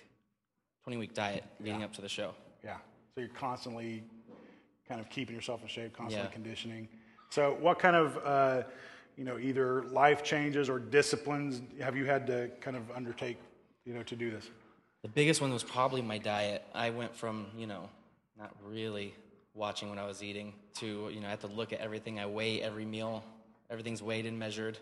20 0.84 0.96
week 0.96 1.12
diet 1.12 1.44
leading 1.60 1.80
Yeah. 1.80 1.84
up 1.84 1.92
to 1.92 2.00
the 2.00 2.08
show. 2.08 2.34
Yeah. 2.64 2.78
So 3.14 3.20
you're 3.20 3.28
constantly 3.28 4.02
kind 4.88 4.98
of 4.98 5.10
keeping 5.10 5.34
yourself 5.34 5.60
in 5.60 5.68
shape, 5.68 5.92
constantly 5.92 6.28
Yeah. 6.28 6.32
conditioning. 6.32 6.88
So, 7.28 7.52
what 7.56 7.78
kind 7.78 7.94
of, 7.94 8.16
uh, 8.24 8.62
you 9.18 9.24
know, 9.24 9.38
either 9.38 9.82
life 9.88 10.22
changes 10.24 10.70
or 10.70 10.78
disciplines 10.78 11.60
have 11.82 11.98
you 11.98 12.06
had 12.06 12.26
to 12.28 12.48
kind 12.62 12.78
of 12.78 12.90
undertake, 12.92 13.36
you 13.84 13.92
know, 13.92 14.02
to 14.04 14.16
do 14.16 14.30
this? 14.30 14.48
The 15.02 15.10
biggest 15.10 15.42
one 15.42 15.52
was 15.52 15.62
probably 15.62 16.00
my 16.00 16.16
diet. 16.16 16.64
I 16.74 16.88
went 16.88 17.14
from, 17.14 17.50
you 17.58 17.66
know, 17.66 17.90
not 18.38 18.56
really 18.64 19.14
watching 19.52 19.90
what 19.90 19.98
I 19.98 20.06
was 20.06 20.22
eating 20.22 20.54
to, 20.76 21.10
you 21.10 21.20
know, 21.20 21.26
I 21.26 21.30
had 21.30 21.40
to 21.42 21.46
look 21.46 21.74
at 21.74 21.80
everything. 21.80 22.18
I 22.18 22.24
weigh 22.24 22.62
every 22.62 22.86
meal, 22.86 23.22
everything's 23.68 24.02
weighed 24.02 24.24
and 24.24 24.38
measured, 24.38 24.78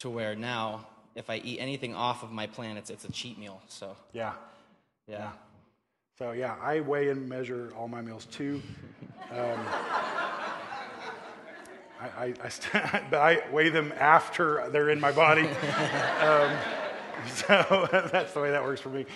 to 0.00 0.10
where 0.10 0.34
now, 0.36 0.86
if 1.16 1.30
I 1.30 1.36
eat 1.38 1.58
anything 1.58 1.94
off 1.94 2.22
of 2.22 2.30
my 2.30 2.46
plan, 2.46 2.76
it's, 2.76 2.90
it's 2.90 3.04
a 3.04 3.10
cheat 3.10 3.38
meal. 3.38 3.60
So, 3.68 3.96
Yeah. 4.12 4.34
yeah. 5.08 5.30
So 6.18 6.32
yeah, 6.32 6.54
I 6.62 6.80
weigh 6.80 7.08
and 7.08 7.28
measure 7.28 7.72
all 7.76 7.88
my 7.88 8.00
meals 8.00 8.26
too. 8.26 8.62
Um, 9.32 9.58
I, 12.00 12.06
I, 12.18 12.34
I 12.44 12.48
st- 12.48 12.82
but 13.10 13.18
I 13.18 13.42
weigh 13.50 13.70
them 13.70 13.92
after 13.98 14.68
they're 14.70 14.90
in 14.90 15.00
my 15.00 15.12
body. 15.12 15.42
um, 16.20 16.56
so 17.34 17.88
that's 18.12 18.32
the 18.34 18.40
way 18.40 18.50
that 18.50 18.62
works 18.62 18.80
for 18.80 18.90
me. 18.90 19.06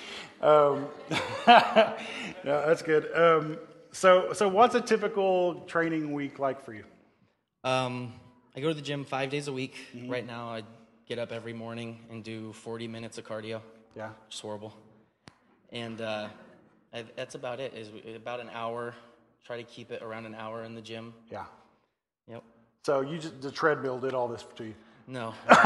Um, 0.41 0.89
yeah, 1.47 1.95
that's 2.45 2.83
good. 2.83 3.11
Um, 3.15 3.59
so, 3.93 4.33
so 4.33 4.49
what's 4.49 4.75
a 4.75 4.81
typical 4.81 5.61
training 5.67 6.13
week 6.13 6.39
like 6.39 6.63
for 6.65 6.73
you? 6.73 6.85
Um, 7.65 8.13
I 8.57 8.61
go 8.61 8.69
to 8.69 8.75
the 8.75 8.83
gym 8.83 9.05
five 9.05 9.31
days 9.31 9.49
a 9.49 9.53
week. 9.53 9.75
Right 10.07 10.27
now, 10.27 10.49
I 10.51 10.63
get 11.11 11.19
up 11.19 11.33
every 11.33 11.53
morning 11.53 11.99
and 12.09 12.23
do 12.23 12.53
40 12.53 12.87
minutes 12.87 13.19
of 13.19 13.27
cardio. 13.27 13.61
Yeah. 13.97 14.11
Just 14.29 14.43
horrible. 14.43 14.73
And 15.73 16.01
uh, 16.01 16.29
I, 16.95 17.05
that's 17.17 17.35
about 17.35 17.59
it. 17.59 17.75
Is 17.75 17.91
about 18.15 18.39
an 18.39 18.49
hour. 18.55 18.95
Try 19.45 19.57
to 19.57 19.65
keep 19.65 19.91
it 19.91 20.03
around 20.03 20.27
an 20.27 20.37
hour 20.37 20.63
in 20.63 20.77
the 20.77 20.81
gym. 20.81 21.13
Yeah. 21.29 21.47
Yep. 22.29 22.45
So 22.85 23.01
you 23.01 23.19
just 23.19 23.41
the 23.41 23.51
treadmill 23.51 23.99
did 23.99 24.15
all 24.15 24.29
this 24.29 24.45
to 24.55 24.65
you. 24.65 24.75
No, 25.09 25.35
it, 25.51 25.59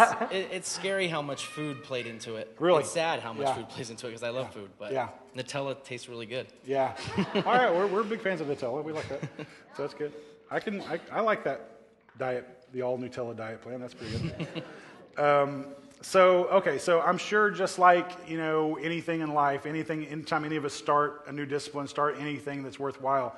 it's, 0.00 0.32
it, 0.32 0.48
it's 0.50 0.72
scary 0.72 1.08
how 1.08 1.20
much 1.20 1.44
food 1.44 1.82
played 1.82 2.06
into 2.06 2.36
it. 2.36 2.56
Really? 2.58 2.80
it's 2.80 2.90
sad 2.90 3.20
how 3.20 3.34
much 3.34 3.46
Yeah. 3.46 3.54
food 3.56 3.68
plays 3.68 3.90
into 3.90 4.06
it 4.06 4.10
because 4.10 4.22
I 4.22 4.30
love 4.30 4.54
food. 4.54 4.70
But 4.78 4.92
Yeah. 4.92 5.08
Nutella 5.36 5.82
tastes 5.84 6.08
really 6.08 6.24
good. 6.24 6.46
Yeah. 6.64 6.96
All 7.34 7.42
right, 7.42 7.70
we're, 7.70 7.86
we're 7.86 8.02
big 8.02 8.22
fans 8.22 8.40
of 8.40 8.46
Nutella. 8.46 8.82
We 8.82 8.92
like 8.92 9.08
that. 9.10 9.20
So 9.76 9.82
that's 9.82 9.92
good. 9.92 10.14
I 10.50 10.60
can 10.60 10.80
I, 10.82 10.98
I 11.12 11.20
like 11.20 11.44
that 11.44 11.83
diet, 12.18 12.66
the 12.72 12.82
all 12.82 12.98
Nutella 12.98 13.36
diet 13.36 13.62
plan. 13.62 13.80
That's 13.80 13.94
pretty 13.94 14.18
good. 14.18 14.62
um, 15.24 15.66
so 16.00 16.46
okay, 16.48 16.78
so 16.78 17.00
I'm 17.00 17.18
sure 17.18 17.50
just 17.50 17.78
like 17.78 18.10
you 18.28 18.36
know 18.36 18.76
anything 18.76 19.20
in 19.20 19.32
life, 19.32 19.64
anything 19.66 20.06
anytime 20.06 20.44
any 20.44 20.56
of 20.56 20.64
us 20.64 20.74
start 20.74 21.24
a 21.26 21.32
new 21.32 21.46
discipline, 21.46 21.88
start 21.88 22.16
anything 22.20 22.62
that's 22.62 22.78
worthwhile, 22.78 23.36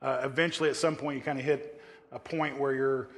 uh, 0.00 0.20
eventually 0.22 0.70
at 0.70 0.76
some 0.76 0.94
point 0.94 1.16
you 1.16 1.22
kind 1.22 1.38
of 1.38 1.44
hit 1.44 1.80
a 2.12 2.18
point 2.18 2.58
where 2.58 2.72
you're 2.72 3.08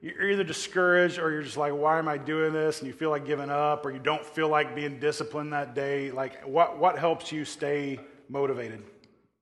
you're 0.00 0.30
either 0.30 0.44
discouraged 0.44 1.18
or 1.18 1.30
you're 1.30 1.42
just 1.42 1.56
like, 1.56 1.72
why 1.72 1.98
am 1.98 2.08
I 2.08 2.18
doing 2.18 2.52
this? 2.52 2.80
And 2.80 2.86
you 2.86 2.92
feel 2.92 3.08
like 3.08 3.24
giving 3.24 3.48
up, 3.48 3.86
or 3.86 3.90
you 3.90 3.98
don't 3.98 4.24
feel 4.24 4.48
like 4.48 4.74
being 4.74 5.00
disciplined 5.00 5.52
that 5.54 5.74
day. 5.74 6.10
Like, 6.10 6.42
what 6.46 6.78
what 6.78 6.98
helps 6.98 7.32
you 7.32 7.44
stay 7.44 7.98
motivated? 8.28 8.82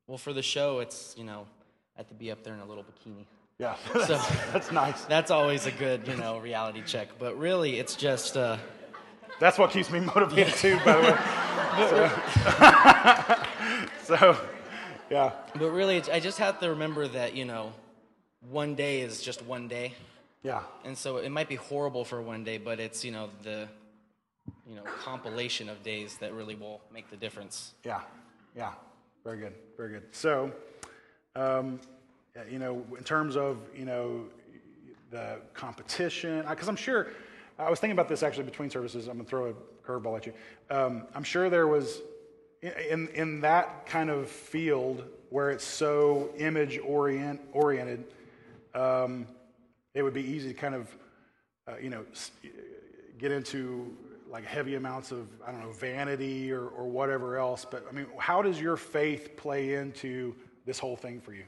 Well, 0.07 0.19
for 0.19 0.33
the 0.33 0.43
show, 0.43 0.79
it's 0.79 1.15
you 1.19 1.25
know 1.25 1.47
I 1.97 2.01
have 2.01 2.09
to 2.09 2.15
be 2.15 2.31
up 2.31 2.45
there 2.45 2.55
in 2.55 2.61
a 2.61 2.65
little 2.65 2.85
bikini. 2.85 3.27
Yeah, 3.63 3.77
So 4.07 4.15
that's 4.53 4.73
nice. 4.73 5.01
that's 5.15 5.31
always 5.31 5.67
a 5.67 5.71
good 5.85 6.01
you 6.09 6.17
know 6.17 6.39
reality 6.39 6.83
check. 6.93 7.09
But 7.19 7.33
really, 7.39 7.79
it's 7.79 7.95
just. 8.09 8.37
Uh, 8.37 8.57
That's 9.39 9.57
what 9.59 9.71
keeps 9.71 9.91
me 9.91 10.01
motivated 10.01 10.55
too, 10.55 10.77
by 10.85 10.93
the 10.97 11.03
way. 11.09 11.19
So, 14.03 14.17
so, 14.17 14.37
yeah, 15.11 15.31
But 15.55 15.71
really, 15.71 15.97
it's- 15.97 16.15
I 16.17 16.21
just 16.21 16.39
have 16.39 16.59
to 16.61 16.69
remember 16.71 17.09
that, 17.09 17.35
you 17.35 17.45
know, 17.47 17.73
one 18.51 18.75
day 18.75 19.01
is 19.01 19.23
just 19.23 19.41
one 19.47 19.69
day. 19.69 19.95
yeah, 20.43 20.63
And 20.85 20.97
so 20.99 21.17
it 21.17 21.31
might 21.31 21.49
be 21.49 21.55
horrible 21.71 22.05
for 22.05 22.21
one 22.21 22.45
day, 22.45 22.59
but 22.59 22.79
it's, 22.79 23.05
you 23.07 23.13
know, 23.13 23.31
the, 23.43 23.69
you 24.69 24.75
know, 24.77 24.83
compilation 25.05 25.69
of 25.71 25.83
days 25.83 26.19
that 26.19 26.35
really 26.35 26.57
will 26.57 26.81
make 26.93 27.09
the 27.11 27.17
difference. 27.17 27.73
yeah, 27.85 28.01
yeah. 28.57 28.73
Very 29.25 29.39
good, 29.39 29.55
very 29.77 29.91
good. 29.95 30.03
So, 30.13 30.51
um, 31.37 31.81
you 32.51 32.59
know, 32.59 32.85
in 32.97 33.05
terms 33.05 33.37
of 33.37 33.59
you 33.77 33.85
know 33.85 34.25
the 35.11 35.41
competition, 35.55 36.45
because 36.49 36.69
I'm 36.69 36.77
sure 36.77 37.09
I 37.59 37.71
was 37.71 37.81
thinking 37.81 37.97
about 37.97 38.09
this 38.09 38.23
actually 38.23 38.45
between 38.45 38.71
services. 38.71 39.09
I'm 39.09 39.17
gonna 39.19 39.29
throw 39.29 39.51
a 39.51 39.55
curveball 39.87 40.17
at 40.17 40.27
you. 40.27 40.33
Um, 40.71 41.05
I'm 41.15 41.25
sure 41.25 41.51
there 41.51 41.69
was 41.69 42.01
in 42.63 43.09
in 43.09 43.41
that 43.43 43.87
kind 43.87 44.11
of 44.11 44.29
field 44.29 45.05
where 45.31 45.51
it's 45.51 45.65
so 45.65 46.31
image 46.39 46.79
orient 46.85 47.41
oriented. 47.53 48.05
Um, 48.75 49.27
it 49.95 50.03
would 50.03 50.15
be 50.15 50.23
easy 50.23 50.49
to 50.49 50.55
kind 50.55 50.75
of, 50.75 50.97
uh, 51.69 51.77
you 51.81 51.91
know, 51.91 52.05
get 53.19 53.31
into 53.31 53.95
like 54.31 54.45
heavy 54.45 54.77
amounts 54.77 55.13
of, 55.13 55.29
I 55.47 55.53
don't 55.53 55.61
know, 55.61 55.73
vanity 55.73 56.51
or, 56.51 56.67
or 56.69 56.89
whatever 56.89 57.37
else. 57.37 57.67
But 57.71 57.85
I 57.89 57.93
mean, 57.93 58.07
how 58.17 58.41
does 58.41 58.59
your 58.59 58.77
faith 58.77 59.37
play 59.37 59.75
into 59.75 60.35
this 60.65 60.79
whole 60.79 60.97
thing 60.97 61.21
for 61.21 61.35
you? 61.35 61.45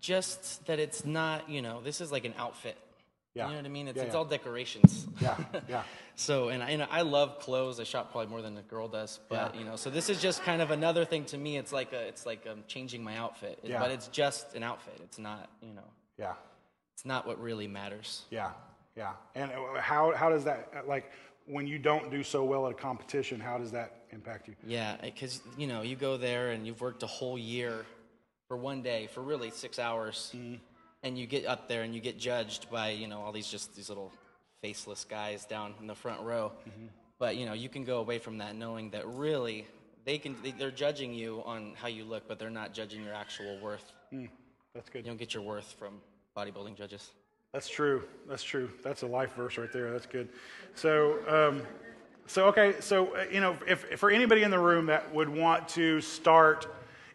Just 0.00 0.66
that 0.66 0.78
it's 0.78 1.04
not, 1.04 1.48
you 1.48 1.62
know, 1.62 1.80
this 1.80 2.00
is 2.00 2.12
like 2.12 2.24
an 2.24 2.34
outfit. 2.38 2.76
Yeah. 3.34 3.44
You 3.46 3.50
know 3.52 3.56
what 3.58 3.66
I 3.66 3.68
mean? 3.68 3.88
It's, 3.88 3.96
Yeah, 3.96 4.02
it's 4.04 4.12
yeah. 4.12 4.18
all 4.18 4.24
decorations. 4.24 5.06
Yeah, 5.20 5.36
yeah, 5.68 5.82
So, 6.16 6.48
and 6.48 6.62
I, 6.62 6.70
and 6.70 6.82
I 6.82 7.02
love 7.02 7.38
clothes. 7.38 7.78
I 7.78 7.84
shop 7.84 8.10
probably 8.10 8.28
more 8.28 8.42
than 8.42 8.56
a 8.56 8.62
girl 8.62 8.88
does, 8.88 9.20
but 9.28 9.54
Yeah. 9.54 9.60
you 9.60 9.64
know, 9.64 9.76
so 9.76 9.90
this 9.90 10.08
is 10.10 10.20
just 10.20 10.42
kind 10.42 10.60
of 10.60 10.70
another 10.72 11.04
thing 11.04 11.24
to 11.26 11.38
me. 11.38 11.56
It's 11.56 11.72
like 11.72 11.92
a, 11.92 12.00
it's 12.08 12.26
like 12.26 12.46
um, 12.50 12.64
changing 12.66 13.04
my 13.04 13.16
outfit, 13.16 13.60
Yeah. 13.62 13.78
but 13.78 13.90
it's 13.92 14.08
just 14.08 14.54
an 14.54 14.62
outfit. 14.64 14.98
It's 15.04 15.18
not, 15.18 15.48
you 15.62 15.72
know, 15.74 15.84
yeah, 16.18 16.32
it's 16.94 17.04
not 17.04 17.26
what 17.26 17.40
really 17.40 17.68
matters. 17.68 18.24
yeah, 18.30 18.50
yeah. 18.96 19.12
And 19.36 19.52
uh, 19.52 19.80
how, 19.80 20.12
how 20.16 20.30
does 20.30 20.44
that, 20.44 20.72
uh, 20.76 20.80
like, 20.88 21.12
when 21.46 21.66
you 21.66 21.78
don't 21.78 22.10
do 22.10 22.22
so 22.24 22.44
well 22.44 22.66
at 22.66 22.72
a 22.72 22.74
competition, 22.76 23.38
how 23.40 23.56
does 23.56 23.70
that 23.72 24.02
impact 24.10 24.48
you? 24.48 24.54
Yeah, 24.66 24.96
because 25.00 25.40
you 25.56 25.66
know 25.68 25.82
you 25.82 25.96
go 25.96 26.16
there 26.16 26.50
and 26.50 26.66
you've 26.66 26.80
worked 26.80 27.02
a 27.04 27.06
whole 27.06 27.38
year 27.38 27.86
for 28.48 28.56
one 28.56 28.82
day 28.82 29.06
for 29.12 29.20
really 29.20 29.50
six 29.50 29.78
hours, 29.78 30.34
and 31.02 31.18
you 31.18 31.26
get 31.26 31.46
up 31.46 31.68
there 31.68 31.82
and 31.82 31.94
you 31.94 32.00
get 32.00 32.18
judged 32.18 32.70
by 32.70 32.90
you 32.90 33.06
know 33.06 33.20
all 33.20 33.30
these 33.30 33.48
just 33.48 33.76
these 33.76 33.88
little 33.88 34.10
faceless 34.62 35.04
guys 35.04 35.44
down 35.44 35.74
in 35.80 35.86
the 35.86 35.94
front 35.94 36.22
row. 36.22 36.52
But 37.18 37.36
you 37.36 37.46
know 37.46 37.52
you 37.52 37.68
can 37.68 37.84
go 37.84 37.98
away 37.98 38.18
from 38.18 38.38
that 38.38 38.56
knowing 38.56 38.90
that 38.90 39.06
really 39.06 39.66
they 40.04 40.18
can 40.18 40.34
they, 40.42 40.52
they're 40.52 40.70
judging 40.70 41.12
you 41.12 41.42
on 41.44 41.74
how 41.80 41.88
you 41.88 42.04
look, 42.04 42.26
but 42.26 42.38
they're 42.38 42.50
not 42.50 42.72
judging 42.72 43.04
your 43.04 43.14
actual 43.14 43.58
worth. 43.60 43.92
That's 44.74 44.88
good. 44.88 45.04
You 45.04 45.10
don't 45.10 45.18
get 45.18 45.34
your 45.34 45.42
worth 45.42 45.74
from 45.78 46.00
bodybuilding 46.36 46.76
judges. 46.76 47.10
That's 47.52 47.68
true. 47.68 48.04
That's 48.28 48.42
true. 48.42 48.70
That's 48.82 49.02
a 49.02 49.06
life 49.06 49.34
verse 49.34 49.58
right 49.58 49.72
there. 49.72 49.90
That's 49.90 50.06
good. 50.06 50.28
So, 50.74 51.18
um, 51.26 51.62
so 52.26 52.46
okay. 52.46 52.74
So, 52.80 53.16
uh, 53.16 53.24
you 53.32 53.40
know, 53.40 53.56
if, 53.66 53.90
if 53.90 53.98
for 53.98 54.10
anybody 54.10 54.42
in 54.42 54.50
the 54.50 54.58
room 54.58 54.86
that 54.86 55.12
would 55.14 55.28
want 55.28 55.68
to 55.70 56.00
start 56.00 56.68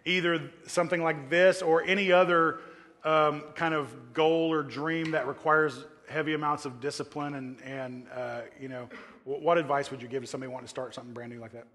either 0.05 0.49
something 0.67 1.01
like 1.03 1.29
this 1.29 1.61
or 1.61 1.83
any 1.83 2.11
other 2.11 2.59
um, 3.03 3.43
kind 3.55 3.73
of 3.73 4.13
goal 4.13 4.51
or 4.51 4.63
dream 4.63 5.11
that 5.11 5.27
requires 5.27 5.85
heavy 6.09 6.33
amounts 6.33 6.65
of 6.65 6.79
discipline 6.79 7.35
and 7.35 7.61
and 7.63 8.05
uh, 8.15 8.41
you 8.59 8.67
know, 8.69 8.87
wh- 9.25 9.41
what 9.41 9.57
advice 9.57 9.91
would 9.91 10.01
you 10.01 10.07
give 10.07 10.21
to 10.23 10.27
somebody 10.27 10.51
wanting 10.51 10.65
to 10.65 10.69
start 10.69 10.93
something 10.95 11.13
brand 11.13 11.31
new 11.31 11.39
like 11.39 11.51
that? 11.53 11.65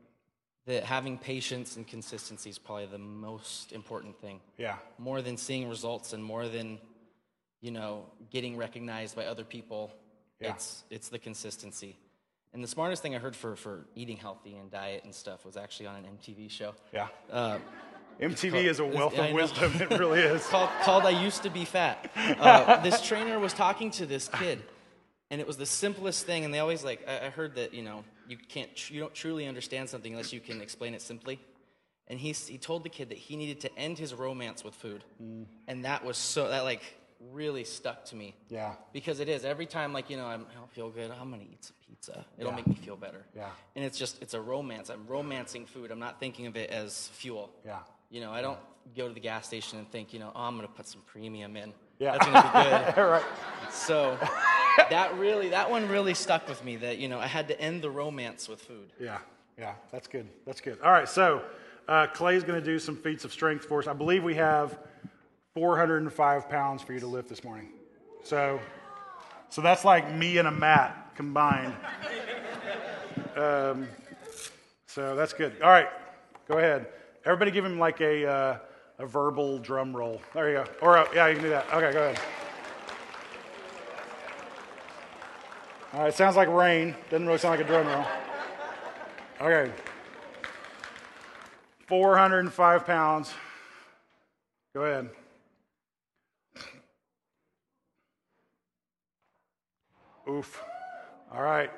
That 0.66 0.84
having 0.84 1.16
patience 1.18 1.76
and 1.76 1.86
consistency 1.86 2.50
is 2.50 2.58
probably 2.58 2.86
the 2.86 2.98
most 2.98 3.72
important 3.72 4.20
thing. 4.20 4.40
Yeah. 4.58 4.76
more 4.98 5.22
than 5.22 5.36
seeing 5.36 5.68
results 5.68 6.12
and 6.12 6.22
more 6.22 6.46
than 6.48 6.78
you 7.60 7.70
know 7.70 8.04
getting 8.30 8.56
recognized 8.56 9.16
by 9.16 9.24
other 9.26 9.44
people 9.44 9.90
Yeah. 10.40 10.52
it's 10.52 10.84
it's 10.90 11.08
the 11.08 11.18
consistency 11.18 11.96
and 12.54 12.62
the 12.62 12.68
smartest 12.68 13.02
thing 13.02 13.16
i 13.16 13.18
heard 13.18 13.34
for 13.34 13.56
for 13.56 13.86
eating 13.96 14.16
healthy 14.16 14.54
and 14.54 14.70
diet 14.70 15.02
and 15.04 15.12
stuff 15.12 15.44
was 15.44 15.56
actually 15.56 15.86
on 15.88 15.96
an 15.96 16.04
mtv 16.16 16.48
show 16.50 16.74
Yeah. 16.92 17.08
uh, 17.32 17.58
MTV 18.20 18.64
is 18.64 18.80
a 18.80 18.84
wealth 18.84 19.16
of 19.18 19.32
wisdom. 19.32 19.72
It 19.80 19.90
really 19.90 20.20
is. 20.20 20.46
called, 20.48 20.70
called 20.82 21.04
i 21.04 21.10
used 21.10 21.42
to 21.42 21.50
be 21.50 21.64
fat 21.64 22.10
uh, 22.16 22.80
this 22.82 23.00
trainer 23.02 23.38
was 23.38 23.52
talking 23.52 23.90
to 23.92 24.06
this 24.06 24.28
kid 24.28 24.62
and 25.30 25.40
it 25.40 25.46
was 25.46 25.56
the 25.56 25.66
simplest 25.66 26.26
thing 26.26 26.44
and 26.44 26.52
they 26.52 26.58
always 26.58 26.84
like 26.84 27.06
i, 27.08 27.26
I 27.26 27.30
heard 27.30 27.54
that 27.56 27.74
you 27.74 27.82
know 27.82 28.04
you 28.28 28.36
can't 28.36 28.74
tr- 28.74 28.94
you 28.94 29.00
don't 29.00 29.14
truly 29.14 29.46
understand 29.46 29.88
something 29.88 30.12
unless 30.12 30.32
you 30.32 30.40
can 30.40 30.60
explain 30.60 30.94
it 30.94 31.02
simply 31.02 31.40
and 32.08 32.18
he, 32.18 32.32
he 32.32 32.56
told 32.56 32.84
the 32.84 32.88
kid 32.88 33.10
that 33.10 33.18
he 33.18 33.36
needed 33.36 33.60
to 33.60 33.78
end 33.78 33.98
his 33.98 34.14
romance 34.14 34.64
with 34.64 34.74
food 34.74 35.04
and 35.66 35.84
that 35.84 36.04
was 36.04 36.16
so 36.16 36.48
that 36.48 36.64
like 36.64 36.82
really 37.32 37.64
stuck 37.64 38.04
to 38.06 38.16
me 38.16 38.34
Yeah. 38.48 38.74
because 38.92 39.20
it 39.20 39.28
is 39.28 39.44
every 39.44 39.66
time 39.66 39.92
like 39.92 40.08
you 40.08 40.16
know 40.16 40.26
I'm, 40.26 40.46
i 40.50 40.54
don't 40.54 40.70
feel 40.70 40.88
good 40.88 41.10
i'm 41.10 41.30
gonna 41.30 41.42
eat 41.42 41.64
some 41.64 41.74
pizza 41.86 42.24
it'll 42.38 42.50
Yeah. 42.52 42.56
make 42.56 42.66
me 42.66 42.74
feel 42.76 42.96
better 42.96 43.24
Yeah. 43.34 43.48
and 43.74 43.84
it's 43.84 43.98
just 43.98 44.22
it's 44.22 44.34
a 44.34 44.40
romance 44.40 44.88
i'm 44.88 45.04
romancing 45.06 45.66
food 45.66 45.90
i'm 45.90 45.98
not 45.98 46.20
thinking 46.20 46.46
of 46.46 46.56
it 46.56 46.70
as 46.70 47.08
fuel 47.08 47.50
Yeah. 47.66 47.78
you 48.10 48.20
know 48.20 48.30
i 48.32 48.40
don't 48.40 48.58
go 48.96 49.08
to 49.08 49.14
the 49.14 49.20
gas 49.20 49.46
station 49.46 49.78
and 49.78 49.90
think 49.90 50.12
you 50.12 50.20
know 50.20 50.30
oh 50.34 50.42
i'm 50.42 50.54
gonna 50.56 50.68
put 50.68 50.86
some 50.86 51.02
premium 51.06 51.56
in 51.56 51.72
Yeah. 51.98 52.12
that's 52.12 52.26
gonna 52.26 52.42
be 52.86 52.92
good 52.94 53.02
right. 53.10 53.24
so 53.72 54.16
that 54.90 55.18
really 55.18 55.48
that 55.50 55.68
one 55.70 55.88
really 55.88 56.14
stuck 56.14 56.48
with 56.48 56.64
me 56.64 56.76
that 56.76 56.98
you 56.98 57.08
know 57.08 57.18
i 57.18 57.26
had 57.26 57.48
to 57.48 57.60
end 57.60 57.82
the 57.82 57.90
romance 57.90 58.48
with 58.48 58.60
food 58.62 58.92
Yeah, 59.00 59.18
yeah, 59.58 59.74
that's 59.90 60.06
good. 60.06 60.28
That's 60.46 60.60
good. 60.60 60.78
All 60.82 60.92
right, 60.92 61.08
so 61.08 61.42
uh, 61.88 62.06
Clay's 62.06 62.44
going 62.44 62.60
to 62.60 62.64
do 62.64 62.78
some 62.78 62.94
feats 62.94 63.24
of 63.24 63.32
strength 63.32 63.64
for 63.64 63.80
us. 63.80 63.88
I 63.88 63.92
believe 63.92 64.22
we 64.22 64.36
have 64.36 64.78
405 65.58 66.48
pounds 66.48 66.82
for 66.82 66.92
you 66.92 67.00
to 67.00 67.08
lift 67.08 67.28
this 67.28 67.42
morning. 67.42 67.70
So, 68.22 68.60
so 69.48 69.60
that's 69.60 69.84
like 69.84 70.14
me 70.14 70.38
and 70.38 70.46
a 70.46 70.52
mat 70.52 71.10
combined. 71.16 71.74
Um, 73.34 73.88
so 74.86 75.16
that's 75.16 75.32
good. 75.32 75.60
All 75.60 75.68
right, 75.68 75.88
go 76.46 76.58
ahead. 76.58 76.86
Everybody, 77.24 77.50
give 77.50 77.64
him 77.64 77.76
like 77.76 78.00
a 78.00 78.24
uh, 78.30 78.58
a 79.00 79.06
verbal 79.06 79.58
drum 79.58 79.96
roll. 79.96 80.22
There 80.32 80.48
you 80.48 80.54
go. 80.58 80.64
Or 80.80 80.98
uh, 80.98 81.08
yeah, 81.12 81.26
you 81.26 81.34
can 81.34 81.42
do 81.42 81.50
that. 81.50 81.66
Okay, 81.72 81.92
go 81.92 82.10
ahead. 82.10 82.20
All 85.92 86.02
right, 86.02 86.14
sounds 86.14 86.36
like 86.36 86.48
rain. 86.48 86.94
Doesn't 87.10 87.26
really 87.26 87.38
sound 87.38 87.58
like 87.58 87.66
a 87.66 87.68
drum 87.68 87.84
roll. 87.88 88.04
Okay. 89.40 89.72
405 91.88 92.86
pounds. 92.86 93.34
Go 94.72 94.84
ahead. 94.84 95.10
Oof. 100.28 100.62
All 101.32 101.42
right. 101.42 101.70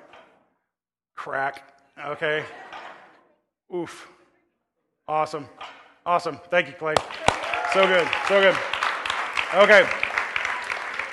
Crack. 1.15 1.73
Okay. 2.05 2.45
Oof. 3.75 4.09
Awesome. 5.07 5.47
Awesome. 6.05 6.41
Thank 6.51 6.67
you, 6.67 6.73
Clay. 6.73 6.95
So 7.73 7.87
good. 7.87 8.09
So 8.27 8.41
good. 8.41 8.57
Okay. 9.55 9.89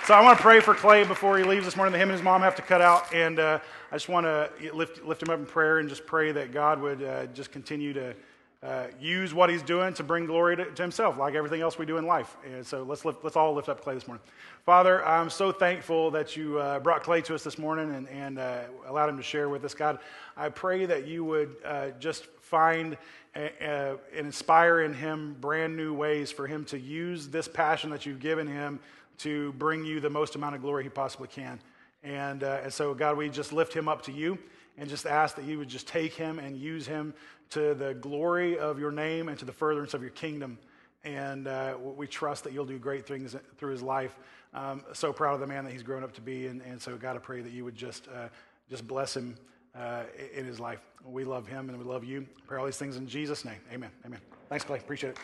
So 0.06 0.13
I 0.13 0.21
want 0.21 0.38
to 0.38 0.41
pray 0.41 0.62
for 0.62 0.73
Clay 0.73 1.04
before 1.04 1.38
he 1.38 1.43
leaves 1.43 1.65
this 1.65 1.76
morning. 1.76 1.93
Him 1.93 2.10
and 2.10 2.13
his 2.13 2.23
mom 2.23 2.41
have 2.41 2.56
to 2.56 2.62
cut 2.63 2.82
out, 2.82 3.13
and 3.13 3.38
uh, 3.39 3.60
I 3.91 3.95
just 3.95 4.10
want 4.10 4.26
to 4.26 4.50
lift 4.73 5.04
lift 5.04 5.21
him 5.21 5.30
up 5.30 5.38
in 5.38 5.45
prayer 5.45 5.78
and 5.78 5.89
just 5.89 6.08
pray 6.08 6.32
that 6.32 6.52
God 6.52 6.82
would 6.82 7.04
uh, 7.04 7.26
just 7.28 7.52
continue 7.52 7.93
to 7.93 8.15
uh, 8.63 8.86
use 9.00 9.34
what 9.34 9.50
he's 9.50 9.62
doing 9.62 9.93
to 9.93 10.04
bring 10.04 10.26
glory 10.26 10.56
to, 10.56 10.65
to, 10.65 10.82
himself, 10.82 11.17
like 11.17 11.36
everything 11.36 11.62
else 11.62 11.78
we 11.78 11.86
do 11.86 11.98
in 11.98 12.08
life. 12.08 12.36
And 12.46 12.65
so 12.65 12.84
let's, 12.84 13.06
lift, 13.06 13.24
let's 13.24 13.36
all 13.36 13.54
lift 13.54 13.70
up 13.70 13.82
Clay 13.82 13.93
this 13.93 14.08
morning. 14.08 14.24
Father, 14.65 15.06
I'm 15.06 15.30
so 15.30 15.52
thankful 15.52 16.10
that 16.12 16.36
you 16.36 16.58
uh, 16.58 16.80
brought 16.80 17.04
Clay 17.04 17.22
to 17.22 17.36
us 17.36 17.43
this 17.43 17.60
morning 17.60 17.93
and, 17.93 18.10
and 18.10 18.39
uh, 18.39 18.62
allowed 18.88 19.10
him 19.10 19.17
to 19.17 19.24
share 19.24 19.48
with 19.48 19.63
us. 19.63 19.76
God, 19.76 20.00
I 20.36 20.50
pray 20.50 20.88
that 20.88 21.06
you 21.06 21.24
would 21.24 21.56
uh, 21.63 21.89
just 22.00 22.26
find 22.41 22.98
and 23.36 24.00
inspire 24.15 24.82
in 24.82 24.96
him 24.96 25.36
brand 25.39 25.78
new 25.78 25.93
ways 25.93 26.32
for 26.32 26.48
him 26.48 26.65
to 26.65 26.80
use 26.80 27.28
this 27.28 27.48
passion 27.48 27.91
that 27.91 28.04
you've 28.04 28.20
given 28.20 28.48
him 28.48 28.80
to 29.20 29.52
bring 29.54 29.86
you 29.86 30.00
the 30.00 30.10
most 30.10 30.36
amount 30.36 30.56
of 30.56 30.62
glory 30.62 30.84
he 30.84 30.89
possibly 30.89 31.28
can. 31.28 31.60
And, 32.04 32.43
uh, 32.43 32.62
and 32.63 32.74
so, 32.74 32.93
God, 32.93 33.17
we 33.17 33.30
just 33.30 33.54
lift 33.54 33.74
him 33.74 33.88
up 33.88 34.04
to 34.04 34.12
you 34.12 34.38
and 34.77 34.89
just 34.89 35.05
ask 35.05 35.35
that 35.35 35.45
you 35.45 35.57
would 35.57 35.67
just 35.67 35.87
take 35.87 36.13
him 36.13 36.39
and 36.39 36.55
use 36.57 36.85
him 36.85 37.13
to 37.49 37.73
the 37.73 37.93
glory 37.95 38.57
of 38.59 38.79
your 38.79 38.91
name 38.91 39.29
and 39.29 39.39
to 39.39 39.45
the 39.45 39.51
furtherance 39.51 39.93
of 39.93 40.01
your 40.01 40.11
kingdom. 40.11 40.57
And 41.03 41.47
uh, 41.47 41.75
we 41.79 42.07
trust 42.07 42.43
that 42.43 42.53
you'll 42.53 42.65
do 42.65 42.77
great 42.77 43.05
things 43.05 43.35
through 43.57 43.71
his 43.71 43.81
life. 43.81 44.17
Um, 44.53 44.83
so 44.93 45.13
proud 45.13 45.33
of 45.33 45.39
the 45.39 45.47
man 45.47 45.63
that 45.63 45.71
he's 45.71 45.83
grown 45.83 46.03
up 46.03 46.13
to 46.13 46.21
be. 46.21 46.47
And, 46.47 46.61
and 46.61 46.81
so, 46.81 46.97
God, 46.97 47.15
I 47.15 47.19
pray 47.19 47.41
that 47.41 47.51
you 47.51 47.63
would 47.63 47.75
just, 47.75 48.07
uh, 48.07 48.27
just 48.69 48.87
bless 48.87 49.15
him 49.15 49.35
uh, 49.75 50.03
in 50.33 50.45
his 50.45 50.59
life. 50.59 50.79
We 51.05 51.23
love 51.23 51.47
him 51.47 51.69
and 51.69 51.77
we 51.77 51.85
love 51.85 52.03
you. 52.03 52.25
I 52.37 52.41
pray 52.45 52.59
all 52.59 52.65
these 52.65 52.77
things 52.77 52.97
in 52.97 53.07
Jesus' 53.07 53.45
name. 53.45 53.59
Amen. 53.71 53.91
Amen. 54.05 54.19
Thanks, 54.49 54.65
Clay. 54.65 54.79
Appreciate 54.79 55.11
it. 55.11 55.19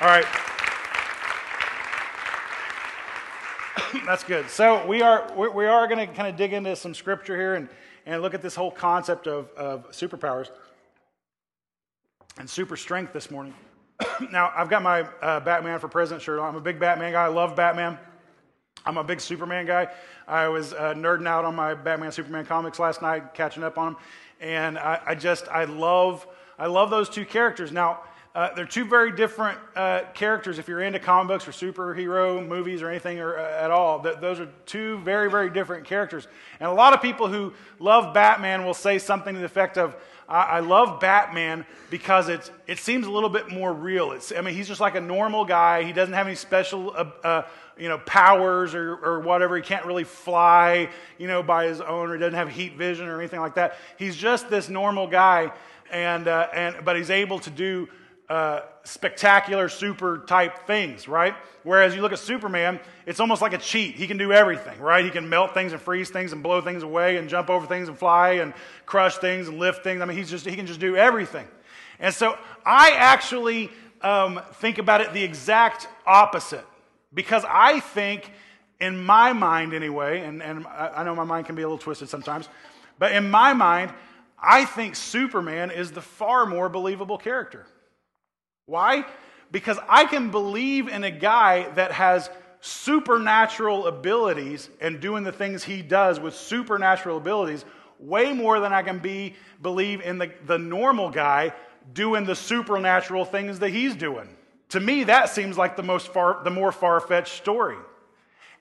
All 0.00 0.08
right. 0.08 0.24
That's 4.06 4.24
good. 4.24 4.48
So 4.48 4.86
we 4.86 5.02
are 5.02 5.30
we 5.36 5.66
are 5.66 5.86
going 5.88 6.06
to 6.06 6.14
kind 6.14 6.28
of 6.28 6.36
dig 6.36 6.52
into 6.52 6.74
some 6.76 6.94
scripture 6.94 7.36
here 7.36 7.56
and, 7.56 7.68
and 8.10 8.22
look 8.22 8.34
at 8.34 8.42
this 8.42 8.56
whole 8.56 8.72
concept 8.72 9.28
of, 9.28 9.48
of 9.52 9.88
superpowers 9.92 10.50
and 12.38 12.50
super 12.50 12.76
strength 12.76 13.12
this 13.12 13.30
morning. 13.30 13.54
now 14.32 14.52
I've 14.56 14.68
got 14.68 14.82
my 14.82 15.02
uh, 15.22 15.38
Batman 15.38 15.78
for 15.78 15.86
President 15.86 16.20
shirt 16.20 16.40
on. 16.40 16.48
I'm 16.48 16.56
a 16.56 16.60
big 16.60 16.80
Batman 16.80 17.12
guy. 17.12 17.24
I 17.24 17.28
love 17.28 17.54
Batman. 17.54 17.98
I'm 18.84 18.96
a 18.96 19.04
big 19.04 19.20
Superman 19.20 19.64
guy. 19.64 19.88
I 20.26 20.48
was 20.48 20.72
uh, 20.72 20.92
nerding 20.94 21.28
out 21.28 21.44
on 21.44 21.54
my 21.54 21.74
Batman 21.74 22.10
Superman 22.10 22.46
comics 22.46 22.80
last 22.80 23.00
night, 23.00 23.32
catching 23.32 23.62
up 23.62 23.78
on 23.78 23.92
them, 23.92 24.02
and 24.40 24.76
I, 24.76 25.00
I 25.06 25.14
just 25.14 25.46
I 25.46 25.64
love 25.64 26.26
I 26.58 26.66
love 26.66 26.90
those 26.90 27.08
two 27.08 27.24
characters. 27.24 27.70
Now 27.70 28.00
uh, 28.32 28.54
they're 28.54 28.64
two 28.64 28.84
very 28.84 29.10
different 29.10 29.58
uh, 29.74 30.02
characters. 30.14 30.60
If 30.60 30.68
you're 30.68 30.82
into 30.82 31.00
comic 31.00 31.28
books 31.28 31.48
or 31.48 31.50
superhero 31.50 32.46
movies 32.46 32.80
or 32.80 32.88
anything 32.88 33.18
or, 33.18 33.36
uh, 33.36 33.64
at 33.64 33.72
all, 33.72 34.00
th- 34.00 34.18
those 34.20 34.38
are 34.38 34.48
two 34.66 34.98
very, 34.98 35.28
very 35.28 35.50
different 35.50 35.84
characters. 35.84 36.28
And 36.60 36.68
a 36.68 36.72
lot 36.72 36.94
of 36.94 37.02
people 37.02 37.26
who 37.26 37.52
love 37.80 38.14
Batman 38.14 38.64
will 38.64 38.74
say 38.74 38.98
something 38.98 39.34
to 39.34 39.40
the 39.40 39.46
effect 39.46 39.78
of, 39.78 39.96
I, 40.28 40.42
I 40.42 40.60
love 40.60 41.00
Batman 41.00 41.66
because 41.90 42.28
it's, 42.28 42.52
it 42.68 42.78
seems 42.78 43.06
a 43.06 43.10
little 43.10 43.30
bit 43.30 43.50
more 43.50 43.72
real. 43.72 44.12
It's, 44.12 44.30
I 44.32 44.42
mean, 44.42 44.54
he's 44.54 44.68
just 44.68 44.80
like 44.80 44.94
a 44.94 45.00
normal 45.00 45.44
guy. 45.44 45.82
He 45.82 45.92
doesn't 45.92 46.14
have 46.14 46.28
any 46.28 46.36
special 46.36 46.92
uh, 46.96 47.10
uh, 47.24 47.42
you 47.76 47.88
know, 47.88 47.98
powers 47.98 48.76
or, 48.76 48.94
or 48.94 49.20
whatever. 49.20 49.56
He 49.56 49.62
can't 49.62 49.86
really 49.86 50.04
fly, 50.04 50.88
you 51.18 51.26
know, 51.26 51.42
by 51.42 51.66
his 51.66 51.80
own, 51.80 52.10
or 52.10 52.14
he 52.14 52.20
doesn't 52.20 52.34
have 52.34 52.48
heat 52.50 52.76
vision 52.76 53.08
or 53.08 53.18
anything 53.18 53.40
like 53.40 53.54
that. 53.56 53.76
He's 53.98 54.14
just 54.14 54.48
this 54.50 54.68
normal 54.68 55.08
guy, 55.08 55.52
and, 55.90 56.28
uh, 56.28 56.46
and, 56.54 56.84
but 56.84 56.96
he's 56.96 57.10
able 57.10 57.40
to 57.40 57.50
do 57.50 57.88
uh, 58.30 58.62
spectacular 58.84 59.68
super 59.68 60.18
type 60.18 60.66
things, 60.66 61.08
right? 61.08 61.34
Whereas 61.64 61.96
you 61.96 62.00
look 62.00 62.12
at 62.12 62.20
Superman, 62.20 62.78
it's 63.04 63.18
almost 63.18 63.42
like 63.42 63.52
a 63.52 63.58
cheat. 63.58 63.96
He 63.96 64.06
can 64.06 64.18
do 64.18 64.32
everything, 64.32 64.78
right? 64.78 65.04
He 65.04 65.10
can 65.10 65.28
melt 65.28 65.52
things 65.52 65.72
and 65.72 65.82
freeze 65.82 66.10
things 66.10 66.32
and 66.32 66.40
blow 66.40 66.60
things 66.60 66.84
away 66.84 67.16
and 67.16 67.28
jump 67.28 67.50
over 67.50 67.66
things 67.66 67.88
and 67.88 67.98
fly 67.98 68.34
and 68.34 68.54
crush 68.86 69.16
things 69.16 69.48
and 69.48 69.58
lift 69.58 69.82
things. 69.82 70.00
I 70.00 70.04
mean, 70.04 70.16
he's 70.16 70.30
just, 70.30 70.46
he 70.46 70.54
can 70.54 70.66
just 70.66 70.78
do 70.78 70.96
everything. 70.96 71.46
And 71.98 72.14
so 72.14 72.38
I 72.64 72.92
actually 72.92 73.68
um, 74.00 74.40
think 74.54 74.78
about 74.78 75.00
it 75.00 75.12
the 75.12 75.24
exact 75.24 75.88
opposite 76.06 76.64
because 77.12 77.44
I 77.48 77.80
think, 77.80 78.30
in 78.80 78.96
my 78.96 79.32
mind 79.32 79.74
anyway, 79.74 80.20
and, 80.20 80.40
and 80.40 80.66
I 80.66 81.02
know 81.02 81.14
my 81.14 81.24
mind 81.24 81.46
can 81.46 81.56
be 81.56 81.62
a 81.62 81.66
little 81.66 81.78
twisted 81.78 82.08
sometimes, 82.08 82.48
but 82.98 83.12
in 83.12 83.28
my 83.28 83.52
mind, 83.52 83.92
I 84.38 84.64
think 84.64 84.94
Superman 84.94 85.70
is 85.70 85.90
the 85.90 86.00
far 86.00 86.46
more 86.46 86.68
believable 86.68 87.18
character. 87.18 87.66
Why? 88.70 89.04
Because 89.50 89.78
I 89.88 90.04
can 90.04 90.30
believe 90.30 90.86
in 90.86 91.02
a 91.02 91.10
guy 91.10 91.68
that 91.70 91.90
has 91.90 92.30
supernatural 92.60 93.88
abilities 93.88 94.70
and 94.80 95.00
doing 95.00 95.24
the 95.24 95.32
things 95.32 95.64
he 95.64 95.82
does 95.82 96.20
with 96.20 96.36
supernatural 96.36 97.16
abilities 97.16 97.64
way 97.98 98.32
more 98.32 98.60
than 98.60 98.72
I 98.72 98.82
can 98.82 99.00
be 99.00 99.34
believe 99.60 100.00
in 100.02 100.18
the, 100.18 100.30
the 100.46 100.56
normal 100.56 101.10
guy 101.10 101.52
doing 101.92 102.24
the 102.24 102.36
supernatural 102.36 103.24
things 103.24 103.58
that 103.58 103.70
he's 103.70 103.96
doing. 103.96 104.28
To 104.68 104.78
me, 104.78 105.02
that 105.04 105.30
seems 105.30 105.58
like 105.58 105.74
the 105.74 105.82
most 105.82 106.12
far, 106.12 106.44
the 106.44 106.50
more 106.50 106.70
far-fetched 106.70 107.34
story. 107.34 107.76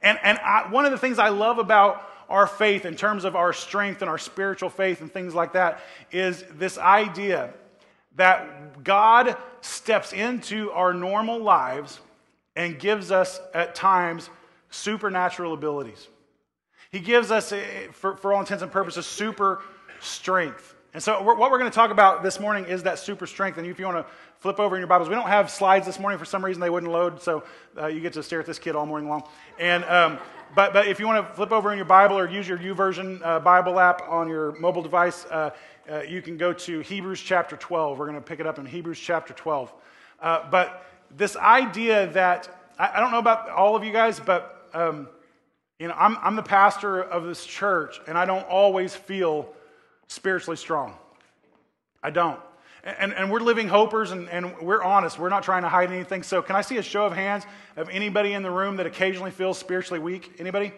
And, 0.02 0.18
and 0.24 0.40
I, 0.40 0.72
one 0.72 0.86
of 0.86 0.92
the 0.92 0.98
things 0.98 1.20
I 1.20 1.30
love 1.30 1.60
about 1.60 2.02
our 2.30 2.48
faith 2.48 2.86
in 2.86 2.96
terms 2.96 3.26
of 3.26 3.36
our 3.36 3.54
strength 3.54 4.02
and 4.02 4.10
our 4.10 4.18
spiritual 4.18 4.72
faith 4.72 5.02
and 5.02 5.14
things 5.14 5.36
like 5.36 5.54
that 5.54 5.82
is 6.12 6.44
this 6.58 6.80
idea 6.80 7.54
that 8.20 8.84
God 8.84 9.38
steps 9.62 10.12
into 10.12 10.72
our 10.72 10.94
normal 10.94 11.40
lives 11.40 12.02
and 12.54 12.78
gives 12.78 13.12
us, 13.12 13.40
at 13.54 13.76
times, 13.76 14.30
supernatural 14.70 15.54
abilities. 15.54 16.10
He 16.92 17.00
gives 17.00 17.32
us, 17.32 17.54
eh, 17.54 17.88
for, 17.94 18.18
for 18.18 18.34
all 18.34 18.42
intents 18.42 18.62
and 18.62 18.70
purposes, 18.70 19.06
super 19.06 19.62
strength. 20.02 20.76
And 20.94 21.02
so, 21.02 21.22
what 21.22 21.38
we're 21.38 21.60
going 21.60 21.72
to 21.72 21.76
talk 21.76 21.92
about 21.92 22.22
this 22.22 22.42
morning 22.42 22.66
is 22.66 22.84
that 22.84 23.00
super 23.00 23.26
strength. 23.26 23.58
And 23.58 23.66
if 23.66 23.80
you 23.80 23.86
want 23.86 24.06
to 24.06 24.14
flip 24.40 24.60
over 24.60 24.76
in 24.76 24.82
your 24.82 24.88
Bibles, 24.88 25.08
we 25.08 25.16
don't 25.16 25.28
have 25.28 25.50
slides 25.50 25.86
this 25.86 26.00
morning. 26.00 26.20
For 26.20 26.26
some 26.26 26.44
reason, 26.44 26.60
they 26.60 26.70
wouldn't 26.70 26.92
load. 26.92 27.22
So, 27.22 27.44
uh, 27.78 27.88
you 27.88 28.02
get 28.02 28.12
to 28.14 28.24
stare 28.24 28.42
at 28.42 28.46
this 28.46 28.60
kid 28.60 28.76
all 28.76 28.86
morning 28.86 29.08
long. 29.08 29.24
And, 29.60 29.86
um, 29.86 30.18
but, 30.56 30.74
but 30.74 30.88
if 30.88 31.00
you 31.00 31.08
want 31.08 31.26
to 31.26 31.34
flip 31.36 31.54
over 31.54 31.72
in 31.72 31.78
your 31.78 31.86
Bible 31.86 32.18
or 32.18 32.28
use 32.28 32.48
your 32.48 32.58
YouVersion 32.58 33.22
uh, 33.24 33.40
Bible 33.40 33.80
app 33.80 34.02
on 34.10 34.28
your 34.28 34.60
mobile 34.60 34.82
device, 34.82 35.26
uh, 35.26 35.52
uh, 35.90 36.02
you 36.02 36.22
can 36.22 36.38
go 36.38 36.54
to 36.54 36.82
Hebrews 36.82 37.20
chapter 37.20 37.56
12. 37.56 37.98
We're 37.98 38.06
going 38.06 38.16
to 38.16 38.22
pick 38.22 38.40
it 38.40 38.46
up 38.46 38.60
in 38.60 38.66
Hebrews 38.66 39.00
chapter 39.00 39.34
12. 39.34 39.74
Uh, 40.22 40.50
but 40.50 40.86
this 41.16 41.36
idea 41.36 42.08
that, 42.08 42.50
I, 42.78 42.92
I, 42.96 43.00
don't 43.00 43.12
know 43.12 43.20
about 43.20 43.50
all 43.50 43.76
of 43.76 43.84
you 43.84 43.92
guys, 43.92 44.20
but 44.20 44.70
um, 44.74 45.08
you 45.80 45.88
know, 45.88 45.96
I'm, 45.98 46.18
I'm 46.22 46.36
the 46.36 46.44
pastor 46.44 47.02
of 47.02 47.26
this 47.26 47.46
church, 47.46 48.00
and 48.08 48.18
I 48.18 48.26
don't 48.26 48.48
always 48.48 48.94
feel 48.94 49.50
spiritually 50.08 50.58
strong. 50.58 50.96
I 52.04 52.12
don't. 52.12 52.40
And, 52.84 53.14
and 53.14 53.32
we're 53.32 53.40
living 53.40 53.68
hopers, 53.68 54.12
and, 54.12 54.30
and 54.30 54.58
we're 54.60 54.84
honest. 54.84 55.18
We're 55.18 55.30
not 55.30 55.44
trying 55.44 55.64
to 55.64 55.70
hide 55.70 55.92
anything. 55.92 56.24
So, 56.24 56.42
can 56.42 56.56
I 56.56 56.62
see 56.62 56.78
a 56.78 56.84
show 56.84 57.06
of 57.06 57.14
hands 57.14 57.46
of 57.76 57.90
anybody 57.90 58.34
in 58.34 58.44
the 58.44 58.52
room 58.52 58.78
that 58.78 58.86
occasionally 58.86 59.32
feels 59.32 59.58
spiritually 59.58 60.00
weak? 60.00 60.36
Anybody? 60.40 60.72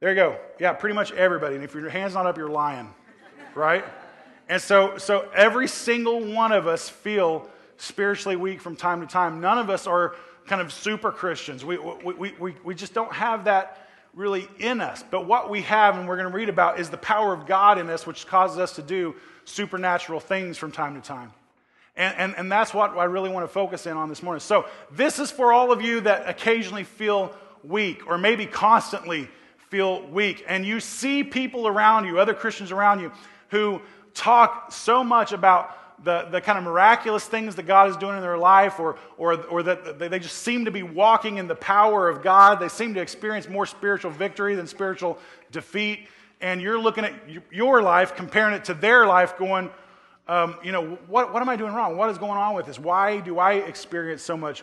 There 0.00 0.10
you 0.10 0.14
go. 0.14 0.38
Yeah, 0.58 0.72
pretty 0.72 0.94
much 0.94 1.12
everybody. 1.12 1.56
And 1.56 1.64
if 1.64 1.74
your 1.74 1.90
hand's 1.90 2.14
not 2.14 2.26
up, 2.26 2.38
you're 2.38 2.48
lying, 2.48 2.94
right? 3.54 3.84
And 4.48 4.62
so, 4.62 4.98
so 4.98 5.28
every 5.34 5.68
single 5.68 6.24
one 6.32 6.52
of 6.52 6.66
us 6.66 6.88
feel 6.88 7.48
spiritually 7.78 8.36
weak 8.36 8.60
from 8.60 8.76
time 8.76 9.00
to 9.00 9.06
time. 9.06 9.40
None 9.40 9.58
of 9.58 9.70
us 9.70 9.86
are 9.86 10.14
kind 10.46 10.60
of 10.60 10.72
super 10.72 11.10
Christians. 11.10 11.64
We, 11.64 11.78
we, 11.78 12.32
we, 12.38 12.54
we 12.64 12.74
just 12.74 12.94
don't 12.94 13.12
have 13.12 13.44
that 13.44 13.86
really 14.14 14.48
in 14.58 14.80
us. 14.80 15.04
But 15.10 15.26
what 15.26 15.50
we 15.50 15.62
have, 15.62 15.98
and 15.98 16.08
we're 16.08 16.16
going 16.16 16.30
to 16.30 16.36
read 16.36 16.48
about, 16.48 16.78
is 16.80 16.88
the 16.88 16.96
power 16.96 17.34
of 17.34 17.46
God 17.46 17.78
in 17.78 17.90
us, 17.90 18.06
which 18.06 18.26
causes 18.26 18.58
us 18.58 18.76
to 18.76 18.82
do 18.82 19.14
supernatural 19.44 20.20
things 20.20 20.56
from 20.56 20.72
time 20.72 21.00
to 21.00 21.06
time. 21.06 21.32
And, 21.96 22.14
and, 22.16 22.34
and 22.36 22.52
that's 22.52 22.72
what 22.72 22.96
I 22.96 23.04
really 23.04 23.30
want 23.30 23.44
to 23.44 23.52
focus 23.52 23.86
in 23.86 23.96
on 23.96 24.08
this 24.08 24.22
morning. 24.22 24.40
So, 24.40 24.66
this 24.92 25.18
is 25.18 25.30
for 25.30 25.52
all 25.52 25.72
of 25.72 25.82
you 25.82 26.02
that 26.02 26.28
occasionally 26.28 26.84
feel 26.84 27.34
weak 27.64 28.06
or 28.06 28.18
maybe 28.18 28.46
constantly 28.46 29.28
feel 29.70 30.06
weak. 30.06 30.44
And 30.46 30.64
you 30.64 30.80
see 30.80 31.24
people 31.24 31.66
around 31.66 32.06
you, 32.06 32.20
other 32.20 32.34
Christians 32.34 32.70
around 32.70 33.00
you, 33.00 33.12
who 33.48 33.80
talk 34.16 34.72
so 34.72 35.04
much 35.04 35.32
about 35.32 35.76
the, 36.02 36.26
the 36.30 36.40
kind 36.40 36.58
of 36.58 36.64
miraculous 36.64 37.24
things 37.24 37.54
that 37.56 37.62
God 37.62 37.88
is 37.90 37.96
doing 37.96 38.16
in 38.16 38.22
their 38.22 38.36
life, 38.36 38.80
or, 38.80 38.96
or, 39.16 39.34
or 39.46 39.62
that 39.62 39.98
they 39.98 40.18
just 40.18 40.38
seem 40.38 40.64
to 40.64 40.70
be 40.70 40.82
walking 40.82 41.38
in 41.38 41.46
the 41.46 41.54
power 41.54 42.08
of 42.08 42.22
God. 42.22 42.60
They 42.60 42.68
seem 42.68 42.94
to 42.94 43.00
experience 43.00 43.48
more 43.48 43.66
spiritual 43.66 44.10
victory 44.10 44.54
than 44.54 44.66
spiritual 44.66 45.18
defeat. 45.52 46.08
And 46.40 46.60
you're 46.60 46.78
looking 46.78 47.04
at 47.04 47.14
your 47.50 47.80
life, 47.80 48.14
comparing 48.14 48.54
it 48.54 48.64
to 48.64 48.74
their 48.74 49.06
life, 49.06 49.38
going, 49.38 49.70
um, 50.28 50.56
you 50.62 50.72
know, 50.72 50.98
what, 51.06 51.32
what 51.32 51.40
am 51.40 51.48
I 51.48 51.56
doing 51.56 51.72
wrong? 51.72 51.96
What 51.96 52.10
is 52.10 52.18
going 52.18 52.36
on 52.36 52.54
with 52.54 52.66
this? 52.66 52.78
Why 52.78 53.20
do 53.20 53.38
I 53.38 53.54
experience 53.54 54.22
so 54.22 54.36
much, 54.36 54.62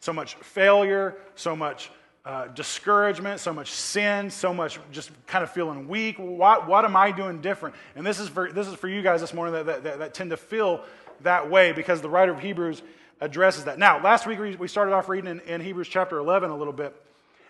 so 0.00 0.12
much 0.12 0.34
failure, 0.36 1.16
so 1.36 1.54
much 1.54 1.90
uh, 2.24 2.46
discouragement, 2.48 3.40
so 3.40 3.52
much 3.52 3.72
sin, 3.72 4.30
so 4.30 4.54
much 4.54 4.78
just 4.92 5.10
kind 5.26 5.42
of 5.42 5.50
feeling 5.50 5.88
weak. 5.88 6.16
What, 6.18 6.68
what 6.68 6.84
am 6.84 6.96
I 6.96 7.10
doing 7.10 7.40
different? 7.40 7.74
And 7.96 8.06
this 8.06 8.20
is 8.20 8.28
for, 8.28 8.52
this 8.52 8.68
is 8.68 8.74
for 8.74 8.88
you 8.88 9.02
guys 9.02 9.20
this 9.20 9.34
morning 9.34 9.54
that, 9.54 9.66
that, 9.66 9.84
that, 9.84 9.98
that 9.98 10.14
tend 10.14 10.30
to 10.30 10.36
feel 10.36 10.84
that 11.22 11.50
way 11.50 11.72
because 11.72 12.00
the 12.00 12.08
writer 12.08 12.32
of 12.32 12.40
Hebrews 12.40 12.82
addresses 13.20 13.64
that. 13.64 13.78
Now, 13.78 14.02
last 14.02 14.26
week 14.26 14.38
we 14.58 14.68
started 14.68 14.92
off 14.92 15.08
reading 15.08 15.30
in, 15.30 15.40
in 15.40 15.60
Hebrews 15.60 15.88
chapter 15.88 16.18
11 16.18 16.50
a 16.50 16.56
little 16.56 16.72
bit. 16.72 16.94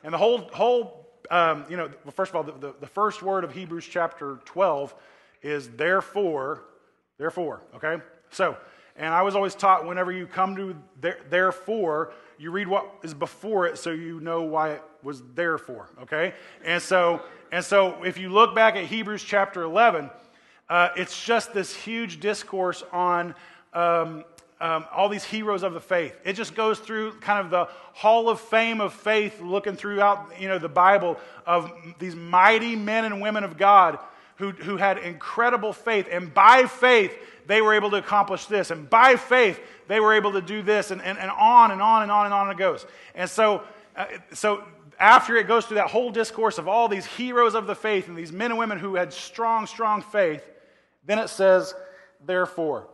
And 0.04 0.12
the 0.12 0.18
whole, 0.18 0.38
whole 0.52 1.06
um, 1.30 1.64
you 1.68 1.76
know, 1.76 1.90
first 2.12 2.30
of 2.30 2.36
all, 2.36 2.42
the, 2.42 2.52
the, 2.52 2.74
the 2.80 2.86
first 2.86 3.22
word 3.22 3.44
of 3.44 3.52
Hebrews 3.52 3.86
chapter 3.86 4.38
12 4.44 4.94
is 5.42 5.68
therefore, 5.70 6.62
therefore, 7.18 7.62
okay? 7.74 8.02
So, 8.30 8.56
And 8.96 9.12
I 9.12 9.22
was 9.22 9.34
always 9.34 9.54
taught 9.54 9.86
whenever 9.86 10.12
you 10.12 10.26
come 10.26 10.56
to 10.56 10.76
there, 11.00 11.18
therefore, 11.30 12.12
you 12.42 12.50
read 12.50 12.66
what 12.66 12.92
is 13.04 13.14
before 13.14 13.66
it 13.66 13.78
so 13.78 13.90
you 13.90 14.18
know 14.18 14.42
why 14.42 14.70
it 14.70 14.82
was 15.04 15.22
there 15.36 15.58
for, 15.58 15.88
okay? 16.02 16.34
And 16.64 16.82
so, 16.82 17.22
and 17.52 17.64
so 17.64 18.02
if 18.02 18.18
you 18.18 18.30
look 18.30 18.52
back 18.52 18.74
at 18.74 18.84
Hebrews 18.86 19.22
chapter 19.22 19.62
11, 19.62 20.10
uh, 20.68 20.88
it's 20.96 21.24
just 21.24 21.54
this 21.54 21.72
huge 21.72 22.18
discourse 22.18 22.82
on 22.92 23.36
um, 23.72 24.24
um, 24.60 24.86
all 24.92 25.08
these 25.08 25.22
heroes 25.22 25.62
of 25.62 25.72
the 25.72 25.80
faith. 25.80 26.18
It 26.24 26.32
just 26.32 26.56
goes 26.56 26.80
through 26.80 27.12
kind 27.20 27.44
of 27.44 27.50
the 27.52 27.68
hall 27.92 28.28
of 28.28 28.40
fame 28.40 28.80
of 28.80 28.92
faith, 28.92 29.40
looking 29.40 29.76
throughout 29.76 30.32
you 30.40 30.48
know 30.48 30.58
the 30.58 30.68
Bible 30.68 31.20
of 31.46 31.70
these 32.00 32.16
mighty 32.16 32.74
men 32.74 33.04
and 33.04 33.20
women 33.22 33.44
of 33.44 33.56
God 33.56 34.00
who, 34.36 34.50
who 34.50 34.76
had 34.76 34.98
incredible 34.98 35.72
faith, 35.72 36.08
and 36.10 36.32
by 36.32 36.66
faith 36.66 37.16
they 37.46 37.60
were 37.60 37.74
able 37.74 37.90
to 37.90 37.96
accomplish 37.96 38.46
this, 38.46 38.70
and 38.70 38.88
by 38.88 39.16
faith 39.16 39.60
they 39.88 40.00
were 40.00 40.14
able 40.14 40.32
to 40.32 40.42
do 40.42 40.62
this, 40.62 40.90
and, 40.90 41.02
and, 41.02 41.18
and 41.18 41.30
on 41.30 41.70
and 41.70 41.82
on 41.82 42.02
and 42.02 42.10
on 42.10 42.26
and 42.26 42.34
on 42.34 42.50
it 42.50 42.56
goes. 42.56 42.86
And 43.14 43.28
so, 43.28 43.62
uh, 43.96 44.06
so 44.32 44.64
after 44.98 45.36
it 45.36 45.48
goes 45.48 45.66
through 45.66 45.76
that 45.76 45.90
whole 45.90 46.10
discourse 46.10 46.58
of 46.58 46.68
all 46.68 46.88
these 46.88 47.06
heroes 47.06 47.54
of 47.54 47.66
the 47.66 47.74
faith 47.74 48.08
and 48.08 48.16
these 48.16 48.32
men 48.32 48.52
and 48.52 48.58
women 48.58 48.78
who 48.78 48.94
had 48.94 49.12
strong, 49.12 49.66
strong 49.66 50.02
faith, 50.02 50.48
then 51.04 51.18
it 51.18 51.28
says, 51.28 51.74
therefore. 52.24 52.88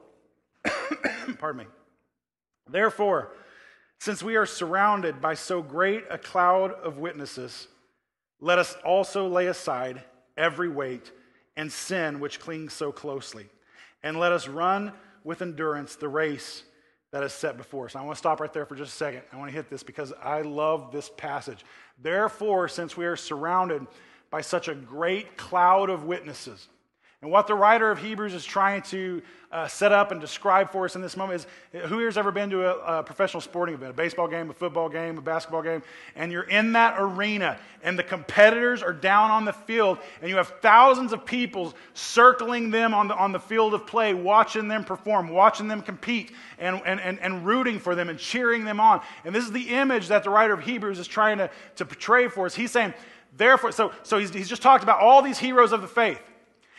Pardon 1.38 1.58
me. 1.58 1.66
Therefore, 2.68 3.32
since 4.00 4.22
we 4.22 4.36
are 4.36 4.46
surrounded 4.46 5.20
by 5.20 5.34
so 5.34 5.60
great 5.62 6.04
a 6.10 6.18
cloud 6.18 6.72
of 6.72 6.98
witnesses, 6.98 7.68
let 8.40 8.58
us 8.58 8.76
also 8.84 9.28
lay 9.28 9.46
aside 9.46 10.02
every 10.36 10.68
weight 10.68 11.10
and 11.58 11.70
sin 11.70 12.20
which 12.20 12.40
clings 12.40 12.72
so 12.72 12.90
closely, 12.90 13.46
and 14.02 14.18
let 14.18 14.32
us 14.32 14.48
run 14.48 14.92
with 15.24 15.42
endurance 15.42 15.96
the 15.96 16.08
race 16.08 16.62
that 17.10 17.22
is 17.22 17.32
set 17.32 17.56
before 17.56 17.86
us. 17.86 17.96
I 17.96 18.02
want 18.02 18.14
to 18.14 18.18
stop 18.18 18.40
right 18.40 18.52
there 18.52 18.64
for 18.64 18.76
just 18.76 18.92
a 18.92 18.96
second. 18.96 19.22
I 19.32 19.36
want 19.36 19.50
to 19.50 19.54
hit 19.54 19.68
this 19.68 19.82
because 19.82 20.12
I 20.22 20.42
love 20.42 20.92
this 20.92 21.10
passage. 21.16 21.64
Therefore, 22.00 22.68
since 22.68 22.96
we 22.96 23.06
are 23.06 23.16
surrounded 23.16 23.86
by 24.30 24.40
such 24.40 24.68
a 24.68 24.74
great 24.74 25.36
cloud 25.36 25.90
of 25.90 26.04
witnesses, 26.04 26.68
and 27.20 27.32
what 27.32 27.48
the 27.48 27.54
writer 27.54 27.90
of 27.90 27.98
Hebrews 27.98 28.32
is 28.32 28.44
trying 28.44 28.82
to 28.82 29.20
uh, 29.50 29.66
set 29.66 29.90
up 29.90 30.12
and 30.12 30.20
describe 30.20 30.70
for 30.70 30.84
us 30.84 30.94
in 30.94 31.02
this 31.02 31.16
moment 31.16 31.44
is 31.72 31.82
who 31.86 31.98
here's 31.98 32.16
ever 32.16 32.30
been 32.30 32.48
to 32.50 32.64
a, 32.64 32.98
a, 32.98 33.02
professional 33.02 33.40
sporting 33.40 33.74
event, 33.74 33.90
a 33.90 33.94
baseball 33.94 34.28
game, 34.28 34.50
a 34.50 34.52
football 34.52 34.88
game, 34.88 35.18
a 35.18 35.20
basketball 35.20 35.62
game, 35.62 35.82
and 36.14 36.30
you're 36.30 36.44
in 36.44 36.72
that 36.72 36.94
arena 36.96 37.58
and 37.82 37.98
the 37.98 38.04
competitors 38.04 38.84
are 38.84 38.92
down 38.92 39.32
on 39.32 39.44
the 39.44 39.52
field 39.52 39.98
and 40.20 40.30
you 40.30 40.36
have 40.36 40.48
thousands 40.60 41.12
of 41.12 41.26
people 41.26 41.74
circling 41.92 42.70
them 42.70 42.94
on 42.94 43.08
the, 43.08 43.16
on 43.16 43.32
the 43.32 43.40
field 43.40 43.74
of 43.74 43.84
play, 43.84 44.14
watching 44.14 44.68
them 44.68 44.84
perform, 44.84 45.28
watching 45.28 45.66
them 45.66 45.82
compete, 45.82 46.30
and, 46.60 46.80
and, 46.86 47.00
and, 47.00 47.18
and 47.18 47.44
rooting 47.44 47.80
for 47.80 47.96
them 47.96 48.08
and 48.10 48.18
cheering 48.20 48.64
them 48.64 48.78
on. 48.78 49.00
And 49.24 49.34
this 49.34 49.44
is 49.44 49.50
the 49.50 49.70
image 49.70 50.06
that 50.06 50.22
the 50.22 50.30
writer 50.30 50.52
of 50.52 50.60
Hebrews 50.60 51.00
is 51.00 51.08
trying 51.08 51.38
to, 51.38 51.50
to 51.76 51.84
portray 51.84 52.28
for 52.28 52.46
us. 52.46 52.54
He's 52.54 52.70
saying, 52.70 52.94
therefore, 53.36 53.72
so, 53.72 53.90
so 54.04 54.18
he's, 54.18 54.30
he's 54.30 54.48
just 54.48 54.62
talked 54.62 54.84
about 54.84 55.00
all 55.00 55.20
these 55.20 55.38
heroes 55.38 55.72
of 55.72 55.80
the 55.80 55.88
faith. 55.88 56.20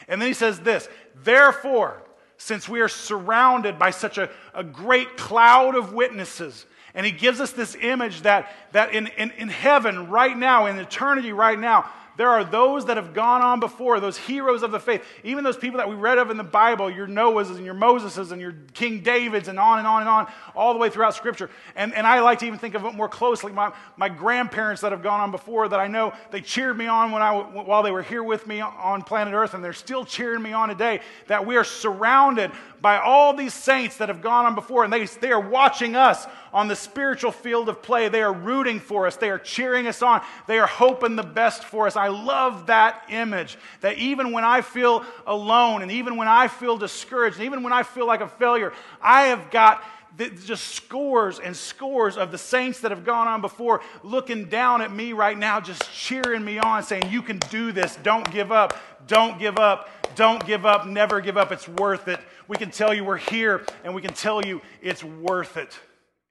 And 0.10 0.20
then 0.22 0.28
he 0.28 0.34
says 0.34 0.60
this 0.60 0.90
Therefore, 1.24 2.02
since 2.38 2.68
we 2.68 2.82
are 2.82 2.90
surrounded 2.90 3.80
by 3.80 3.92
such 3.92 4.18
a, 4.18 4.30
a 4.54 4.64
great 4.64 5.16
cloud 5.16 5.76
of 5.76 5.94
witnesses, 5.94 6.66
and 6.94 7.06
he 7.06 7.12
gives 7.12 7.40
us 7.40 7.52
this 7.52 7.76
image 7.80 8.24
that, 8.24 8.52
that 8.72 8.94
in, 8.94 9.08
in, 9.08 9.32
in 9.32 9.48
heaven 9.48 10.10
right 10.10 10.36
now, 10.36 10.66
in 10.66 10.78
eternity 10.78 11.32
right 11.32 11.60
now, 11.60 11.90
there 12.20 12.28
are 12.28 12.44
those 12.44 12.88
that 12.88 12.98
have 12.98 13.14
gone 13.14 13.42
on 13.42 13.62
before, 13.62 14.02
those 14.02 14.18
heroes 14.18 14.62
of 14.62 14.72
the 14.72 14.80
faith, 14.80 15.06
even 15.24 15.46
those 15.46 15.56
people 15.56 15.78
that 15.78 15.88
we 15.88 15.96
read 15.96 16.18
of 16.18 16.30
in 16.30 16.36
the 16.36 16.44
Bible, 16.44 16.92
your 16.92 17.08
Noahs 17.08 17.50
and 17.56 17.64
your 17.64 17.74
Moseses 17.74 18.34
and 18.34 18.42
your 18.42 18.56
King 18.74 19.00
Davids, 19.00 19.48
and 19.48 19.58
on 19.58 19.78
and 19.78 19.88
on 19.88 20.02
and 20.02 20.10
on, 20.10 20.28
all 20.54 20.74
the 20.74 20.80
way 20.80 20.90
throughout 20.90 21.16
Scripture. 21.16 21.50
And, 21.78 21.94
and 21.94 22.06
I 22.06 22.20
like 22.20 22.40
to 22.40 22.46
even 22.46 22.60
think 22.60 22.76
of 22.76 22.84
it 22.84 22.94
more 22.94 23.08
closely. 23.08 23.54
My, 23.54 23.72
my 23.96 24.10
grandparents 24.10 24.82
that 24.82 24.92
have 24.92 25.02
gone 25.02 25.22
on 25.22 25.32
before 25.32 25.70
that 25.70 25.80
I 25.80 25.88
know, 25.88 26.12
they 26.30 26.42
cheered 26.42 26.78
me 26.78 26.88
on 26.88 27.14
when 27.14 27.22
I, 27.22 27.32
while 27.32 27.84
they 27.84 27.92
were 27.92 28.04
here 28.04 28.22
with 28.22 28.46
me 28.46 28.60
on 28.60 29.02
planet 29.02 29.34
Earth, 29.34 29.54
and 29.54 29.64
they're 29.64 29.72
still 29.72 30.04
cheering 30.04 30.42
me 30.42 30.52
on 30.52 30.68
today, 30.68 31.00
that 31.28 31.46
we 31.46 31.56
are 31.56 31.64
surrounded 31.64 32.52
by 32.82 32.98
all 32.98 33.34
these 33.34 33.54
saints 33.54 33.96
that 33.96 34.10
have 34.10 34.22
gone 34.22 34.46
on 34.46 34.56
before, 34.56 34.84
and 34.84 34.92
they, 34.92 35.06
they 35.06 35.32
are 35.32 35.40
watching 35.40 35.96
us 35.96 36.28
on 36.54 36.68
the 36.68 36.76
spiritual 36.76 37.32
field 37.32 37.70
of 37.70 37.82
play. 37.82 38.10
They 38.10 38.22
are 38.22 38.34
rooting 38.34 38.80
for 38.80 39.08
us, 39.08 39.16
they 39.16 39.30
are 39.30 39.40
cheering 39.40 39.88
us 39.88 40.02
on, 40.02 40.22
they 40.48 40.60
are 40.60 40.68
hoping 40.68 41.16
the 41.16 41.24
best 41.24 41.64
for 41.64 41.88
us. 41.88 41.96
I 41.96 42.08
love 42.08 42.68
that 42.68 43.06
image 43.10 43.58
that 43.82 43.98
even 43.98 44.32
when 44.32 44.44
I 44.44 44.62
feel 44.62 45.06
alone, 45.26 45.82
and 45.82 45.92
even 45.92 46.16
when 46.16 46.28
I 46.28 46.48
feel 46.48 46.78
discouraged, 46.78 47.38
and 47.38 47.46
even 47.46 47.64
when 47.64 47.74
I 47.74 47.84
feel 47.84 48.08
like 48.08 48.22
a 48.22 48.28
failure, 48.28 48.74
I 49.02 49.28
have 49.28 49.52
got 49.52 49.84
just 50.18 50.70
scores 50.70 51.40
and 51.40 51.56
scores 51.56 52.18
of 52.18 52.32
the 52.32 52.38
saints 52.38 52.80
that 52.82 52.92
have 52.92 53.06
gone 53.06 53.28
on 53.28 53.42
before 53.42 53.82
looking 54.04 54.46
down 54.46 54.82
at 54.82 54.92
me 54.92 55.14
right 55.14 55.38
now, 55.38 55.62
just 55.62 55.92
cheering 55.94 56.44
me 56.44 56.60
on, 56.60 56.84
saying, 56.84 57.04
You 57.10 57.22
can 57.22 57.38
do 57.50 57.72
this. 57.72 57.96
Don't 57.98 58.30
give 58.32 58.52
up. 58.52 58.78
Don't 59.08 59.40
give 59.40 59.58
up. 59.58 59.90
Don't 60.16 60.46
give 60.46 60.66
up. 60.66 60.86
Never 60.86 61.22
give 61.22 61.38
up. 61.38 61.52
It's 61.52 61.68
worth 61.68 62.08
it. 62.08 62.20
We 62.48 62.58
can 62.58 62.72
tell 62.72 62.94
you 62.94 63.06
we're 63.06 63.18
here, 63.18 63.66
and 63.84 63.94
we 63.94 64.02
can 64.02 64.14
tell 64.14 64.46
you 64.46 64.62
it's 64.82 65.04
worth 65.04 65.58
it. 65.58 65.78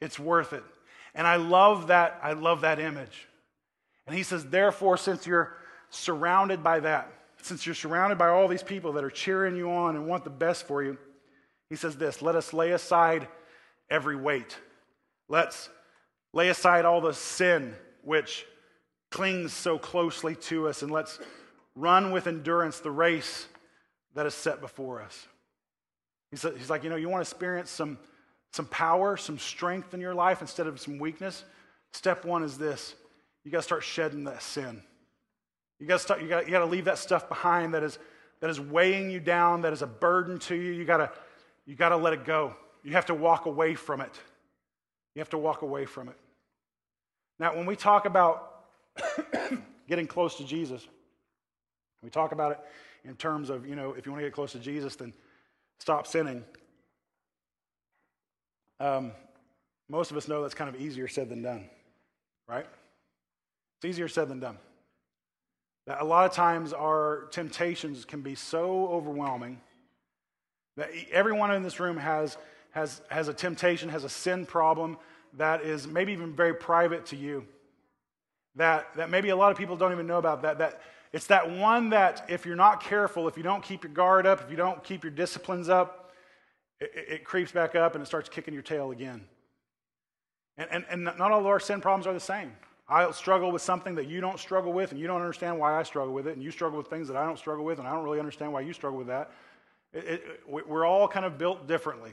It's 0.00 0.18
worth 0.18 0.52
it. 0.52 0.64
And 1.14 1.26
I 1.26 1.36
love 1.36 1.88
that. 1.88 2.18
I 2.22 2.32
love 2.32 2.62
that 2.62 2.78
image. 2.78 3.28
And 4.06 4.16
he 4.16 4.22
says, 4.22 4.44
Therefore, 4.44 4.96
since 4.96 5.26
you're 5.26 5.56
surrounded 5.90 6.62
by 6.62 6.80
that, 6.80 7.12
since 7.42 7.66
you're 7.66 7.74
surrounded 7.74 8.18
by 8.18 8.28
all 8.28 8.48
these 8.48 8.62
people 8.62 8.92
that 8.92 9.04
are 9.04 9.10
cheering 9.10 9.56
you 9.56 9.70
on 9.70 9.96
and 9.96 10.06
want 10.06 10.24
the 10.24 10.30
best 10.30 10.66
for 10.66 10.82
you, 10.82 10.98
he 11.68 11.76
says 11.76 11.96
this 11.96 12.22
let 12.22 12.34
us 12.34 12.52
lay 12.52 12.72
aside 12.72 13.28
every 13.90 14.16
weight. 14.16 14.56
Let's 15.28 15.68
lay 16.32 16.48
aside 16.48 16.84
all 16.84 17.00
the 17.00 17.14
sin 17.14 17.74
which 18.02 18.46
clings 19.10 19.52
so 19.52 19.78
closely 19.78 20.34
to 20.34 20.68
us, 20.68 20.82
and 20.82 20.90
let's 20.90 21.18
run 21.74 22.10
with 22.10 22.26
endurance 22.26 22.80
the 22.80 22.90
race 22.90 23.46
that 24.14 24.26
is 24.26 24.34
set 24.34 24.60
before 24.60 25.02
us. 25.02 25.26
He's, 26.30 26.42
he's 26.42 26.70
like, 26.70 26.84
you 26.84 26.90
know, 26.90 26.96
you 26.96 27.08
want 27.08 27.24
to 27.24 27.30
experience 27.30 27.70
some, 27.70 27.98
some 28.52 28.66
power, 28.66 29.16
some 29.16 29.38
strength 29.38 29.94
in 29.94 30.00
your 30.00 30.14
life 30.14 30.40
instead 30.40 30.66
of 30.66 30.80
some 30.80 30.98
weakness? 30.98 31.44
Step 31.92 32.24
one 32.24 32.42
is 32.42 32.58
this 32.58 32.94
you 33.44 33.50
got 33.50 33.58
to 33.58 33.62
start 33.62 33.82
shedding 33.82 34.24
that 34.24 34.42
sin. 34.42 34.82
You 35.78 35.86
got 35.86 35.94
to 35.94 36.02
start, 36.02 36.22
you 36.22 36.28
got, 36.28 36.44
to 36.46 36.66
leave 36.66 36.86
that 36.86 36.98
stuff 36.98 37.28
behind 37.28 37.74
that 37.74 37.82
is, 37.82 37.98
that 38.40 38.50
is 38.50 38.60
weighing 38.60 39.10
you 39.10 39.20
down, 39.20 39.62
that 39.62 39.72
is 39.72 39.80
a 39.80 39.86
burden 39.86 40.38
to 40.40 40.54
you. 40.54 40.72
You 40.72 40.84
got 40.84 40.98
to, 40.98 41.10
you 41.64 41.76
got 41.76 41.90
to 41.90 41.96
let 41.96 42.12
it 42.12 42.24
go. 42.24 42.54
You 42.82 42.92
have 42.92 43.06
to 43.06 43.14
walk 43.14 43.46
away 43.46 43.74
from 43.74 44.00
it. 44.00 44.20
You 45.14 45.20
have 45.20 45.30
to 45.30 45.38
walk 45.38 45.62
away 45.62 45.84
from 45.84 46.08
it. 46.08 46.16
Now, 47.38 47.54
when 47.54 47.66
we 47.66 47.76
talk 47.76 48.06
about 48.06 48.64
getting 49.88 50.06
close 50.06 50.36
to 50.36 50.44
Jesus, 50.44 50.86
we 52.02 52.10
talk 52.10 52.32
about 52.32 52.52
it 52.52 52.60
in 53.04 53.14
terms 53.14 53.48
of, 53.48 53.66
you 53.66 53.76
know, 53.76 53.92
if 53.92 54.04
you 54.04 54.12
want 54.12 54.22
to 54.22 54.26
get 54.26 54.34
close 54.34 54.52
to 54.52 54.58
Jesus, 54.58 54.96
then 54.96 55.12
stop 55.78 56.06
sinning. 56.06 56.44
Um, 58.80 59.12
most 59.88 60.10
of 60.10 60.16
us 60.16 60.28
know 60.28 60.42
that's 60.42 60.54
kind 60.54 60.74
of 60.74 60.80
easier 60.80 61.08
said 61.08 61.28
than 61.28 61.42
done, 61.42 61.68
right? 62.46 62.66
It's 63.78 63.84
easier 63.84 64.08
said 64.08 64.28
than 64.28 64.40
done. 64.40 64.58
That 65.86 66.00
a 66.00 66.04
lot 66.04 66.26
of 66.26 66.32
times 66.32 66.72
our 66.72 67.28
temptations 67.30 68.04
can 68.04 68.20
be 68.20 68.34
so 68.34 68.88
overwhelming 68.88 69.60
that 70.76 70.90
everyone 71.10 71.52
in 71.52 71.62
this 71.62 71.80
room 71.80 71.96
has 71.96 72.36
has, 72.72 73.00
has 73.08 73.28
a 73.28 73.34
temptation, 73.34 73.88
has 73.88 74.04
a 74.04 74.08
sin 74.08 74.46
problem 74.46 74.98
that 75.36 75.62
is 75.62 75.86
maybe 75.86 76.12
even 76.12 76.32
very 76.32 76.54
private 76.54 77.06
to 77.06 77.16
you. 77.16 77.44
That, 78.56 78.94
that 78.96 79.10
maybe 79.10 79.28
a 79.30 79.36
lot 79.36 79.52
of 79.52 79.58
people 79.58 79.76
don't 79.76 79.92
even 79.92 80.06
know 80.06 80.18
about 80.18 80.42
that. 80.42 80.58
That 80.58 80.80
it's 81.12 81.26
that 81.28 81.50
one 81.50 81.90
that 81.90 82.26
if 82.28 82.44
you're 82.44 82.56
not 82.56 82.82
careful, 82.82 83.28
if 83.28 83.36
you 83.36 83.42
don't 83.42 83.62
keep 83.62 83.84
your 83.84 83.92
guard 83.92 84.26
up, 84.26 84.42
if 84.42 84.50
you 84.50 84.56
don't 84.56 84.82
keep 84.84 85.04
your 85.04 85.10
disciplines 85.10 85.68
up, 85.68 85.97
it, 86.80 86.90
it 86.94 87.24
creeps 87.24 87.52
back 87.52 87.74
up 87.74 87.94
and 87.94 88.02
it 88.02 88.06
starts 88.06 88.28
kicking 88.28 88.54
your 88.54 88.62
tail 88.62 88.90
again. 88.90 89.22
And, 90.56 90.68
and, 90.70 90.84
and 90.90 91.04
not 91.04 91.20
all 91.20 91.40
of 91.40 91.46
our 91.46 91.60
sin 91.60 91.80
problems 91.80 92.06
are 92.06 92.12
the 92.12 92.20
same. 92.20 92.52
I 92.88 93.10
struggle 93.10 93.52
with 93.52 93.62
something 93.62 93.94
that 93.96 94.08
you 94.08 94.20
don't 94.20 94.38
struggle 94.38 94.72
with, 94.72 94.92
and 94.92 95.00
you 95.00 95.06
don't 95.06 95.20
understand 95.20 95.58
why 95.58 95.78
I 95.78 95.82
struggle 95.82 96.14
with 96.14 96.26
it, 96.26 96.34
and 96.34 96.42
you 96.42 96.50
struggle 96.50 96.78
with 96.78 96.88
things 96.88 97.06
that 97.08 97.18
I 97.18 97.24
don't 97.26 97.38
struggle 97.38 97.64
with, 97.64 97.78
and 97.78 97.86
I 97.86 97.92
don't 97.92 98.02
really 98.02 98.18
understand 98.18 98.52
why 98.52 98.62
you 98.62 98.72
struggle 98.72 98.98
with 98.98 99.08
that. 99.08 99.30
It, 99.92 100.04
it, 100.06 100.40
we're 100.48 100.86
all 100.86 101.06
kind 101.06 101.26
of 101.26 101.36
built 101.36 101.68
differently. 101.68 102.12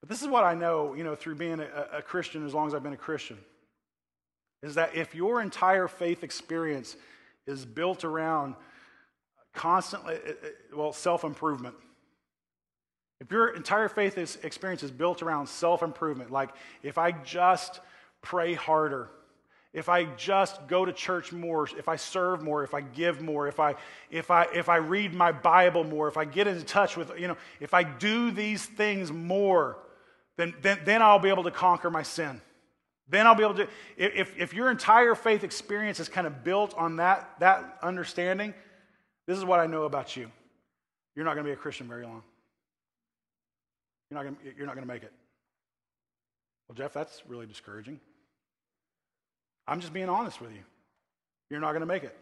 But 0.00 0.08
this 0.08 0.22
is 0.22 0.28
what 0.28 0.44
I 0.44 0.54
know, 0.54 0.94
you 0.94 1.04
know, 1.04 1.14
through 1.14 1.34
being 1.34 1.60
a, 1.60 1.98
a 1.98 2.02
Christian 2.02 2.46
as 2.46 2.54
long 2.54 2.66
as 2.66 2.74
I've 2.74 2.82
been 2.82 2.94
a 2.94 2.96
Christian, 2.96 3.36
is 4.62 4.74
that 4.76 4.94
if 4.94 5.14
your 5.14 5.42
entire 5.42 5.88
faith 5.88 6.24
experience 6.24 6.96
is 7.46 7.66
built 7.66 8.04
around 8.04 8.54
constantly, 9.52 10.18
well, 10.74 10.92
self 10.92 11.24
improvement. 11.24 11.74
If 13.20 13.30
your 13.32 13.48
entire 13.48 13.88
faith 13.88 14.16
experience 14.44 14.82
is 14.82 14.90
built 14.90 15.22
around 15.22 15.48
self 15.48 15.82
improvement, 15.82 16.30
like 16.30 16.50
if 16.82 16.98
I 16.98 17.12
just 17.12 17.80
pray 18.22 18.54
harder, 18.54 19.10
if 19.72 19.88
I 19.88 20.04
just 20.04 20.66
go 20.66 20.84
to 20.84 20.92
church 20.92 21.32
more, 21.32 21.68
if 21.76 21.88
I 21.88 21.96
serve 21.96 22.42
more, 22.42 22.64
if 22.64 22.74
I 22.74 22.80
give 22.80 23.20
more, 23.20 23.48
if 23.48 23.60
I, 23.60 23.74
if 24.10 24.30
I, 24.30 24.46
if 24.54 24.68
I 24.68 24.76
read 24.76 25.14
my 25.14 25.30
Bible 25.30 25.84
more, 25.84 26.08
if 26.08 26.16
I 26.16 26.24
get 26.24 26.46
in 26.46 26.62
touch 26.62 26.96
with, 26.96 27.12
you 27.18 27.28
know, 27.28 27.36
if 27.60 27.74
I 27.74 27.82
do 27.82 28.30
these 28.30 28.64
things 28.64 29.12
more, 29.12 29.78
then, 30.36 30.54
then, 30.62 30.80
then 30.84 31.02
I'll 31.02 31.18
be 31.18 31.28
able 31.28 31.42
to 31.44 31.50
conquer 31.50 31.90
my 31.90 32.02
sin. 32.02 32.40
Then 33.10 33.26
I'll 33.26 33.34
be 33.34 33.42
able 33.42 33.54
to, 33.54 33.68
if, 33.96 34.34
if 34.38 34.54
your 34.54 34.70
entire 34.70 35.14
faith 35.14 35.44
experience 35.44 36.00
is 36.00 36.08
kind 36.08 36.26
of 36.26 36.44
built 36.44 36.74
on 36.74 36.96
that, 36.96 37.28
that 37.40 37.78
understanding, 37.82 38.54
this 39.26 39.36
is 39.36 39.44
what 39.44 39.60
I 39.60 39.66
know 39.66 39.84
about 39.84 40.16
you. 40.16 40.30
You're 41.14 41.24
not 41.24 41.34
going 41.34 41.44
to 41.44 41.48
be 41.48 41.54
a 41.54 41.56
Christian 41.56 41.88
very 41.88 42.04
long. 42.04 42.22
You're 44.10 44.22
not 44.22 44.40
to, 44.40 44.52
you're 44.56 44.66
not 44.66 44.74
going 44.74 44.86
to 44.86 44.92
make 44.92 45.02
it. 45.02 45.12
Well, 46.68 46.76
Jeff, 46.76 46.92
that's 46.92 47.22
really 47.26 47.46
discouraging. 47.46 48.00
I'm 49.66 49.80
just 49.80 49.92
being 49.92 50.08
honest 50.08 50.40
with 50.40 50.52
you. 50.52 50.62
You're 51.50 51.60
not 51.60 51.72
going 51.72 51.80
to 51.80 51.86
make 51.86 52.04
it. 52.04 52.16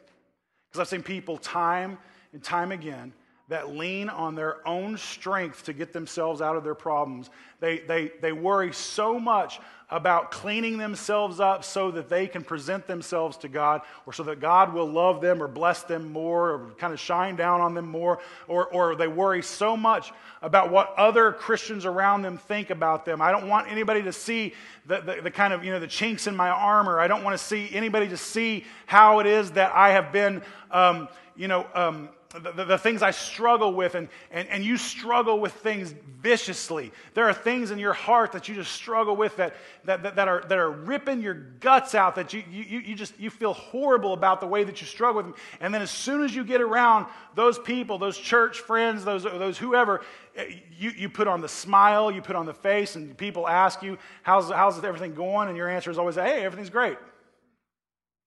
Because 0.68 0.80
I've 0.80 0.88
seen 0.88 1.02
people 1.02 1.36
time 1.36 1.98
and 2.32 2.42
time 2.42 2.72
again 2.72 3.12
that 3.48 3.70
lean 3.70 4.08
on 4.08 4.34
their 4.34 4.66
own 4.66 4.96
strength 4.98 5.64
to 5.64 5.72
get 5.72 5.92
themselves 5.92 6.40
out 6.42 6.56
of 6.56 6.64
their 6.64 6.74
problems. 6.74 7.30
They, 7.60 7.78
they, 7.78 8.10
they 8.20 8.32
worry 8.32 8.72
so 8.72 9.20
much 9.20 9.60
about 9.88 10.32
cleaning 10.32 10.78
themselves 10.78 11.38
up 11.38 11.62
so 11.62 11.92
that 11.92 12.08
they 12.08 12.26
can 12.26 12.42
present 12.42 12.88
themselves 12.88 13.36
to 13.36 13.48
God 13.48 13.82
or 14.04 14.12
so 14.12 14.24
that 14.24 14.40
God 14.40 14.74
will 14.74 14.90
love 14.90 15.20
them 15.20 15.40
or 15.40 15.46
bless 15.46 15.84
them 15.84 16.10
more 16.10 16.50
or 16.50 16.70
kind 16.76 16.92
of 16.92 16.98
shine 16.98 17.36
down 17.36 17.60
on 17.60 17.74
them 17.74 17.88
more. 17.88 18.18
Or, 18.48 18.66
or 18.66 18.96
they 18.96 19.06
worry 19.06 19.42
so 19.42 19.76
much 19.76 20.12
about 20.42 20.72
what 20.72 20.92
other 20.96 21.30
Christians 21.30 21.86
around 21.86 22.22
them 22.22 22.36
think 22.36 22.70
about 22.70 23.04
them. 23.04 23.22
I 23.22 23.30
don't 23.30 23.48
want 23.48 23.70
anybody 23.70 24.02
to 24.02 24.12
see 24.12 24.54
the, 24.86 25.00
the, 25.02 25.20
the 25.22 25.30
kind 25.30 25.52
of, 25.52 25.64
you 25.64 25.70
know, 25.70 25.78
the 25.78 25.86
chinks 25.86 26.26
in 26.26 26.34
my 26.34 26.50
armor. 26.50 26.98
I 26.98 27.06
don't 27.06 27.22
want 27.22 27.38
to 27.38 27.44
see 27.44 27.70
anybody 27.72 28.08
to 28.08 28.16
see 28.16 28.64
how 28.86 29.20
it 29.20 29.26
is 29.26 29.52
that 29.52 29.72
I 29.72 29.90
have 29.90 30.10
been, 30.10 30.42
um, 30.72 31.08
you 31.36 31.46
know, 31.46 31.64
um, 31.74 32.08
the, 32.40 32.64
the, 32.64 32.78
things 32.78 33.02
I 33.02 33.10
struggle 33.10 33.72
with, 33.72 33.94
and, 33.94 34.08
and, 34.30 34.48
and 34.48 34.64
you 34.64 34.76
struggle 34.76 35.38
with 35.40 35.52
things 35.52 35.94
viciously. 36.20 36.92
There 37.14 37.28
are 37.28 37.32
things 37.34 37.70
in 37.70 37.78
your 37.78 37.92
heart 37.92 38.32
that 38.32 38.48
you 38.48 38.54
just 38.54 38.72
struggle 38.72 39.16
with 39.16 39.36
that, 39.36 39.56
that, 39.84 40.02
that, 40.02 40.16
that 40.16 40.28
are, 40.28 40.44
that 40.48 40.58
are 40.58 40.70
ripping 40.70 41.20
your 41.22 41.34
guts 41.34 41.94
out, 41.94 42.14
that 42.16 42.32
you, 42.32 42.42
you, 42.50 42.80
you 42.80 42.94
just 42.94 43.18
you 43.18 43.30
feel 43.30 43.52
horrible 43.52 44.12
about 44.12 44.40
the 44.40 44.46
way 44.46 44.64
that 44.64 44.80
you 44.80 44.86
struggle 44.86 45.22
with 45.22 45.26
them. 45.26 45.34
And 45.60 45.72
then 45.72 45.82
as 45.82 45.90
soon 45.90 46.22
as 46.22 46.34
you 46.34 46.44
get 46.44 46.60
around 46.60 47.06
those 47.34 47.58
people, 47.58 47.98
those 47.98 48.18
church 48.18 48.60
friends, 48.60 49.04
those, 49.04 49.24
those 49.24 49.58
whoever, 49.58 50.02
eh, 50.36 50.56
you, 50.78 50.90
you 50.90 51.08
put 51.08 51.28
on 51.28 51.40
the 51.40 51.48
smile, 51.48 52.10
you 52.10 52.22
put 52.22 52.36
on 52.36 52.46
the 52.46 52.54
face, 52.54 52.96
and 52.96 53.16
people 53.16 53.48
ask 53.48 53.82
you, 53.82 53.98
how's, 54.22 54.50
how's 54.50 54.82
everything 54.84 55.14
going? 55.14 55.48
And 55.48 55.56
your 55.56 55.68
answer 55.68 55.90
is 55.90 55.98
always, 55.98 56.16
hey, 56.16 56.44
everything's 56.44 56.70
great. 56.70 56.98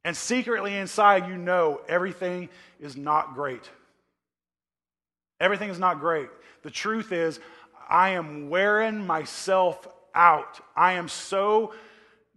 And 0.06 0.16
secretly 0.16 0.78
inside, 0.78 1.28
you 1.28 1.38
know 1.38 1.82
everything 1.88 2.50
is 2.80 2.96
not 2.96 3.36
great. 3.36 3.70
Everything 5.40 5.70
is 5.70 5.80
not 5.80 6.00
great. 6.00 6.30
The 6.64 6.72
truth 6.72 7.12
is, 7.12 7.40
I 7.90 8.10
am 8.10 8.50
wearing 8.50 9.06
myself 9.06 9.88
out. 10.14 10.60
I 10.76 10.94
am 10.94 11.08
so 11.08 11.74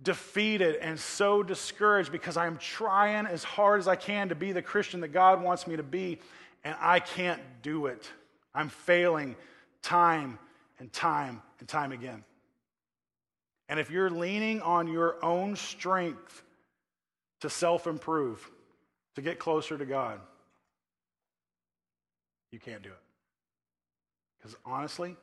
defeated 0.03 0.77
and 0.77 0.99
so 0.99 1.43
discouraged 1.43 2.11
because 2.11 2.37
I 2.37 2.47
am 2.47 2.59
trying 2.59 3.27
as 3.27 3.45
hard 3.45 3.81
as 3.81 3.89
I 3.89 3.97
can 3.97 4.31
to 4.31 4.35
be 4.35 4.53
the 4.53 4.63
Christian 4.63 5.01
that 5.01 5.09
God 5.09 5.43
wants 5.43 5.67
me 5.67 5.77
to 5.77 5.83
be, 5.83 6.19
and 6.65 6.75
I 6.81 7.01
can't 7.01 7.41
do 7.63 7.87
it. 7.87 8.09
I'm 8.55 8.69
failing 8.69 9.37
time 9.83 10.39
and 10.79 10.93
time 10.93 11.43
and 11.61 11.69
time 11.69 11.93
again. 11.93 12.25
And 13.69 13.81
if 13.81 13.91
you're 13.91 14.11
leaning 14.11 14.61
on 14.61 14.89
your 14.89 15.25
own 15.25 15.57
strength 15.57 16.43
to 17.41 17.51
self 17.51 17.87
improve, 17.87 18.51
to 19.15 19.23
get 19.23 19.39
closer 19.39 19.77
to 19.77 19.85
God, 19.85 20.21
you 22.53 22.61
can't 22.61 22.83
do 22.83 22.91
it. 22.91 22.95
Because 24.39 24.57
honestly, 24.65 25.17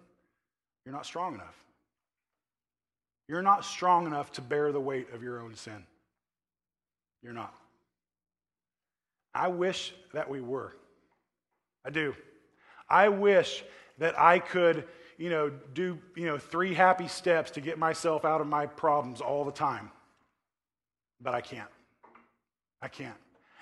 you're 0.86 0.94
not 0.94 1.06
strong 1.06 1.36
enough. 1.36 1.56
You're 3.28 3.44
not 3.44 3.64
strong 3.64 4.08
enough 4.08 4.32
to 4.34 4.42
bear 4.42 4.72
the 4.72 4.80
weight 4.80 5.14
of 5.14 5.22
your 5.22 5.40
own 5.40 5.56
sin. 5.56 5.86
You're 7.22 7.34
not. 7.34 7.54
I 9.36 9.50
wish 9.50 9.94
that 10.14 10.30
we 10.30 10.42
were. 10.42 10.76
I 11.86 11.92
do. 11.92 12.16
I 12.90 13.10
wish 13.10 13.64
that 14.00 14.20
I 14.20 14.40
could, 14.40 14.86
you 15.18 15.30
know, 15.30 15.52
do, 15.74 16.00
you 16.16 16.26
know, 16.26 16.40
three 16.40 16.74
happy 16.74 17.08
steps 17.08 17.52
to 17.52 17.62
get 17.62 17.78
myself 17.78 18.26
out 18.26 18.42
of 18.42 18.48
my 18.48 18.66
problems 18.66 19.22
all 19.22 19.46
the 19.46 19.52
time. 19.52 19.92
But 21.22 21.36
I 21.36 21.42
can't. 21.42 21.70
I 22.82 22.88
can't. 22.88 23.18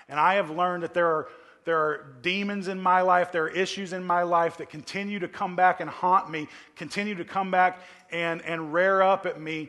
And 0.08 0.18
I 0.18 0.34
have 0.34 0.50
learned 0.50 0.84
that 0.84 0.94
there 0.94 1.08
are 1.08 1.28
there 1.68 1.76
are 1.76 2.14
demons 2.22 2.66
in 2.66 2.80
my 2.80 3.02
life, 3.02 3.30
there 3.30 3.44
are 3.44 3.50
issues 3.50 3.92
in 3.92 4.02
my 4.02 4.22
life 4.22 4.56
that 4.56 4.70
continue 4.70 5.18
to 5.18 5.28
come 5.28 5.54
back 5.54 5.80
and 5.80 5.90
haunt 5.90 6.30
me, 6.30 6.48
continue 6.76 7.14
to 7.14 7.26
come 7.26 7.50
back 7.50 7.80
and, 8.10 8.40
and 8.40 8.72
rear 8.72 9.02
up 9.02 9.26
at 9.26 9.38
me 9.38 9.68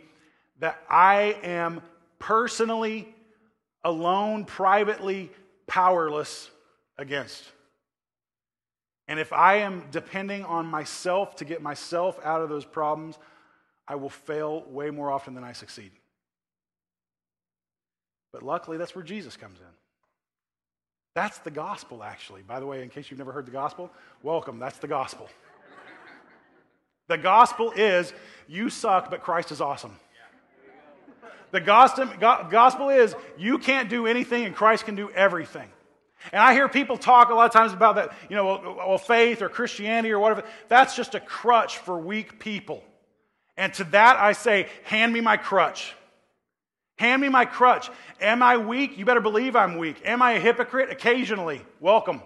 that 0.59 0.81
I 0.89 1.35
am 1.43 1.81
personally, 2.17 3.13
alone, 3.83 4.45
privately 4.45 5.29
powerless 5.67 6.49
against. 6.97 7.43
And 9.09 9.19
if 9.19 9.33
I 9.33 9.55
am 9.55 9.83
depending 9.91 10.45
on 10.45 10.67
myself 10.67 11.35
to 11.35 11.43
get 11.43 11.61
myself 11.61 12.17
out 12.23 12.41
of 12.41 12.47
those 12.47 12.63
problems, 12.63 13.19
I 13.89 13.95
will 13.95 14.09
fail 14.09 14.63
way 14.69 14.89
more 14.89 15.11
often 15.11 15.33
than 15.33 15.43
I 15.43 15.51
succeed. 15.51 15.91
But 18.31 18.41
luckily, 18.41 18.77
that's 18.77 18.95
where 18.95 19.03
Jesus 19.03 19.35
comes 19.35 19.59
in. 19.59 19.78
That's 21.19 21.39
the 21.39 21.51
gospel, 21.51 22.01
actually. 22.01 22.43
By 22.43 22.61
the 22.61 22.65
way, 22.65 22.81
in 22.81 22.87
case 22.87 23.11
you've 23.11 23.17
never 23.17 23.33
heard 23.33 23.45
the 23.45 23.51
gospel, 23.51 23.91
welcome. 24.23 24.57
That's 24.57 24.77
the 24.77 24.87
gospel. 24.87 25.27
The 27.09 27.17
gospel 27.17 27.73
is 27.73 28.13
you 28.47 28.69
suck, 28.69 29.11
but 29.11 29.21
Christ 29.21 29.51
is 29.51 29.59
awesome. 29.59 29.97
The 31.51 31.59
gospel 31.59 32.87
is 32.87 33.15
you 33.37 33.57
can't 33.57 33.89
do 33.89 34.07
anything 34.07 34.45
and 34.45 34.55
Christ 34.55 34.85
can 34.85 34.95
do 34.95 35.09
everything. 35.09 35.67
And 36.31 36.41
I 36.41 36.53
hear 36.53 36.69
people 36.69 36.95
talk 36.95 37.31
a 37.31 37.33
lot 37.33 37.47
of 37.47 37.51
times 37.51 37.73
about 37.73 37.95
that, 37.95 38.13
you 38.29 38.37
know, 38.37 38.75
well, 38.77 38.97
faith 38.97 39.41
or 39.41 39.49
Christianity 39.49 40.13
or 40.13 40.19
whatever. 40.19 40.43
That's 40.69 40.95
just 40.95 41.15
a 41.15 41.19
crutch 41.19 41.79
for 41.79 41.97
weak 41.97 42.39
people. 42.39 42.81
And 43.57 43.73
to 43.73 43.83
that 43.83 44.15
I 44.15 44.31
say, 44.31 44.69
hand 44.85 45.11
me 45.11 45.19
my 45.19 45.35
crutch. 45.35 45.93
Hand 46.99 47.21
me 47.21 47.29
my 47.29 47.45
crutch. 47.45 47.89
Am 48.19 48.43
I 48.43 48.57
weak? 48.57 48.97
You 48.97 49.05
better 49.05 49.21
believe 49.21 49.55
I'm 49.55 49.77
weak. 49.77 50.01
Am 50.03 50.21
I 50.21 50.33
a 50.33 50.39
hypocrite? 50.39 50.89
Occasionally. 50.89 51.61
Welcome. 51.79 52.21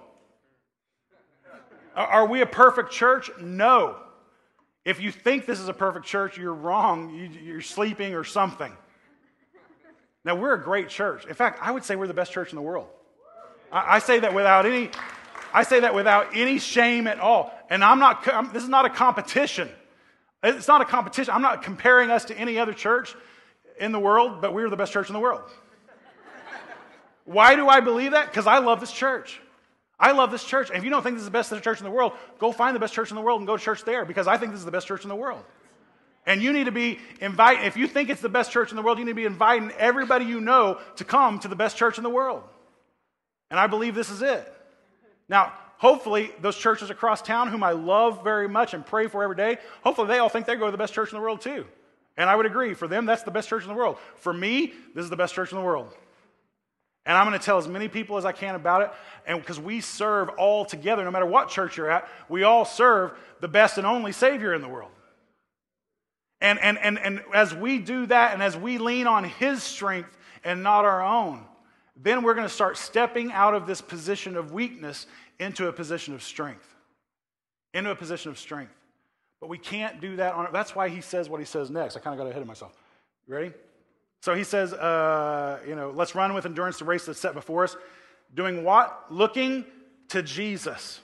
Are 1.96 2.26
we 2.26 2.42
a 2.42 2.48
perfect 2.48 2.92
church? 2.92 3.30
No. 3.40 3.98
If 4.84 5.00
you 5.00 5.12
think 5.12 5.46
this 5.46 5.60
is 5.60 5.68
a 5.68 5.74
perfect 5.74 6.08
church, 6.08 6.40
you're 6.40 6.56
wrong. 6.56 7.30
You're 7.44 7.62
sleeping 7.62 8.16
or 8.16 8.24
something. 8.24 8.76
Now, 10.26 10.34
we're 10.34 10.56
a 10.56 10.64
great 10.64 10.90
church. 10.90 11.28
In 11.28 11.36
fact, 11.36 11.60
I 11.62 11.70
would 11.70 11.84
say 11.84 11.96
we're 11.96 12.08
the 12.08 12.16
best 12.16 12.32
church 12.32 12.50
in 12.50 12.56
the 12.56 12.64
world. 12.64 12.88
I 13.72 14.00
say 14.00 14.22
that 14.22 14.34
without 14.34 14.66
any, 14.66 14.90
I 15.54 15.62
say 15.62 15.82
that 15.82 15.94
without 15.94 16.30
any 16.34 16.58
shame 16.58 17.06
at 17.06 17.20
all. 17.20 17.54
And 17.70 17.84
I'm 17.84 18.00
not, 18.00 18.24
this 18.52 18.64
is 18.64 18.70
not 18.70 18.86
a 18.86 18.90
competition. 18.90 19.70
It's 20.42 20.68
not 20.68 20.82
a 20.82 20.86
competition. 20.86 21.32
I'm 21.32 21.44
not 21.44 21.62
comparing 21.62 22.10
us 22.10 22.26
to 22.26 22.36
any 22.36 22.58
other 22.58 22.74
church 22.74 23.16
in 23.80 23.92
the 23.92 24.00
world, 24.00 24.42
but 24.42 24.54
we're 24.54 24.70
the 24.70 24.78
best 24.78 24.94
church 24.94 25.10
in 25.10 25.14
the 25.14 25.20
world. 25.20 25.42
Why 27.26 27.56
do 27.56 27.68
I 27.68 27.80
believe 27.80 28.12
that? 28.12 28.28
Because 28.28 28.48
I 28.48 28.60
love 28.60 28.80
this 28.80 28.92
church. 28.92 29.40
I 30.00 30.12
love 30.12 30.32
this 30.32 30.44
church. 30.44 30.70
And 30.70 30.78
if 30.78 30.84
you 30.84 30.90
don't 30.90 31.02
think 31.04 31.16
this 31.16 31.22
is 31.22 31.28
the 31.28 31.32
best 31.32 31.50
church 31.64 31.80
in 31.80 31.86
the 31.86 31.92
world, 31.92 32.14
go 32.40 32.52
find 32.52 32.76
the 32.76 32.80
best 32.80 32.94
church 32.94 33.10
in 33.10 33.16
the 33.16 33.22
world 33.22 33.40
and 33.40 33.48
go 33.48 33.56
to 33.56 33.64
church 33.64 33.84
there 33.86 34.04
because 34.06 34.28
I 34.28 34.38
think 34.38 34.52
this 34.52 34.60
is 34.60 34.66
the 34.66 34.72
best 34.72 34.88
church 34.88 35.04
in 35.04 35.10
the 35.10 35.16
world. 35.16 35.44
And 36.26 36.42
you 36.42 36.54
need 36.54 36.66
to 36.66 36.72
be 36.72 37.00
inviting, 37.20 37.66
if 37.66 37.78
you 37.78 37.88
think 37.88 38.10
it's 38.10 38.22
the 38.22 38.30
best 38.30 38.52
church 38.52 38.72
in 38.72 38.76
the 38.76 38.82
world, 38.82 38.98
you 38.98 39.06
need 39.06 39.12
to 39.12 39.16
be 39.16 39.26
inviting 39.26 39.72
everybody 39.78 40.26
you 40.26 40.40
know 40.40 40.80
to 40.98 41.04
come 41.04 41.40
to 41.40 41.48
the 41.48 41.56
best 41.56 41.78
church 41.78 41.98
in 41.98 42.04
the 42.04 42.10
world. 42.10 42.44
And 43.50 43.60
I 43.60 43.68
believe 43.68 43.94
this 43.94 44.10
is 44.10 44.22
it. 44.22 44.52
Now, 45.28 45.54
hopefully, 45.78 46.32
those 46.42 46.58
churches 46.58 46.90
across 46.90 47.22
town, 47.22 47.50
whom 47.50 47.64
I 47.64 47.72
love 47.72 48.24
very 48.24 48.48
much 48.48 48.74
and 48.74 48.86
pray 48.86 49.08
for 49.08 49.22
every 49.22 49.36
day, 49.36 49.58
hopefully 49.84 50.08
they 50.08 50.20
all 50.20 50.30
think 50.30 50.46
they 50.46 50.56
go 50.56 50.66
to 50.66 50.72
the 50.72 50.78
best 50.78 50.94
church 50.94 51.12
in 51.12 51.18
the 51.18 51.22
world 51.22 51.42
too. 51.42 51.66
And 52.18 52.30
I 52.30 52.36
would 52.36 52.46
agree. 52.46 52.74
For 52.74 52.88
them, 52.88 53.06
that's 53.06 53.24
the 53.24 53.32
best 53.32 53.50
church 53.50 53.64
in 53.64 53.70
the 53.70 53.76
world. 53.76 53.98
For 54.18 54.34
me, 54.34 54.74
this 54.94 55.04
is 55.04 55.10
the 55.10 55.16
best 55.16 55.34
church 55.34 55.52
in 55.52 55.58
the 55.58 55.64
world. 55.64 55.94
And 57.06 57.18
I'm 57.18 57.28
going 57.28 57.38
to 57.38 57.46
tell 57.46 57.58
as 57.58 57.68
many 57.68 57.88
people 57.88 58.18
as 58.18 58.26
I 58.26 58.32
can 58.32 58.56
about 58.56 58.82
it. 58.84 58.92
And 59.28 59.40
because 59.40 59.60
we 59.60 59.82
serve 59.82 60.30
all 60.30 60.64
together, 60.64 61.04
no 61.04 61.12
matter 61.12 61.26
what 61.26 61.50
church 61.50 61.76
you're 61.76 61.90
at, 61.90 62.08
we 62.30 62.44
all 62.44 62.66
serve 62.66 63.12
the 63.42 63.48
best 63.48 63.78
and 63.78 63.86
only 63.86 64.12
Savior 64.12 64.54
in 64.54 64.62
the 64.62 64.70
world. 64.70 64.92
And, 66.40 66.60
and, 66.60 66.78
and, 66.78 67.00
and 67.00 67.22
as 67.34 67.54
we 67.56 67.80
do 67.80 68.06
that, 68.06 68.34
and 68.34 68.44
as 68.44 68.56
we 68.56 68.78
lean 68.78 69.08
on 69.08 69.24
His 69.24 69.64
strength 69.64 70.16
and 70.44 70.64
not 70.64 70.86
our 70.86 71.02
own, 71.02 71.44
then 71.96 72.24
we're 72.24 72.34
going 72.34 72.48
to 72.48 72.54
start 72.54 72.78
stepping 72.78 73.32
out 73.32 73.54
of 73.54 73.68
this 73.68 73.82
position 73.82 74.36
of 74.36 74.52
weakness 74.52 75.06
into 75.40 75.68
a 75.68 75.74
position 75.74 76.14
of 76.14 76.24
strength. 76.24 76.68
Into 77.74 77.92
a 77.92 77.96
position 77.96 78.32
of 78.32 78.40
strength. 78.40 78.74
But 79.44 79.50
we 79.50 79.58
can't 79.58 80.00
do 80.00 80.16
that 80.16 80.36
on 80.36 80.48
That's 80.54 80.74
why 80.74 80.88
he 80.88 81.02
says 81.02 81.28
what 81.28 81.42
he 81.42 81.46
says 81.46 81.70
next. 81.70 81.98
I 81.98 82.00
kind 82.00 82.18
of 82.18 82.18
got 82.18 82.30
ahead 82.30 82.42
of 82.42 82.48
myself. 82.48 82.72
You 83.28 83.34
ready? 83.34 83.52
So 84.22 84.34
he 84.34 84.46
says, 84.46 84.72
uh, 84.72 85.60
you 85.68 85.76
know, 85.76 85.92
let's 85.94 86.16
run 86.16 86.34
with 86.34 86.46
endurance 86.46 86.80
the 86.80 86.86
race 86.86 87.06
that's 87.06 87.20
set 87.20 87.34
before 87.34 87.66
us. 87.66 87.76
Doing 88.34 88.64
what? 88.64 89.08
Looking 89.10 89.66
to 90.08 90.24
Jesus, 90.24 91.02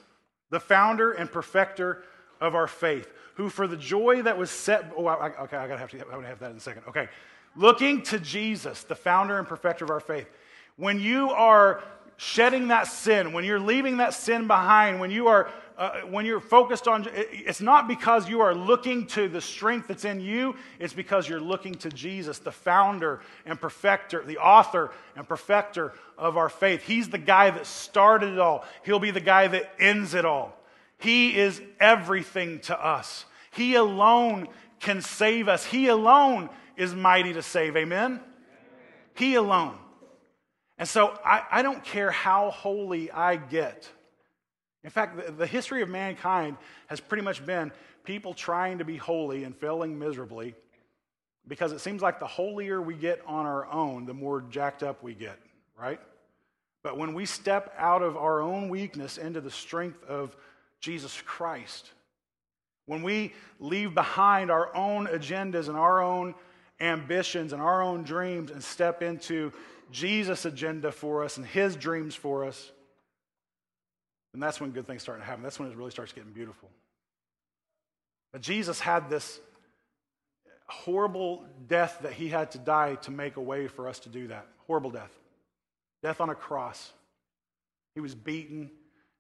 the 0.52 0.60
founder 0.62 1.12
and 1.12 1.30
perfecter 1.30 2.06
of 2.40 2.56
our 2.56 2.68
faith, 2.68 3.12
who 3.34 3.50
for 3.50 3.68
the 3.68 3.76
joy 3.76 4.22
that 4.22 4.38
was 4.38 4.50
set. 4.50 4.90
Oh, 4.96 5.06
I, 5.06 5.38
okay, 5.42 5.58
I 5.58 5.68
gotta 5.68 5.80
have 5.80 5.92
to. 5.92 6.00
I'm 6.00 6.10
gonna 6.10 6.28
have 6.28 6.40
that 6.40 6.52
in 6.52 6.56
a 6.56 6.62
second. 6.62 6.84
Okay, 6.88 7.10
looking 7.58 8.04
to 8.04 8.20
Jesus, 8.22 8.84
the 8.84 8.96
founder 8.96 9.38
and 9.38 9.46
perfecter 9.46 9.84
of 9.84 9.92
our 9.92 10.00
faith. 10.00 10.30
When 10.78 11.02
you 11.02 11.30
are 11.32 11.84
shedding 12.16 12.70
that 12.70 12.88
sin, 12.88 13.34
when 13.34 13.44
you're 13.44 13.60
leaving 13.60 13.98
that 13.98 14.14
sin 14.14 14.48
behind, 14.48 15.02
when 15.02 15.12
you 15.12 15.28
are 15.28 15.50
uh, 15.80 16.02
when 16.02 16.26
you're 16.26 16.42
focused 16.42 16.90
on, 16.90 17.08
it's 17.14 17.62
not 17.62 17.88
because 17.88 18.28
you 18.28 18.42
are 18.42 18.54
looking 18.54 19.08
to 19.08 19.30
the 19.30 19.40
strength 19.40 19.88
that's 19.88 20.04
in 20.04 20.20
you, 20.20 20.54
it's 20.78 20.94
because 20.94 21.28
you're 21.28 21.40
looking 21.40 21.74
to 21.74 21.90
Jesus, 21.90 22.38
the 22.40 22.52
founder 22.52 23.22
and 23.46 23.60
perfecter, 23.60 24.22
the 24.26 24.38
author 24.40 24.92
and 25.16 25.26
perfecter 25.26 25.94
of 26.18 26.36
our 26.36 26.50
faith. 26.50 26.84
He's 26.84 27.08
the 27.08 27.18
guy 27.18 27.50
that 27.50 27.66
started 27.66 28.34
it 28.34 28.40
all, 28.40 28.66
He'll 28.84 29.00
be 29.00 29.12
the 29.12 29.22
guy 29.22 29.48
that 29.48 29.74
ends 29.80 30.14
it 30.14 30.26
all. 30.26 30.54
He 30.98 31.38
is 31.38 31.62
everything 31.80 32.60
to 32.64 32.78
us. 32.78 33.24
He 33.52 33.76
alone 33.76 34.50
can 34.82 35.02
save 35.02 35.48
us, 35.48 35.64
He 35.64 35.88
alone 35.88 36.50
is 36.76 36.94
mighty 36.94 37.32
to 37.32 37.42
save. 37.42 37.78
Amen? 37.78 38.20
He 39.14 39.36
alone. 39.36 39.78
And 40.78 40.90
so 40.90 41.18
I, 41.24 41.44
I 41.50 41.62
don't 41.62 41.86
care 41.86 42.12
how 42.12 42.52
holy 42.52 43.10
I 43.12 43.38
get. 43.38 43.90
In 44.84 44.90
fact, 44.90 45.18
the, 45.18 45.32
the 45.32 45.48
history 45.48 45.82
of 45.82 45.90
mankind 45.90 46.58
has 46.88 47.00
pretty 47.00 47.24
much 47.24 47.46
been 47.46 47.72
people 48.04 48.34
trying 48.34 48.78
to 48.78 48.86
be 48.86 48.98
holy 48.98 49.44
and 49.44 49.56
failing 49.56 50.00
miserably 50.00 50.56
because 51.48 51.72
it 51.72 51.80
seems 51.80 52.02
like 52.02 52.20
the 52.20 52.28
holier 52.28 52.82
we 52.82 52.94
get 52.94 53.22
on 53.26 53.46
our 53.46 53.66
own, 53.72 54.06
the 54.06 54.14
more 54.14 54.42
jacked 54.50 54.84
up 54.84 55.04
we 55.04 55.14
get, 55.14 55.38
right? 55.78 56.00
But 56.84 56.98
when 56.98 57.14
we 57.14 57.26
step 57.26 57.74
out 57.78 58.02
of 58.02 58.16
our 58.16 58.42
own 58.42 58.70
weakness 58.70 59.18
into 59.18 59.42
the 59.42 59.52
strength 59.52 60.04
of 60.06 60.36
Jesus 60.80 61.22
Christ, 61.26 61.92
when 62.86 63.04
we 63.04 63.34
leave 63.60 63.94
behind 63.94 64.50
our 64.50 64.74
own 64.76 65.08
agendas 65.08 65.68
and 65.68 65.78
our 65.78 66.02
own 66.02 66.36
ambitions 66.80 67.52
and 67.52 67.62
our 67.62 67.82
own 67.82 68.04
dreams 68.04 68.52
and 68.52 68.64
step 68.64 69.02
into 69.02 69.52
Jesus' 69.92 70.46
agenda 70.46 70.92
for 70.92 71.24
us 71.24 71.38
and 71.38 71.46
his 71.46 71.76
dreams 71.76 72.16
for 72.16 72.46
us, 72.46 72.72
and 74.34 74.42
that's 74.42 74.62
when 74.62 74.72
good 74.72 74.86
things 74.86 75.02
start 75.02 75.20
to 75.20 75.26
happen. 75.26 75.44
That's 75.44 75.60
when 75.60 75.70
it 75.70 75.78
really 75.78 75.92
starts 75.92 76.14
getting 76.14 76.32
beautiful. 76.32 76.70
But 78.32 78.42
Jesus 78.42 78.80
had 78.80 79.10
this 79.10 79.40
horrible 80.68 81.46
death 81.68 82.00
that 82.04 82.14
he 82.14 82.28
had 82.28 82.52
to 82.52 82.60
die 82.60 82.96
to 82.96 83.12
make 83.12 83.38
a 83.38 83.42
way 83.42 83.68
for 83.68 83.88
us 83.88 84.00
to 84.00 84.10
do 84.10 84.28
that. 84.28 84.48
Horrible 84.68 84.92
death. 84.92 85.12
Death 86.04 86.22
on 86.22 86.30
a 86.30 86.36
cross. 86.36 86.92
He 87.96 88.02
was 88.02 88.14
beaten 88.14 88.70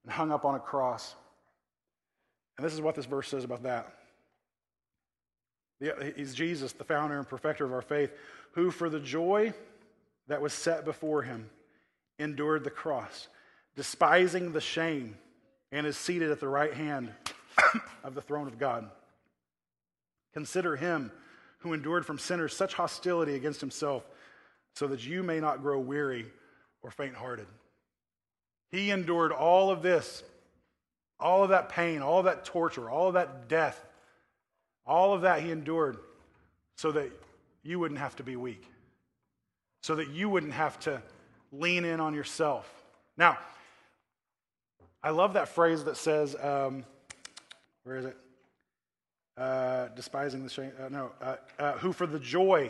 and 0.03 0.11
hung 0.11 0.31
up 0.31 0.45
on 0.45 0.55
a 0.55 0.59
cross. 0.59 1.15
And 2.57 2.65
this 2.65 2.73
is 2.73 2.81
what 2.81 2.95
this 2.95 3.05
verse 3.05 3.27
says 3.27 3.43
about 3.43 3.63
that. 3.63 3.95
He's 6.15 6.35
Jesus, 6.35 6.73
the 6.73 6.83
founder 6.83 7.17
and 7.17 7.27
perfecter 7.27 7.65
of 7.65 7.73
our 7.73 7.81
faith, 7.81 8.11
who 8.51 8.69
for 8.69 8.89
the 8.89 8.99
joy 8.99 9.53
that 10.27 10.41
was 10.41 10.53
set 10.53 10.85
before 10.85 11.23
him 11.23 11.49
endured 12.19 12.63
the 12.63 12.69
cross 12.69 13.27
despising 13.79 14.51
the 14.51 14.59
shame, 14.59 15.15
and 15.71 15.87
is 15.87 15.95
seated 15.95 16.31
at 16.31 16.41
the 16.41 16.47
right 16.49 16.73
hand 16.73 17.13
of 18.03 18.13
the 18.13 18.21
throne 18.21 18.45
of 18.45 18.59
God. 18.59 18.91
Consider 20.33 20.75
him 20.75 21.13
who 21.59 21.71
endured 21.71 22.05
from 22.05 22.19
sinners 22.19 22.53
such 22.53 22.73
hostility 22.73 23.35
against 23.35 23.61
himself, 23.61 24.03
so 24.75 24.87
that 24.87 25.07
you 25.07 25.23
may 25.23 25.39
not 25.39 25.61
grow 25.61 25.79
weary 25.79 26.25
or 26.81 26.91
faint 26.91 27.15
hearted. 27.15 27.47
He 28.69 28.91
endured 28.91 29.31
all 29.31 29.71
of 29.71 29.81
this, 29.81 30.23
all 31.17 31.43
of 31.43 31.51
that 31.51 31.69
pain, 31.69 32.01
all 32.01 32.19
of 32.19 32.25
that 32.25 32.43
torture, 32.43 32.89
all 32.89 33.07
of 33.07 33.13
that 33.13 33.47
death, 33.47 33.81
all 34.85 35.13
of 35.13 35.21
that 35.21 35.41
he 35.41 35.51
endured 35.51 35.95
so 36.75 36.91
that 36.91 37.13
you 37.63 37.79
wouldn't 37.79 38.01
have 38.01 38.17
to 38.17 38.23
be 38.23 38.35
weak, 38.35 38.65
so 39.83 39.95
that 39.95 40.09
you 40.09 40.27
wouldn't 40.27 40.51
have 40.51 40.77
to 40.81 41.01
lean 41.53 41.85
in 41.85 42.01
on 42.01 42.13
yourself. 42.13 42.69
Now, 43.15 43.37
I 45.03 45.11
love 45.11 45.33
that 45.33 45.49
phrase 45.49 45.83
that 45.85 45.97
says, 45.97 46.35
um, 46.41 46.83
where 47.83 47.97
is 47.97 48.05
it? 48.05 48.17
Uh, 49.37 49.87
despising 49.95 50.43
the 50.43 50.49
shame, 50.49 50.71
uh, 50.83 50.89
no, 50.89 51.11
uh, 51.21 51.35
uh, 51.57 51.73
who 51.77 51.93
for 51.93 52.05
the 52.05 52.19
joy 52.19 52.69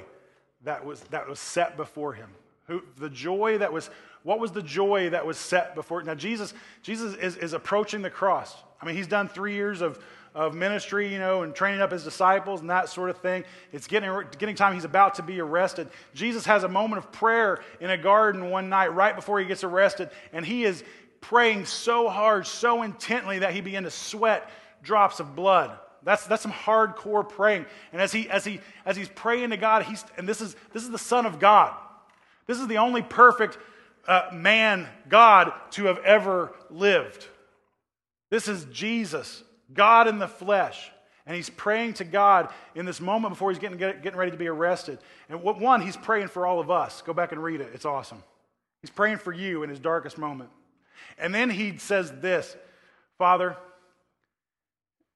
that 0.63 0.85
was, 0.85 1.01
that 1.05 1.27
was 1.27 1.39
set 1.39 1.75
before 1.75 2.13
him. 2.13 2.29
Who, 2.67 2.83
the 2.97 3.09
joy 3.09 3.57
that 3.57 3.73
was, 3.73 3.89
what 4.21 4.39
was 4.39 4.51
the 4.51 4.61
joy 4.61 5.09
that 5.09 5.25
was 5.25 5.39
set 5.39 5.73
before? 5.73 6.03
Now, 6.03 6.13
Jesus, 6.13 6.53
Jesus 6.83 7.15
is, 7.15 7.37
is 7.37 7.53
approaching 7.53 8.03
the 8.03 8.11
cross. 8.11 8.55
I 8.79 8.85
mean, 8.85 8.95
he's 8.95 9.07
done 9.07 9.27
three 9.27 9.55
years 9.55 9.81
of, 9.81 9.97
of 10.35 10.53
ministry, 10.53 11.11
you 11.11 11.17
know, 11.17 11.41
and 11.41 11.55
training 11.55 11.81
up 11.81 11.91
his 11.91 12.03
disciples 12.03 12.61
and 12.61 12.69
that 12.69 12.87
sort 12.87 13.09
of 13.09 13.17
thing. 13.17 13.45
It's 13.73 13.87
getting, 13.87 14.11
getting 14.37 14.55
time. 14.55 14.75
He's 14.75 14.85
about 14.85 15.15
to 15.15 15.23
be 15.23 15.41
arrested. 15.41 15.89
Jesus 16.13 16.45
has 16.45 16.63
a 16.63 16.69
moment 16.69 16.99
of 17.03 17.11
prayer 17.11 17.63
in 17.79 17.89
a 17.89 17.97
garden 17.97 18.51
one 18.51 18.69
night 18.69 18.93
right 18.93 19.15
before 19.15 19.39
he 19.39 19.47
gets 19.47 19.63
arrested, 19.63 20.11
and 20.31 20.45
he 20.45 20.65
is, 20.65 20.83
praying 21.21 21.65
so 21.65 22.09
hard, 22.09 22.47
so 22.47 22.83
intently 22.83 23.39
that 23.39 23.53
he 23.53 23.61
began 23.61 23.83
to 23.83 23.91
sweat 23.91 24.49
drops 24.81 25.19
of 25.19 25.35
blood. 25.35 25.77
That's, 26.03 26.25
that's 26.27 26.41
some 26.41 26.51
hardcore 26.51 27.27
praying. 27.27 27.65
And 27.91 28.01
as, 28.01 28.11
he, 28.11 28.29
as, 28.29 28.45
he, 28.45 28.61
as 28.85 28.95
he's 28.95 29.09
praying 29.09 29.49
to 29.49 29.57
God, 29.57 29.83
he's, 29.83 30.03
and 30.17 30.27
this 30.27 30.41
is, 30.41 30.55
this 30.73 30.83
is 30.83 30.89
the 30.89 30.97
Son 30.97 31.25
of 31.25 31.39
God. 31.39 31.75
This 32.47 32.59
is 32.59 32.67
the 32.67 32.77
only 32.77 33.01
perfect 33.01 33.57
uh, 34.07 34.29
man, 34.33 34.87
God, 35.07 35.51
to 35.71 35.85
have 35.85 35.99
ever 35.99 36.53
lived. 36.69 37.27
This 38.29 38.47
is 38.47 38.65
Jesus, 38.65 39.43
God 39.73 40.07
in 40.07 40.19
the 40.19 40.27
flesh. 40.27 40.91
And 41.25 41.35
he's 41.35 41.49
praying 41.49 41.93
to 41.95 42.03
God 42.05 42.49
in 42.73 42.85
this 42.87 42.99
moment 42.99 43.33
before 43.33 43.51
he's 43.51 43.59
getting, 43.59 43.77
getting 43.77 44.15
ready 44.15 44.31
to 44.31 44.37
be 44.37 44.47
arrested. 44.47 44.97
And 45.29 45.43
what, 45.43 45.59
one, 45.59 45.81
he's 45.81 45.97
praying 45.97 46.29
for 46.29 46.47
all 46.47 46.59
of 46.59 46.71
us. 46.71 47.03
Go 47.03 47.13
back 47.13 47.31
and 47.31 47.43
read 47.43 47.61
it, 47.61 47.69
it's 47.73 47.85
awesome. 47.85 48.23
He's 48.81 48.89
praying 48.89 49.17
for 49.17 49.33
you 49.33 49.61
in 49.61 49.69
his 49.69 49.79
darkest 49.79 50.17
moment. 50.17 50.49
And 51.17 51.33
then 51.33 51.49
he 51.49 51.77
says 51.77 52.11
this 52.19 52.55
Father, 53.17 53.57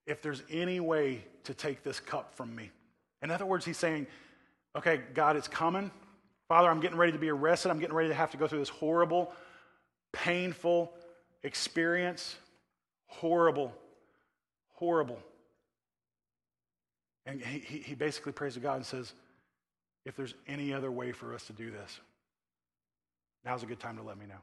if 0.06 0.22
there's 0.22 0.44
any 0.50 0.80
way 0.80 1.24
to 1.46 1.54
take 1.54 1.84
this 1.84 2.00
cup 2.00 2.36
from 2.36 2.56
me. 2.56 2.72
In 3.22 3.32
other 3.32 3.46
words, 3.46 3.66
he's 3.66 3.78
saying, 3.78 4.08
okay, 4.76 5.02
God, 5.14 5.36
it's 5.36 5.48
coming. 5.48 5.92
Father, 6.48 6.70
I'm 6.70 6.82
getting 6.82 6.98
ready 6.98 7.14
to 7.14 7.18
be 7.18 7.30
arrested. 7.30 7.70
I'm 7.70 7.80
getting 7.80 7.96
ready 7.96 8.10
to 8.10 8.16
have 8.16 8.32
to 8.32 8.38
go 8.38 8.48
through 8.48 8.60
this 8.60 8.70
horrible, 8.70 9.32
painful 10.12 10.92
experience. 11.44 12.36
Horrible, 13.08 13.74
horrible. 14.74 15.20
And 17.26 17.42
he, 17.42 17.78
he 17.78 17.96
basically 17.96 18.34
prays 18.34 18.56
to 18.56 18.60
God 18.60 18.76
and 18.76 18.86
says, 18.86 19.14
if 20.06 20.16
there's 20.18 20.34
any 20.48 20.74
other 20.74 20.92
way 20.92 21.14
for 21.14 21.34
us 21.34 21.46
to 21.48 21.54
do 21.54 21.72
this, 21.72 22.00
now's 23.46 23.64
a 23.64 23.66
good 23.66 23.80
time 23.80 23.96
to 23.98 24.04
let 24.04 24.18
me 24.18 24.26
know 24.26 24.42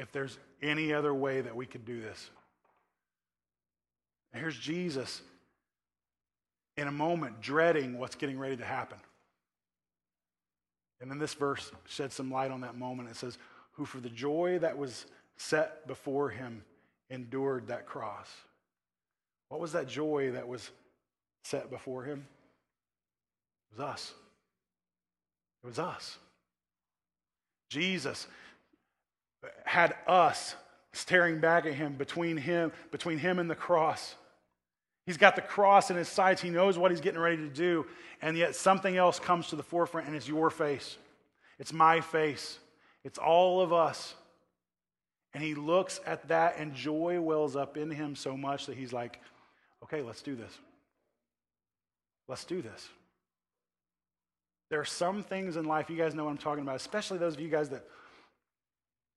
if 0.00 0.10
there's 0.12 0.38
any 0.62 0.94
other 0.94 1.12
way 1.12 1.42
that 1.42 1.54
we 1.54 1.66
could 1.66 1.84
do 1.84 2.00
this. 2.00 2.30
here's 4.32 4.58
Jesus 4.58 5.20
in 6.76 6.88
a 6.88 6.92
moment 6.92 7.42
dreading 7.42 7.98
what's 7.98 8.14
getting 8.14 8.38
ready 8.38 8.56
to 8.56 8.64
happen. 8.64 8.98
And 11.00 11.10
then 11.10 11.18
this 11.18 11.34
verse 11.34 11.70
sheds 11.86 12.14
some 12.14 12.30
light 12.30 12.50
on 12.50 12.62
that 12.62 12.76
moment. 12.76 13.10
It 13.10 13.16
says, 13.16 13.36
Who 13.72 13.84
for 13.84 14.00
the 14.00 14.08
joy 14.08 14.58
that 14.60 14.78
was 14.78 15.04
set 15.36 15.86
before 15.86 16.30
him 16.30 16.62
endured 17.10 17.68
that 17.68 17.86
cross. 17.86 18.28
What 19.48 19.60
was 19.60 19.72
that 19.72 19.86
joy 19.86 20.30
that 20.32 20.48
was 20.48 20.70
set 21.44 21.70
before 21.70 22.04
him? 22.04 22.26
It 23.70 23.78
was 23.78 23.86
us. 23.86 24.12
It 25.62 25.66
was 25.66 25.78
us. 25.78 26.16
Jesus 27.68 28.26
had 29.64 29.94
us 30.06 30.54
staring 30.92 31.40
back 31.40 31.66
at 31.66 31.74
him 31.74 31.94
between 31.94 32.36
him 32.36 32.72
between 32.90 33.18
him 33.18 33.38
and 33.38 33.50
the 33.50 33.54
cross. 33.54 34.14
He's 35.06 35.16
got 35.16 35.34
the 35.36 35.42
cross 35.42 35.90
in 35.90 35.96
his 35.96 36.08
sights. 36.08 36.42
He 36.42 36.50
knows 36.50 36.78
what 36.78 36.90
he's 36.90 37.00
getting 37.00 37.20
ready 37.20 37.36
to 37.38 37.48
do. 37.48 37.86
And 38.22 38.36
yet 38.36 38.54
something 38.54 38.96
else 38.96 39.18
comes 39.18 39.48
to 39.48 39.56
the 39.56 39.62
forefront 39.62 40.06
and 40.06 40.14
it's 40.14 40.28
your 40.28 40.50
face. 40.50 40.98
It's 41.58 41.72
my 41.72 42.00
face. 42.00 42.58
It's 43.02 43.18
all 43.18 43.60
of 43.60 43.72
us. 43.72 44.14
And 45.32 45.42
he 45.42 45.54
looks 45.54 46.00
at 46.06 46.28
that 46.28 46.56
and 46.58 46.74
joy 46.74 47.20
wells 47.20 47.56
up 47.56 47.76
in 47.76 47.90
him 47.90 48.14
so 48.14 48.36
much 48.36 48.66
that 48.66 48.76
he's 48.76 48.92
like 48.92 49.20
okay 49.84 50.02
let's 50.02 50.22
do 50.22 50.36
this. 50.36 50.58
Let's 52.28 52.44
do 52.44 52.62
this. 52.62 52.88
There 54.70 54.80
are 54.80 54.84
some 54.84 55.22
things 55.22 55.56
in 55.56 55.64
life 55.64 55.90
you 55.90 55.96
guys 55.96 56.14
know 56.14 56.24
what 56.24 56.30
i'm 56.30 56.38
talking 56.38 56.62
about 56.62 56.76
especially 56.76 57.18
those 57.18 57.34
of 57.34 57.40
you 57.40 57.48
guys 57.48 57.70
that 57.70 57.84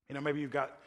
you 0.09 0.15
know, 0.15 0.21
maybe 0.21 0.39
you've 0.39 0.51
got 0.51 0.77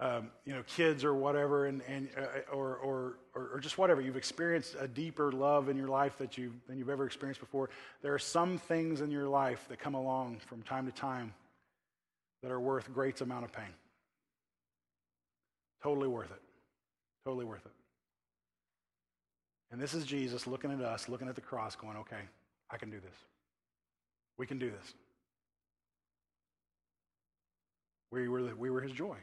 um, 0.00 0.30
you 0.44 0.52
know, 0.52 0.62
kids 0.66 1.04
or 1.04 1.14
whatever, 1.14 1.66
and, 1.66 1.80
and 1.86 2.08
uh, 2.16 2.52
or, 2.52 2.76
or, 2.76 3.18
or 3.34 3.60
just 3.60 3.78
whatever. 3.78 4.00
You've 4.00 4.16
experienced 4.16 4.74
a 4.80 4.88
deeper 4.88 5.30
love 5.30 5.68
in 5.68 5.76
your 5.76 5.88
life 5.88 6.18
that 6.18 6.36
you 6.36 6.52
than 6.66 6.76
you've 6.76 6.90
ever 6.90 7.06
experienced 7.06 7.40
before. 7.40 7.70
There 8.02 8.12
are 8.12 8.18
some 8.18 8.58
things 8.58 9.00
in 9.00 9.10
your 9.10 9.28
life 9.28 9.64
that 9.68 9.78
come 9.78 9.94
along 9.94 10.40
from 10.46 10.62
time 10.62 10.86
to 10.86 10.92
time 10.92 11.32
that 12.42 12.50
are 12.50 12.58
worth 12.58 12.92
great 12.92 13.20
amount 13.20 13.44
of 13.44 13.52
pain. 13.52 13.72
Totally 15.82 16.08
worth 16.08 16.30
it. 16.30 16.42
Totally 17.24 17.44
worth 17.44 17.64
it. 17.64 17.72
And 19.70 19.80
this 19.80 19.94
is 19.94 20.04
Jesus 20.04 20.46
looking 20.46 20.72
at 20.72 20.80
us, 20.80 21.08
looking 21.08 21.28
at 21.28 21.34
the 21.34 21.40
cross, 21.40 21.76
going, 21.76 21.96
okay, 21.98 22.20
I 22.70 22.76
can 22.76 22.90
do 22.90 22.98
this. 22.98 23.14
We 24.36 24.46
can 24.46 24.58
do 24.58 24.70
this. 24.70 24.94
We 28.12 28.28
were, 28.28 28.54
we 28.54 28.70
were 28.70 28.82
his 28.82 28.92
joy. 28.92 29.16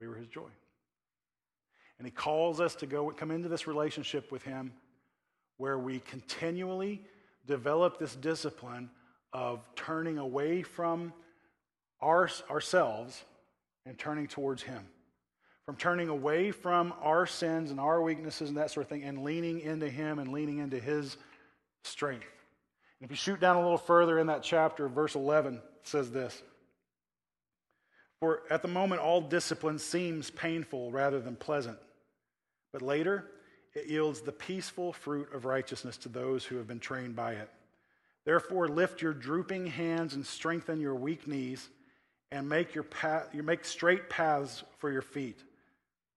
We 0.00 0.08
were 0.08 0.16
his 0.16 0.26
joy. 0.26 0.48
And 1.98 2.06
he 2.06 2.10
calls 2.10 2.60
us 2.60 2.74
to 2.76 2.86
go 2.86 3.10
come 3.10 3.30
into 3.30 3.48
this 3.48 3.68
relationship 3.68 4.32
with 4.32 4.42
him 4.42 4.72
where 5.58 5.78
we 5.78 6.00
continually 6.00 7.02
develop 7.46 7.98
this 7.98 8.16
discipline 8.16 8.90
of 9.32 9.68
turning 9.76 10.18
away 10.18 10.62
from 10.62 11.12
our, 12.00 12.28
ourselves 12.50 13.22
and 13.86 13.96
turning 13.98 14.26
towards 14.26 14.62
him. 14.62 14.84
From 15.66 15.76
turning 15.76 16.08
away 16.08 16.50
from 16.50 16.92
our 17.02 17.26
sins 17.26 17.70
and 17.70 17.78
our 17.78 18.02
weaknesses 18.02 18.48
and 18.48 18.58
that 18.58 18.70
sort 18.70 18.84
of 18.84 18.90
thing 18.90 19.04
and 19.04 19.22
leaning 19.22 19.60
into 19.60 19.88
him 19.88 20.18
and 20.18 20.32
leaning 20.32 20.58
into 20.58 20.78
his 20.78 21.16
strength. 21.84 22.26
And 23.00 23.06
if 23.06 23.10
you 23.10 23.16
shoot 23.16 23.40
down 23.40 23.56
a 23.56 23.60
little 23.60 23.78
further 23.78 24.18
in 24.18 24.26
that 24.26 24.42
chapter, 24.42 24.88
verse 24.88 25.14
11 25.14 25.60
says 25.82 26.10
this. 26.10 26.42
For 28.24 28.40
at 28.48 28.62
the 28.62 28.68
moment, 28.68 29.02
all 29.02 29.20
discipline 29.20 29.78
seems 29.78 30.30
painful 30.30 30.90
rather 30.90 31.20
than 31.20 31.36
pleasant. 31.36 31.76
But 32.72 32.80
later, 32.80 33.30
it 33.74 33.86
yields 33.86 34.22
the 34.22 34.32
peaceful 34.32 34.94
fruit 34.94 35.30
of 35.34 35.44
righteousness 35.44 35.98
to 35.98 36.08
those 36.08 36.42
who 36.42 36.56
have 36.56 36.66
been 36.66 36.80
trained 36.80 37.14
by 37.14 37.34
it. 37.34 37.50
Therefore, 38.24 38.66
lift 38.66 39.02
your 39.02 39.12
drooping 39.12 39.66
hands 39.66 40.14
and 40.14 40.24
strengthen 40.24 40.80
your 40.80 40.94
weak 40.94 41.28
knees, 41.28 41.68
and 42.32 42.48
make, 42.48 42.74
your 42.74 42.84
path, 42.84 43.28
you 43.34 43.42
make 43.42 43.62
straight 43.62 44.08
paths 44.08 44.64
for 44.78 44.90
your 44.90 45.02
feet, 45.02 45.44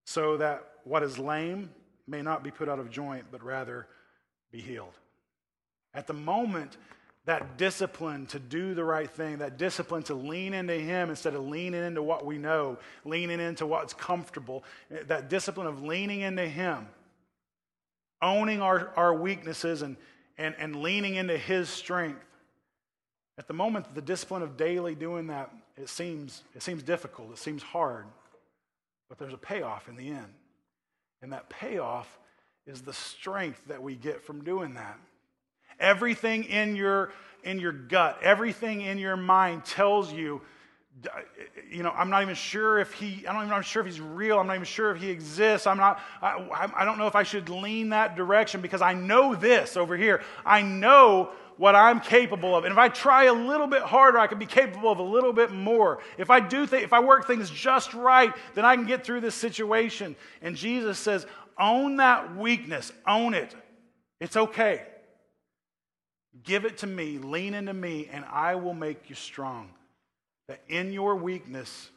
so 0.05 0.37
that 0.37 0.63
what 0.85 1.03
is 1.03 1.19
lame 1.19 1.69
may 2.07 2.21
not 2.21 2.41
be 2.41 2.51
put 2.51 2.69
out 2.69 2.79
of 2.79 2.89
joint, 2.89 3.25
but 3.33 3.43
rather 3.43 3.85
be 4.49 4.61
healed. 4.61 4.97
At 5.93 6.07
the 6.07 6.13
moment, 6.13 6.77
that 7.27 7.57
discipline 7.57 8.25
to 8.25 8.39
do 8.39 8.73
the 8.73 8.83
right 8.83 9.09
thing, 9.09 9.39
that 9.39 9.57
discipline 9.57 10.01
to 10.01 10.15
lean 10.15 10.53
into 10.53 10.73
Him 10.73 11.09
instead 11.09 11.35
of 11.35 11.45
leaning 11.45 11.83
into 11.83 12.01
what 12.01 12.25
we 12.25 12.37
know, 12.37 12.77
leaning 13.03 13.41
into 13.41 13.67
what's 13.67 13.93
comfortable, 13.93 14.63
that 15.07 15.29
discipline 15.29 15.67
of 15.67 15.83
leaning 15.83 16.21
into 16.21 16.47
Him, 16.47 16.87
owning 18.21 18.61
our, 18.61 18.93
our 18.95 19.13
weaknesses 19.13 19.81
and, 19.81 19.97
and, 20.37 20.55
and 20.57 20.77
leaning 20.77 21.15
into 21.15 21.37
His 21.37 21.67
strength. 21.67 22.23
At 23.37 23.47
the 23.47 23.53
moment, 23.53 23.93
the 23.93 24.01
discipline 24.01 24.41
of 24.41 24.55
daily 24.55 24.95
doing 24.95 25.27
that, 25.27 25.51
it 25.75 25.89
seems, 25.89 26.43
it 26.55 26.63
seems 26.63 26.81
difficult, 26.81 27.31
it 27.31 27.39
seems 27.39 27.61
hard, 27.61 28.05
but 29.09 29.17
there's 29.17 29.33
a 29.33 29.37
payoff 29.37 29.89
in 29.89 29.97
the 29.97 30.07
end. 30.07 30.33
And 31.21 31.33
that 31.33 31.49
payoff 31.49 32.19
is 32.65 32.83
the 32.83 32.93
strength 32.93 33.63
that 33.67 33.83
we 33.83 33.95
get 33.95 34.23
from 34.23 34.45
doing 34.45 34.75
that. 34.75 34.97
Everything 35.79 36.43
in 36.45 36.75
your, 36.75 37.11
in 37.43 37.59
your 37.59 37.71
gut, 37.71 38.19
everything 38.21 38.81
in 38.81 38.97
your 38.97 39.17
mind 39.17 39.65
tells 39.65 40.11
you, 40.11 40.41
you 41.69 41.83
know, 41.83 41.91
I'm 41.91 42.09
not 42.09 42.23
even 42.23 42.33
sure 42.33 42.79
if 42.79 42.93
he, 42.93 43.27
I 43.27 43.33
don't 43.33 43.43
even, 43.43 43.53
I'm 43.53 43.61
sure 43.61 43.81
if 43.81 43.85
he's 43.85 44.01
real. 44.01 44.39
I'm 44.39 44.47
not 44.47 44.55
even 44.55 44.65
sure 44.65 44.89
if 44.91 44.99
he 44.99 45.09
exists. 45.09 45.67
I'm 45.67 45.77
not, 45.77 45.99
I, 46.21 46.71
I 46.75 46.85
don't 46.85 46.97
know 46.97 47.07
if 47.07 47.15
I 47.15 47.23
should 47.23 47.49
lean 47.49 47.89
that 47.89 48.15
direction 48.15 48.61
because 48.61 48.81
I 48.81 48.93
know 48.93 49.35
this 49.35 49.77
over 49.77 49.95
here. 49.95 50.23
I 50.43 50.63
know 50.63 51.31
what 51.57 51.75
I'm 51.75 51.99
capable 51.99 52.55
of. 52.55 52.65
And 52.65 52.71
if 52.71 52.77
I 52.77 52.89
try 52.89 53.25
a 53.25 53.33
little 53.33 53.67
bit 53.67 53.81
harder, 53.81 54.17
I 54.17 54.27
can 54.27 54.39
be 54.39 54.45
capable 54.45 54.91
of 54.91 54.99
a 54.99 55.03
little 55.03 55.33
bit 55.33 55.51
more. 55.51 55.99
If 56.17 56.29
I 56.29 56.39
do 56.39 56.65
th- 56.65 56.83
if 56.83 56.93
I 56.93 56.99
work 56.99 57.27
things 57.27 57.49
just 57.49 57.93
right, 57.93 58.33
then 58.55 58.65
I 58.65 58.75
can 58.75 58.85
get 58.85 59.03
through 59.03 59.21
this 59.21 59.35
situation. 59.35 60.15
And 60.41 60.55
Jesus 60.55 60.97
says, 60.97 61.25
own 61.59 61.97
that 61.97 62.35
weakness, 62.35 62.91
own 63.07 63.33
it. 63.33 63.55
It's 64.19 64.37
okay. 64.37 64.83
Give 66.43 66.65
it 66.65 66.79
to 66.79 66.87
me, 66.87 67.17
lean 67.17 67.53
into 67.53 67.73
me, 67.73 68.09
and 68.11 68.25
I 68.25 68.55
will 68.55 68.73
make 68.73 69.09
you 69.09 69.15
strong. 69.15 69.69
That 70.47 70.61
in 70.67 70.93
your 70.93 71.15
weakness, 71.15 71.89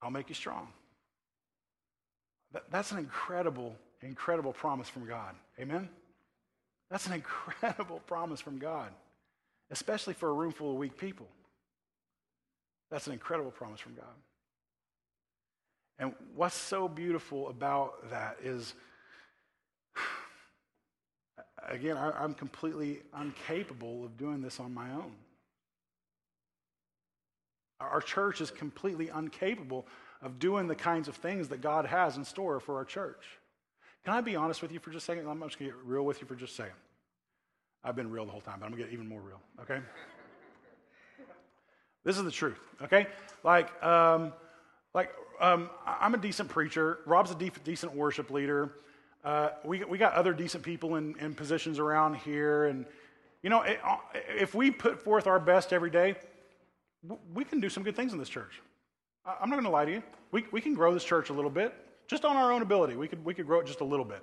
I'll 0.00 0.10
make 0.10 0.28
you 0.28 0.34
strong. 0.34 0.68
That's 2.70 2.92
an 2.92 2.98
incredible, 2.98 3.76
incredible 4.00 4.52
promise 4.52 4.88
from 4.88 5.06
God. 5.06 5.34
Amen? 5.58 5.88
That's 6.90 7.06
an 7.06 7.12
incredible 7.14 8.00
promise 8.06 8.40
from 8.40 8.58
God, 8.58 8.90
especially 9.70 10.14
for 10.14 10.28
a 10.28 10.32
room 10.32 10.52
full 10.52 10.72
of 10.72 10.76
weak 10.76 10.96
people. 10.96 11.26
That's 12.90 13.06
an 13.06 13.14
incredible 13.14 13.50
promise 13.50 13.80
from 13.80 13.94
God. 13.94 14.04
And 15.98 16.14
what's 16.34 16.54
so 16.54 16.88
beautiful 16.88 17.48
about 17.48 18.10
that 18.10 18.36
is 18.42 18.74
again, 21.68 21.96
I, 21.96 22.24
am 22.24 22.34
completely 22.34 23.00
incapable 23.20 24.04
of 24.04 24.16
doing 24.16 24.40
this 24.40 24.60
on 24.60 24.72
my 24.72 24.90
own. 24.90 25.12
Our 27.80 28.00
church 28.00 28.40
is 28.40 28.50
completely 28.50 29.10
incapable 29.14 29.86
of 30.20 30.38
doing 30.38 30.68
the 30.68 30.74
kinds 30.74 31.08
of 31.08 31.16
things 31.16 31.48
that 31.48 31.60
God 31.60 31.86
has 31.86 32.16
in 32.16 32.24
store 32.24 32.60
for 32.60 32.76
our 32.76 32.84
church. 32.84 33.24
Can 34.04 34.14
I 34.14 34.20
be 34.20 34.36
honest 34.36 34.62
with 34.62 34.72
you 34.72 34.78
for 34.78 34.90
just 34.90 35.04
a 35.04 35.06
second? 35.06 35.28
I'm 35.28 35.40
just 35.40 35.58
going 35.58 35.70
to 35.70 35.76
get 35.76 35.84
real 35.84 36.04
with 36.04 36.20
you 36.20 36.26
for 36.26 36.34
just 36.34 36.52
a 36.52 36.56
second. 36.56 36.76
I've 37.84 37.96
been 37.96 38.10
real 38.10 38.24
the 38.24 38.30
whole 38.30 38.40
time, 38.40 38.58
but 38.60 38.66
I'm 38.66 38.72
going 38.72 38.82
to 38.82 38.88
get 38.88 38.92
even 38.92 39.08
more 39.08 39.20
real, 39.20 39.40
okay? 39.60 39.80
this 42.04 42.16
is 42.16 42.24
the 42.24 42.30
truth, 42.30 42.60
okay? 42.82 43.06
Like, 43.42 43.82
um, 43.82 44.32
like 44.94 45.10
um, 45.40 45.70
I'm 45.84 46.14
a 46.14 46.18
decent 46.18 46.48
preacher. 46.48 46.98
Rob's 47.06 47.32
a 47.32 47.34
de- 47.34 47.50
decent 47.64 47.94
worship 47.94 48.30
leader. 48.30 48.72
Uh, 49.24 49.50
we, 49.64 49.84
we 49.84 49.98
got 49.98 50.14
other 50.14 50.32
decent 50.32 50.64
people 50.64 50.96
in, 50.96 51.16
in 51.18 51.34
positions 51.34 51.78
around 51.78 52.16
here. 52.16 52.64
And, 52.66 52.86
you 53.42 53.50
know, 53.50 53.62
it, 53.62 53.80
uh, 53.84 53.96
if 54.14 54.54
we 54.54 54.70
put 54.70 55.02
forth 55.02 55.26
our 55.26 55.38
best 55.38 55.72
every 55.72 55.90
day, 55.90 56.16
we 57.34 57.44
can 57.44 57.60
do 57.60 57.68
some 57.68 57.82
good 57.82 57.96
things 57.96 58.12
in 58.12 58.18
this 58.18 58.28
church. 58.28 58.60
I'm 59.24 59.48
not 59.48 59.56
going 59.56 59.64
to 59.64 59.70
lie 59.70 59.84
to 59.84 59.92
you. 59.92 60.02
We, 60.32 60.44
we 60.50 60.60
can 60.60 60.74
grow 60.74 60.92
this 60.92 61.04
church 61.04 61.30
a 61.30 61.32
little 61.32 61.50
bit, 61.50 61.74
just 62.08 62.24
on 62.24 62.36
our 62.36 62.52
own 62.52 62.62
ability. 62.62 62.96
We 62.96 63.06
could, 63.06 63.24
we 63.24 63.34
could 63.34 63.46
grow 63.46 63.60
it 63.60 63.66
just 63.66 63.80
a 63.80 63.84
little 63.84 64.04
bit. 64.04 64.22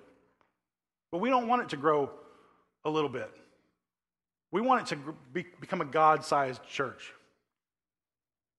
But 1.12 1.20
we 1.20 1.30
don't 1.30 1.48
want 1.48 1.62
it 1.62 1.70
to 1.70 1.78
grow 1.78 2.10
a 2.86 2.90
little 2.90 3.10
bit. 3.10 3.32
We 4.52 4.62
want 4.62 4.82
it 4.82 4.96
to 4.96 5.16
be, 5.32 5.46
become 5.62 5.82
a 5.82 5.86
God 5.86 6.26
sized 6.26 6.64
church. 6.68 7.14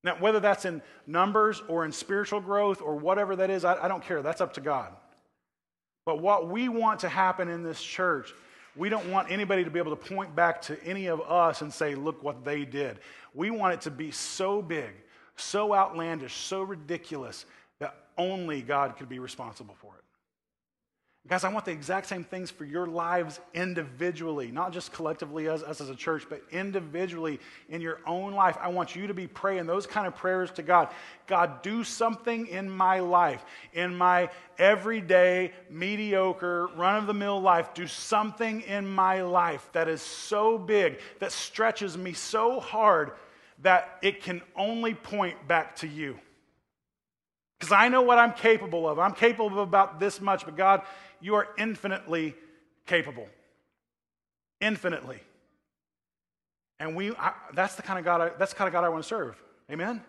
Now, 0.03 0.17
whether 0.19 0.41
that's 0.41 0.65
in 0.65 0.81
numbers 1.07 1.63
or 1.69 1.85
in 1.85 1.93
spiritual 1.93 2.41
growth 2.41 2.81
or 2.81 2.97
whatever 2.97 3.37
that 3.37 3.51
is, 3.51 3.65
I, 3.65 3.85
I 3.85 3.89
don't 3.89 4.03
care. 4.03 4.23
That's 4.23 4.41
up 4.41 4.55
to 4.55 4.61
God. 4.61 4.95
But 6.11 6.23
what 6.23 6.49
we 6.49 6.69
want 6.69 6.99
to 7.01 7.09
happen 7.09 7.49
in 7.49 7.63
this 7.63 7.81
church, 7.81 8.35
we 8.75 8.89
don't 8.89 9.09
want 9.13 9.31
anybody 9.31 9.63
to 9.63 9.71
be 9.71 9.79
able 9.79 9.95
to 9.95 10.15
point 10.15 10.35
back 10.35 10.61
to 10.63 10.77
any 10.83 11.07
of 11.07 11.21
us 11.21 11.63
and 11.63 11.73
say, 11.73 11.95
look 11.95 12.21
what 12.25 12.45
they 12.45 12.65
did. 12.65 12.99
We 13.33 13.53
want 13.53 13.75
it 13.75 13.83
to 13.83 13.93
be 13.93 14.11
so 14.11 14.61
big, 14.61 14.91
so 15.37 15.73
outlandish, 15.73 16.35
so 16.35 16.63
ridiculous 16.63 17.47
that 17.79 17.95
only 18.19 18.61
God 18.61 18.97
could 18.97 19.09
be 19.09 19.21
responsible 19.21 19.77
for 19.81 19.95
it. 19.99 20.03
Guys, 21.29 21.45
I 21.45 21.51
want 21.51 21.67
the 21.67 21.71
exact 21.71 22.07
same 22.07 22.25
things 22.25 22.51
for 22.51 22.65
your 22.65 22.87
lives 22.87 23.41
individually, 23.53 24.51
not 24.51 24.73
just 24.73 24.91
collectively 24.91 25.49
as 25.49 25.63
us 25.63 25.81
as 25.81 25.91
a 25.91 25.95
church, 25.95 26.25
but 26.29 26.43
individually 26.51 27.39
in 27.69 27.83
your 27.83 28.01
own 28.07 28.33
life. 28.33 28.57
I 28.59 28.69
want 28.69 28.97
you 28.97 29.07
to 29.07 29.15
be 29.15 29.27
praying 29.27 29.67
those 29.67 29.87
kind 29.87 30.07
of 30.07 30.17
prayers 30.17 30.51
to 30.53 30.63
God. 30.63 30.89
God, 31.27 31.61
do 31.63 31.85
something 31.85 32.47
in 32.47 32.71
my 32.71 33.01
life, 33.01 33.45
in 33.75 33.95
my 33.95 34.31
everyday, 34.59 35.53
mediocre, 35.69 36.69
run 36.75 36.97
of 36.97 37.07
the 37.07 37.15
mill 37.15 37.41
life. 37.41 37.75
Do 37.75 37.87
something 37.87 38.63
in 38.63 38.89
my 38.89 39.21
life 39.21 39.69
that 39.73 39.89
is 39.89 40.01
so 40.01 40.57
big, 40.57 40.99
that 41.19 41.33
stretches 41.33 41.99
me 41.99 42.15
so 42.15 42.61
hard 42.61 43.13
that 43.61 43.99
it 44.03 44.23
can 44.23 44.41
only 44.57 44.95
point 44.95 45.47
back 45.47 45.77
to 45.77 45.87
you. 45.87 46.19
Because 47.59 47.73
I 47.73 47.89
know 47.89 48.01
what 48.01 48.17
I'm 48.17 48.33
capable 48.33 48.89
of. 48.89 48.99
I'm 48.99 49.13
capable 49.13 49.49
of 49.49 49.59
about 49.59 50.01
this 50.01 50.19
much, 50.19 50.47
but 50.47 50.57
God, 50.57 50.81
you 51.21 51.35
are 51.35 51.49
infinitely 51.59 52.35
capable. 52.87 53.29
Infinitely. 54.61 55.21
And 56.79 56.97
we, 56.97 57.13
I, 57.13 57.33
that's 57.55 57.75
the 57.75 57.83
kind 57.83 57.99
of 57.99 58.05
God 58.05 58.21
I, 58.21 58.29
that's 58.39 58.53
the 58.53 58.59
kind 58.59 58.69
of 58.69 58.73
God 58.73 58.85
I 58.85 58.89
want 58.89 59.03
to 59.03 59.09
serve. 59.09 59.41
Amen? 59.71 60.03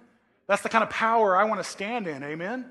That's 0.48 0.62
the 0.62 0.70
kind 0.70 0.84
of 0.84 0.90
power 0.90 1.36
I 1.36 1.44
want 1.44 1.60
to 1.62 1.70
stand 1.70 2.08
in. 2.08 2.24
Amen? 2.24 2.66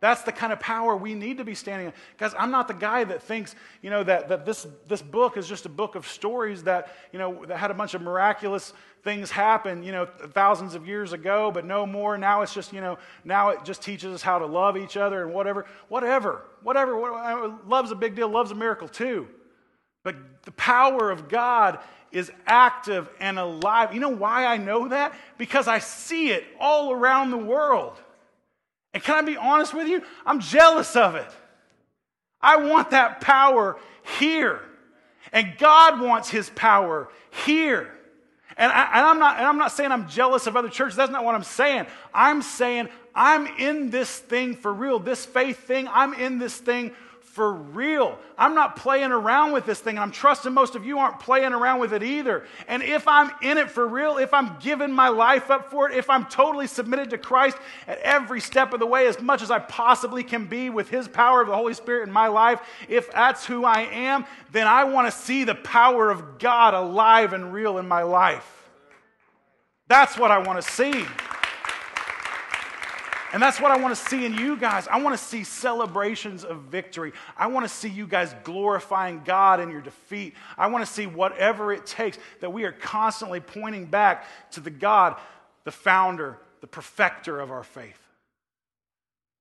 That's 0.00 0.22
the 0.22 0.32
kind 0.32 0.52
of 0.52 0.60
power 0.60 0.94
we 0.94 1.14
need 1.14 1.38
to 1.38 1.44
be 1.44 1.54
standing 1.54 1.88
in. 1.88 1.92
Guys, 2.18 2.34
I'm 2.38 2.50
not 2.50 2.68
the 2.68 2.74
guy 2.74 3.04
that 3.04 3.22
thinks, 3.22 3.54
you 3.80 3.88
know, 3.88 4.04
that, 4.04 4.28
that 4.28 4.44
this, 4.44 4.66
this 4.86 5.00
book 5.00 5.36
is 5.38 5.48
just 5.48 5.64
a 5.64 5.70
book 5.70 5.94
of 5.94 6.06
stories 6.06 6.64
that, 6.64 6.94
you 7.12 7.18
know, 7.18 7.46
that 7.46 7.56
had 7.56 7.70
a 7.70 7.74
bunch 7.74 7.94
of 7.94 8.02
miraculous 8.02 8.74
things 9.02 9.30
happen, 9.30 9.82
you 9.82 9.92
know, 9.92 10.04
thousands 10.04 10.74
of 10.74 10.86
years 10.86 11.12
ago, 11.12 11.50
but 11.50 11.64
no 11.64 11.86
more. 11.86 12.18
Now 12.18 12.42
it's 12.42 12.52
just, 12.52 12.72
you 12.72 12.80
know, 12.82 12.98
now 13.24 13.50
it 13.50 13.64
just 13.64 13.82
teaches 13.82 14.12
us 14.12 14.20
how 14.20 14.38
to 14.38 14.46
love 14.46 14.76
each 14.76 14.96
other 14.98 15.22
and 15.22 15.32
whatever. 15.32 15.64
Whatever. 15.88 16.44
Whatever. 16.62 17.12
Uh, 17.12 17.52
love's 17.66 17.90
a 17.90 17.94
big 17.94 18.14
deal. 18.14 18.28
Love's 18.28 18.50
a 18.50 18.54
miracle 18.54 18.88
too. 18.88 19.28
But 20.02 20.16
the 20.42 20.52
power 20.52 21.10
of 21.10 21.28
God 21.28 21.78
is 22.12 22.30
active 22.46 23.08
and 23.18 23.38
alive. 23.38 23.94
You 23.94 24.00
know 24.00 24.10
why 24.10 24.46
I 24.46 24.56
know 24.56 24.88
that? 24.88 25.14
Because 25.38 25.68
I 25.68 25.78
see 25.78 26.30
it 26.30 26.44
all 26.60 26.92
around 26.92 27.30
the 27.30 27.38
world. 27.38 28.00
And 28.96 29.04
can 29.04 29.16
I 29.16 29.20
be 29.20 29.36
honest 29.36 29.74
with 29.74 29.88
you? 29.88 30.02
I'm 30.24 30.40
jealous 30.40 30.96
of 30.96 31.16
it. 31.16 31.30
I 32.40 32.56
want 32.56 32.92
that 32.92 33.20
power 33.20 33.76
here. 34.18 34.62
And 35.34 35.52
God 35.58 36.00
wants 36.00 36.30
his 36.30 36.48
power 36.48 37.10
here. 37.44 37.94
And, 38.56 38.72
I, 38.72 39.10
am 39.10 39.18
not, 39.18 39.36
and 39.36 39.44
I'm 39.44 39.58
not 39.58 39.72
saying 39.72 39.92
I'm 39.92 40.08
jealous 40.08 40.46
of 40.46 40.56
other 40.56 40.70
churches. 40.70 40.96
That's 40.96 41.12
not 41.12 41.26
what 41.26 41.34
I'm 41.34 41.44
saying. 41.44 41.84
I'm 42.14 42.40
saying 42.40 42.88
I'm 43.14 43.46
in 43.58 43.90
this 43.90 44.16
thing 44.18 44.56
for 44.56 44.72
real. 44.72 44.98
This 44.98 45.26
faith 45.26 45.58
thing, 45.58 45.88
I'm 45.88 46.14
in 46.14 46.38
this 46.38 46.56
thing 46.56 46.92
for 47.36 47.52
real. 47.52 48.18
I'm 48.38 48.54
not 48.54 48.76
playing 48.76 49.12
around 49.12 49.52
with 49.52 49.66
this 49.66 49.78
thing. 49.78 49.96
And 49.96 50.02
I'm 50.02 50.10
trusting 50.10 50.54
most 50.54 50.74
of 50.74 50.86
you 50.86 50.98
aren't 50.98 51.20
playing 51.20 51.52
around 51.52 51.80
with 51.80 51.92
it 51.92 52.02
either. 52.02 52.46
And 52.66 52.82
if 52.82 53.06
I'm 53.06 53.30
in 53.42 53.58
it 53.58 53.70
for 53.70 53.86
real, 53.86 54.16
if 54.16 54.32
I'm 54.32 54.56
giving 54.58 54.90
my 54.90 55.10
life 55.10 55.50
up 55.50 55.70
for 55.70 55.86
it, 55.86 55.94
if 55.94 56.08
I'm 56.08 56.24
totally 56.24 56.66
submitted 56.66 57.10
to 57.10 57.18
Christ 57.18 57.58
at 57.86 57.98
every 57.98 58.40
step 58.40 58.72
of 58.72 58.80
the 58.80 58.86
way, 58.86 59.06
as 59.06 59.20
much 59.20 59.42
as 59.42 59.50
I 59.50 59.58
possibly 59.58 60.24
can 60.24 60.46
be 60.46 60.70
with 60.70 60.88
His 60.88 61.08
power 61.08 61.42
of 61.42 61.48
the 61.48 61.54
Holy 61.54 61.74
Spirit 61.74 62.08
in 62.08 62.12
my 62.12 62.28
life, 62.28 62.58
if 62.88 63.12
that's 63.12 63.44
who 63.44 63.66
I 63.66 63.80
am, 63.82 64.24
then 64.52 64.66
I 64.66 64.84
want 64.84 65.12
to 65.12 65.16
see 65.16 65.44
the 65.44 65.54
power 65.54 66.10
of 66.10 66.38
God 66.38 66.72
alive 66.72 67.34
and 67.34 67.52
real 67.52 67.76
in 67.76 67.86
my 67.86 68.02
life. 68.02 68.70
That's 69.88 70.16
what 70.16 70.30
I 70.30 70.38
want 70.38 70.62
to 70.62 70.68
see. 70.68 71.04
And 73.36 73.42
that's 73.42 73.60
what 73.60 73.70
I 73.70 73.76
want 73.76 73.94
to 73.94 74.02
see 74.02 74.24
in 74.24 74.32
you 74.32 74.56
guys. 74.56 74.88
I 74.88 74.98
want 75.02 75.14
to 75.14 75.22
see 75.22 75.44
celebrations 75.44 76.42
of 76.42 76.62
victory. 76.62 77.12
I 77.36 77.48
want 77.48 77.68
to 77.68 77.68
see 77.68 77.90
you 77.90 78.06
guys 78.06 78.34
glorifying 78.44 79.20
God 79.26 79.60
in 79.60 79.68
your 79.70 79.82
defeat. 79.82 80.32
I 80.56 80.68
want 80.68 80.86
to 80.86 80.90
see 80.90 81.06
whatever 81.06 81.70
it 81.70 81.84
takes 81.84 82.16
that 82.40 82.50
we 82.50 82.64
are 82.64 82.72
constantly 82.72 83.40
pointing 83.40 83.84
back 83.84 84.24
to 84.52 84.60
the 84.60 84.70
God, 84.70 85.16
the 85.64 85.70
founder, 85.70 86.38
the 86.62 86.66
perfecter 86.66 87.38
of 87.38 87.50
our 87.50 87.62
faith. 87.62 88.00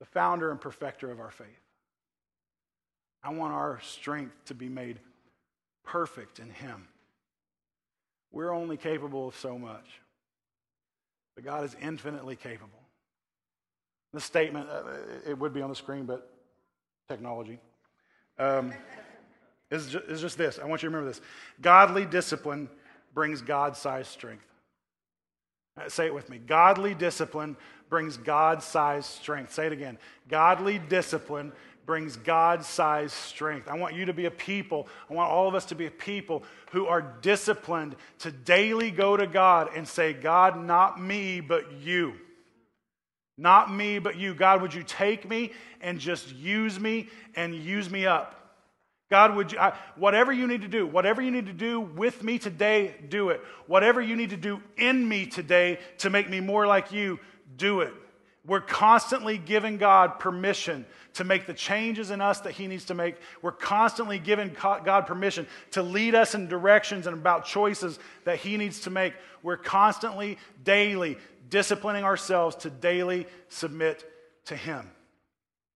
The 0.01 0.05
founder 0.07 0.51
and 0.51 0.59
perfecter 0.59 1.09
of 1.09 1.21
our 1.21 1.31
faith. 1.31 1.47
I 3.23 3.31
want 3.31 3.53
our 3.53 3.79
strength 3.81 4.35
to 4.47 4.53
be 4.53 4.67
made 4.67 4.99
perfect 5.85 6.39
in 6.39 6.49
Him. 6.49 6.89
We're 8.33 8.51
only 8.51 8.75
capable 8.75 9.29
of 9.29 9.37
so 9.37 9.57
much, 9.57 9.87
but 11.33 11.45
God 11.45 11.63
is 11.63 11.77
infinitely 11.81 12.35
capable. 12.35 12.84
The 14.15 14.21
statement, 14.21 14.69
uh, 14.69 14.83
it 15.27 15.37
would 15.37 15.53
be 15.53 15.61
on 15.61 15.67
the 15.67 15.75
screen, 15.75 16.05
but 16.05 16.31
technology, 17.09 17.59
um, 18.39 18.73
is, 19.69 19.87
ju- 19.87 20.03
is 20.07 20.21
just 20.21 20.37
this. 20.37 20.57
I 20.57 20.63
want 20.63 20.81
you 20.81 20.87
to 20.89 20.95
remember 20.95 21.11
this 21.11 21.19
Godly 21.61 22.05
discipline 22.05 22.69
brings 23.13 23.41
God 23.41 23.75
sized 23.75 24.07
strength. 24.07 24.45
Uh, 25.77 25.89
say 25.89 26.05
it 26.05 26.13
with 26.13 26.29
me. 26.29 26.37
Godly 26.37 26.95
discipline 26.95 27.57
brings 27.89 28.15
God 28.15 28.63
sized 28.63 29.07
strength. 29.07 29.53
Say 29.53 29.65
it 29.65 29.73
again. 29.73 29.97
Godly 30.29 30.79
discipline 30.79 31.51
brings 31.85 32.15
God 32.15 32.63
sized 32.63 33.15
strength. 33.15 33.67
I 33.67 33.75
want 33.75 33.95
you 33.95 34.05
to 34.05 34.13
be 34.13 34.27
a 34.27 34.31
people, 34.31 34.87
I 35.09 35.13
want 35.13 35.29
all 35.29 35.49
of 35.49 35.55
us 35.55 35.65
to 35.65 35.75
be 35.75 35.87
a 35.87 35.91
people 35.91 36.45
who 36.71 36.85
are 36.85 37.01
disciplined 37.01 37.97
to 38.19 38.31
daily 38.31 38.91
go 38.91 39.17
to 39.17 39.27
God 39.27 39.71
and 39.75 39.85
say, 39.85 40.13
God, 40.13 40.57
not 40.57 41.01
me, 41.01 41.41
but 41.41 41.73
you. 41.73 42.13
Not 43.37 43.73
me, 43.73 43.99
but 43.99 44.15
you. 44.15 44.33
God, 44.33 44.61
would 44.61 44.73
you 44.73 44.83
take 44.83 45.27
me 45.27 45.51
and 45.81 45.99
just 45.99 46.33
use 46.35 46.79
me 46.79 47.09
and 47.35 47.53
use 47.53 47.89
me 47.89 48.05
up? 48.05 48.45
God, 49.09 49.35
would 49.35 49.51
you, 49.51 49.59
I, 49.59 49.73
whatever 49.97 50.33
you 50.33 50.47
need 50.47 50.61
to 50.61 50.67
do, 50.67 50.87
whatever 50.87 51.21
you 51.21 51.29
need 51.31 51.45
to 51.45 51.53
do 51.53 51.79
with 51.79 52.23
me 52.23 52.39
today, 52.39 52.95
do 53.07 53.29
it. 53.29 53.41
Whatever 53.67 54.01
you 54.01 54.15
need 54.15 54.31
to 54.31 54.37
do 54.37 54.61
in 54.77 55.07
me 55.07 55.27
today 55.27 55.79
to 55.99 56.09
make 56.09 56.29
me 56.29 56.39
more 56.39 56.65
like 56.65 56.91
you, 56.91 57.19
do 57.55 57.81
it. 57.81 57.93
We're 58.47 58.61
constantly 58.61 59.37
giving 59.37 59.77
God 59.77 60.19
permission 60.19 60.85
to 61.13 61.23
make 61.23 61.47
the 61.47 61.53
changes 61.53 62.11
in 62.11 62.21
us 62.21 62.41
that 62.41 62.53
He 62.53 62.67
needs 62.67 62.85
to 62.85 62.93
make. 62.93 63.15
We're 63.41 63.51
constantly 63.51 64.19
giving 64.19 64.55
God 64.61 65.07
permission 65.07 65.47
to 65.71 65.81
lead 65.81 66.13
us 66.13 66.35
in 66.35 66.47
directions 66.47 67.07
and 67.07 67.15
about 67.15 67.45
choices 67.45 67.97
that 68.23 68.37
He 68.37 68.57
needs 68.57 68.81
to 68.81 68.89
make. 68.89 69.13
We're 69.41 69.57
constantly, 69.57 70.37
daily 70.63 71.17
disciplining 71.49 72.03
ourselves 72.03 72.55
to 72.57 72.69
daily 72.69 73.27
submit 73.49 74.03
to 74.45 74.55
Him. 74.55 74.89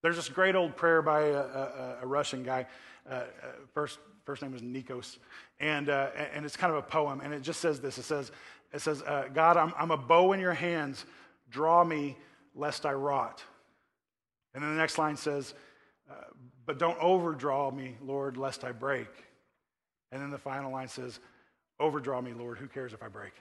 There's 0.01 0.15
this 0.15 0.29
great 0.29 0.55
old 0.55 0.75
prayer 0.75 1.01
by 1.01 1.21
a, 1.21 1.37
a, 1.37 1.97
a 2.01 2.07
Russian 2.07 2.43
guy. 2.43 2.67
Uh, 3.09 3.13
uh, 3.13 3.23
first, 3.73 3.99
first 4.25 4.41
name 4.41 4.51
was 4.51 4.61
Nikos, 4.61 5.17
and 5.59 5.89
uh, 5.89 6.09
and 6.33 6.45
it's 6.45 6.55
kind 6.55 6.71
of 6.71 6.77
a 6.77 6.81
poem, 6.81 7.21
and 7.21 7.33
it 7.33 7.41
just 7.41 7.59
says 7.59 7.79
this. 7.79 7.97
It 7.97 8.03
says, 8.03 8.31
it 8.71 8.81
says, 8.81 9.01
uh, 9.01 9.29
God, 9.33 9.57
I'm, 9.57 9.73
I'm 9.77 9.91
a 9.91 9.97
bow 9.97 10.33
in 10.33 10.39
Your 10.39 10.53
hands. 10.53 11.05
Draw 11.49 11.83
me, 11.83 12.15
lest 12.53 12.85
I 12.85 12.93
rot. 12.93 13.43
And 14.53 14.63
then 14.63 14.71
the 14.71 14.77
next 14.77 14.97
line 14.97 15.17
says, 15.17 15.53
uh, 16.09 16.13
but 16.65 16.77
don't 16.77 16.97
overdraw 16.99 17.71
me, 17.71 17.95
Lord, 18.01 18.37
lest 18.37 18.63
I 18.63 18.71
break. 18.71 19.09
And 20.11 20.21
then 20.21 20.29
the 20.29 20.37
final 20.37 20.71
line 20.71 20.87
says, 20.87 21.19
overdraw 21.79 22.21
me, 22.21 22.33
Lord. 22.33 22.57
Who 22.57 22.67
cares 22.67 22.93
if 22.93 23.01
I 23.01 23.07
break? 23.07 23.33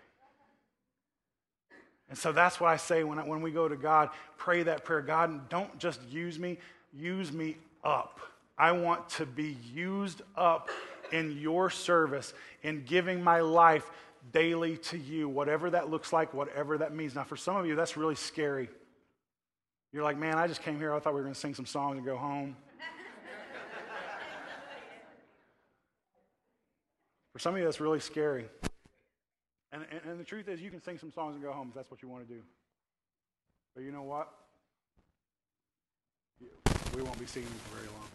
And 2.08 2.16
so 2.16 2.32
that's 2.32 2.58
what 2.58 2.70
I 2.70 2.76
say 2.76 3.04
when, 3.04 3.18
I, 3.18 3.24
when 3.24 3.42
we 3.42 3.50
go 3.50 3.68
to 3.68 3.76
God, 3.76 4.10
pray 4.36 4.62
that 4.62 4.84
prayer. 4.84 5.02
God, 5.02 5.48
don't 5.48 5.78
just 5.78 6.00
use 6.08 6.38
me, 6.38 6.58
use 6.92 7.32
me 7.32 7.56
up. 7.84 8.20
I 8.56 8.72
want 8.72 9.08
to 9.10 9.26
be 9.26 9.56
used 9.72 10.22
up 10.36 10.70
in 11.12 11.38
your 11.38 11.70
service, 11.70 12.34
in 12.62 12.84
giving 12.84 13.22
my 13.22 13.40
life 13.40 13.90
daily 14.32 14.76
to 14.76 14.98
you, 14.98 15.28
whatever 15.28 15.70
that 15.70 15.90
looks 15.90 16.12
like, 16.12 16.34
whatever 16.34 16.78
that 16.78 16.94
means. 16.94 17.14
Now, 17.14 17.24
for 17.24 17.36
some 17.36 17.56
of 17.56 17.66
you, 17.66 17.76
that's 17.76 17.96
really 17.96 18.14
scary. 18.14 18.68
You're 19.92 20.02
like, 20.02 20.18
man, 20.18 20.36
I 20.36 20.46
just 20.46 20.62
came 20.62 20.78
here. 20.78 20.94
I 20.94 20.98
thought 20.98 21.14
we 21.14 21.20
were 21.20 21.24
going 21.24 21.34
to 21.34 21.40
sing 21.40 21.54
some 21.54 21.66
songs 21.66 21.96
and 21.96 22.04
go 22.04 22.16
home. 22.16 22.56
for 27.32 27.38
some 27.38 27.54
of 27.54 27.58
you, 27.58 27.64
that's 27.64 27.80
really 27.80 28.00
scary. 28.00 28.46
And, 29.72 29.84
and, 29.90 30.00
and, 30.10 30.20
the 30.20 30.24
truth 30.24 30.48
is, 30.48 30.62
you 30.62 30.70
can 30.70 30.82
sing 30.82 30.98
some 30.98 31.12
songs 31.12 31.34
and 31.34 31.44
go 31.44 31.52
home 31.52 31.68
if 31.68 31.74
that's 31.74 31.90
what 31.90 32.02
you 32.02 32.08
want 32.08 32.26
to 32.26 32.34
do. 32.34 32.40
But 33.74 33.84
you 33.84 33.92
know 33.92 34.02
what? 34.02 34.28
We 36.96 37.02
won't 37.02 37.18
be 37.18 37.26
singing 37.26 37.48
for 37.48 37.76
very 37.76 37.88
long. 37.88 38.08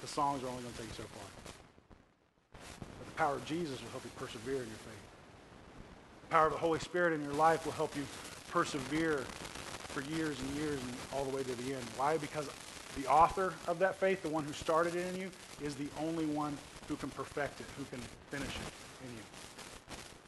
The 0.00 0.06
songs 0.06 0.42
are 0.44 0.48
only 0.48 0.62
going 0.62 0.74
to 0.74 0.80
take 0.80 0.88
you 0.88 0.94
so 0.94 1.02
far. 1.02 1.28
But 2.52 3.06
the 3.06 3.16
power 3.16 3.34
of 3.36 3.44
Jesus 3.46 3.82
will 3.82 3.90
help 3.90 4.04
you 4.04 4.10
persevere 4.16 4.62
in 4.62 4.68
your 4.68 4.82
faith. 4.84 5.06
The 6.28 6.34
power 6.34 6.46
of 6.46 6.52
the 6.52 6.58
Holy 6.58 6.78
Spirit 6.78 7.14
in 7.14 7.22
your 7.24 7.32
life 7.32 7.64
will 7.64 7.72
help 7.72 7.96
you 7.96 8.04
persevere 8.50 9.24
for 9.88 10.02
years 10.02 10.38
and 10.38 10.56
years 10.56 10.80
and 10.80 10.92
all 11.12 11.24
the 11.24 11.34
way 11.34 11.42
to 11.42 11.54
the 11.54 11.74
end. 11.74 11.84
Why? 11.96 12.18
Because 12.18 12.48
the 13.00 13.08
author 13.10 13.54
of 13.66 13.78
that 13.78 13.96
faith, 13.96 14.22
the 14.22 14.28
one 14.28 14.44
who 14.44 14.52
started 14.52 14.94
it 14.94 15.14
in 15.14 15.20
you, 15.20 15.30
is 15.62 15.74
the 15.74 15.88
only 16.00 16.26
one 16.26 16.56
who 16.86 16.96
can 16.96 17.10
perfect 17.10 17.60
it, 17.60 17.66
who 17.76 17.84
can 17.84 18.00
finish 18.30 18.48
it 18.48 19.06
in 19.06 19.10
you. 19.16 19.22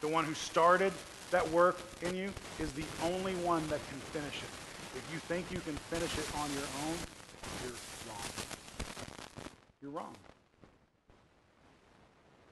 The 0.01 0.09
one 0.09 0.25
who 0.25 0.35
started 0.35 0.93
that 1.31 1.49
work 1.51 1.79
in 2.03 2.15
you 2.15 2.33
is 2.59 2.73
the 2.73 2.85
only 3.05 3.35
one 3.37 3.67
that 3.69 3.81
can 3.89 3.99
finish 4.13 4.37
it. 4.37 4.97
If 4.97 5.07
you 5.13 5.19
think 5.21 5.51
you 5.53 5.61
can 5.61 5.77
finish 5.77 6.17
it 6.19 6.27
on 6.39 6.51
your 6.53 6.63
own, 6.87 6.97
you're 7.63 7.73
wrong. 8.09 8.23
You're 9.83 9.91
wrong. 9.91 10.17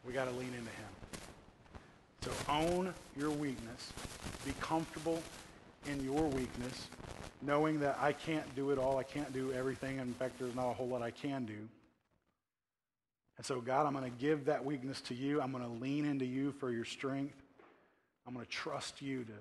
We 0.07 0.13
got 0.13 0.27
to 0.27 0.31
lean 0.33 0.49
into 0.49 0.59
him. 0.59 0.89
So 2.23 2.31
own 2.49 2.95
your 3.17 3.31
weakness. 3.31 3.93
Be 4.45 4.53
comfortable 4.61 5.23
in 5.87 6.03
your 6.05 6.23
weakness, 6.29 6.89
knowing 7.43 7.81
that 7.81 7.99
I 8.01 8.13
can't 8.13 8.55
do 8.55 8.71
it 8.71 8.79
all. 8.79 8.99
I 8.99 9.03
can't 9.03 9.33
do 9.33 9.53
everything. 9.53 9.99
In 9.99 10.13
fact, 10.15 10.39
there's 10.39 10.55
not 10.55 10.69
a 10.69 10.73
whole 10.75 10.89
lot 10.89 11.03
I 11.03 11.11
can 11.11 11.45
do. 11.45 11.69
And 13.39 13.47
so, 13.47 13.61
God, 13.61 13.87
I'm 13.87 13.93
going 13.93 14.05
to 14.05 14.19
give 14.19 14.47
that 14.47 14.65
weakness 14.65 15.01
to 15.03 15.15
you. 15.15 15.41
I'm 15.41 15.53
going 15.53 15.63
to 15.63 15.71
lean 15.71 16.05
into 16.05 16.27
you 16.27 16.53
for 16.53 16.73
your 16.73 16.85
strength. 16.85 17.41
I'm 18.27 18.35
going 18.35 18.45
to 18.45 18.51
trust 18.51 19.01
you 19.01 19.25
to 19.25 19.33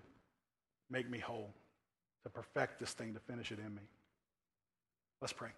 make 0.90 1.10
me 1.10 1.18
whole, 1.18 1.50
to 2.24 2.30
perfect 2.30 2.80
this 2.80 2.94
thing, 2.94 3.16
to 3.16 3.20
finish 3.20 3.52
it 3.52 3.58
in 3.60 3.74
me. 3.74 3.82
Let's 5.20 5.34
pray. 5.34 5.50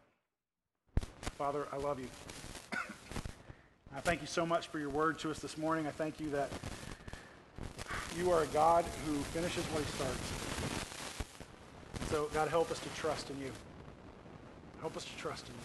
Father, 1.38 1.68
I 1.72 1.78
love 1.78 2.00
you. 2.00 2.08
I 3.96 4.00
thank 4.00 4.22
you 4.22 4.28
so 4.28 4.46
much 4.46 4.68
for 4.68 4.80
your 4.80 4.90
word 4.90 5.20
to 5.20 5.32
us 5.32 5.40
this 5.40 5.58
morning. 5.58 5.86
I 5.86 5.92
thank 5.92 6.20
you 6.20 6.30
that 6.30 6.50
you 8.18 8.32
are 8.32 8.44
a 8.44 8.48
God 8.48 8.86
who 9.06 9.16
finishes 9.16 9.66
what 9.66 9.84
he 9.84 9.92
starts. 9.92 10.50
So, 12.10 12.30
God, 12.34 12.48
help 12.48 12.72
us 12.72 12.80
to 12.80 12.90
trust 12.96 13.30
in 13.30 13.40
you. 13.40 13.52
Help 14.80 14.96
us 14.96 15.04
to 15.04 15.16
trust 15.18 15.46
in 15.48 15.54
you. 15.54 15.60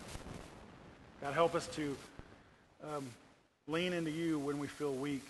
God, 1.22 1.34
help 1.34 1.54
us 1.54 1.68
to 1.68 1.96
um, 2.92 3.06
lean 3.66 3.92
into 3.92 4.10
you 4.10 4.38
when 4.38 4.58
we 4.58 4.66
feel 4.66 4.92
weak. 4.92 5.24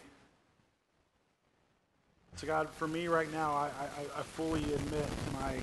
So, 2.36 2.46
God, 2.46 2.68
for 2.70 2.88
me 2.88 3.06
right 3.06 3.30
now, 3.32 3.52
I, 3.52 3.70
I, 3.80 4.20
I 4.20 4.22
fully 4.22 4.62
admit 4.62 5.06
my, 5.34 5.56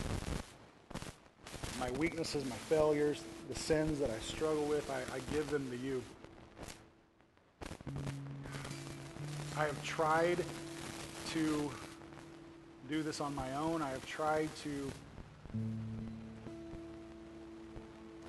my 1.80 1.92
weaknesses, 1.98 2.46
my 2.46 2.56
failures, 2.56 3.22
the 3.50 3.56
sins 3.56 4.00
that 4.00 4.10
I 4.10 4.20
struggle 4.20 4.64
with. 4.64 4.89
I, 4.89 5.16
I 5.16 5.20
give 5.34 5.50
them 5.50 5.70
to 5.70 5.78
you. 5.78 6.02
I 9.58 9.66
have 9.66 9.84
tried 9.84 10.46
to 11.34 11.72
do 12.89 13.04
this 13.04 13.20
on 13.20 13.36
my 13.36 13.54
own. 13.56 13.82
I 13.82 13.89
have 13.89 14.06
tried 14.06 14.50
to 14.64 14.92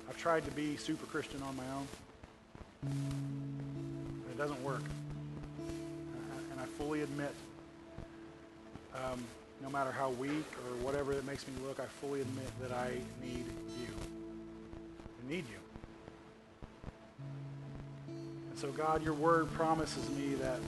I've 0.09 0.17
tried 0.17 0.45
to 0.45 0.51
be 0.51 0.77
super 0.77 1.05
Christian 1.07 1.41
on 1.41 1.55
my 1.55 1.63
own. 1.73 3.52
It 4.33 4.37
doesn't 4.39 4.63
work. 4.63 4.81
And 6.51 6.59
I 6.59 6.65
fully 6.77 7.01
admit, 7.01 7.35
um, 8.95 9.23
no 9.61 9.69
matter 9.69 9.91
how 9.91 10.09
weak 10.09 10.47
or 10.65 10.75
whatever 10.83 11.13
it 11.13 11.23
makes 11.23 11.47
me 11.47 11.53
look, 11.67 11.79
I 11.79 11.85
fully 12.01 12.21
admit 12.21 12.49
that 12.61 12.71
I 12.71 12.93
need 13.21 13.45
you. 13.79 13.93
I 15.23 15.31
need 15.31 15.45
you. 15.47 15.59
And 18.49 18.57
so, 18.57 18.71
God, 18.71 19.03
your 19.03 19.13
word 19.13 19.53
promises 19.53 20.09
me 20.09 20.33
that 20.35 20.59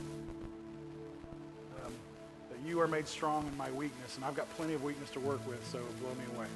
you 2.67 2.79
are 2.81 2.87
made 2.87 3.07
strong 3.07 3.47
in 3.47 3.57
my 3.57 3.71
weakness, 3.71 4.15
and 4.15 4.25
I've 4.25 4.35
got 4.35 4.49
plenty 4.57 4.73
of 4.73 4.83
weakness 4.83 5.09
to 5.11 5.19
work 5.19 5.45
with, 5.47 5.65
so 5.71 5.79
blow 6.01 6.13
me 6.15 6.23
away. 6.35 6.47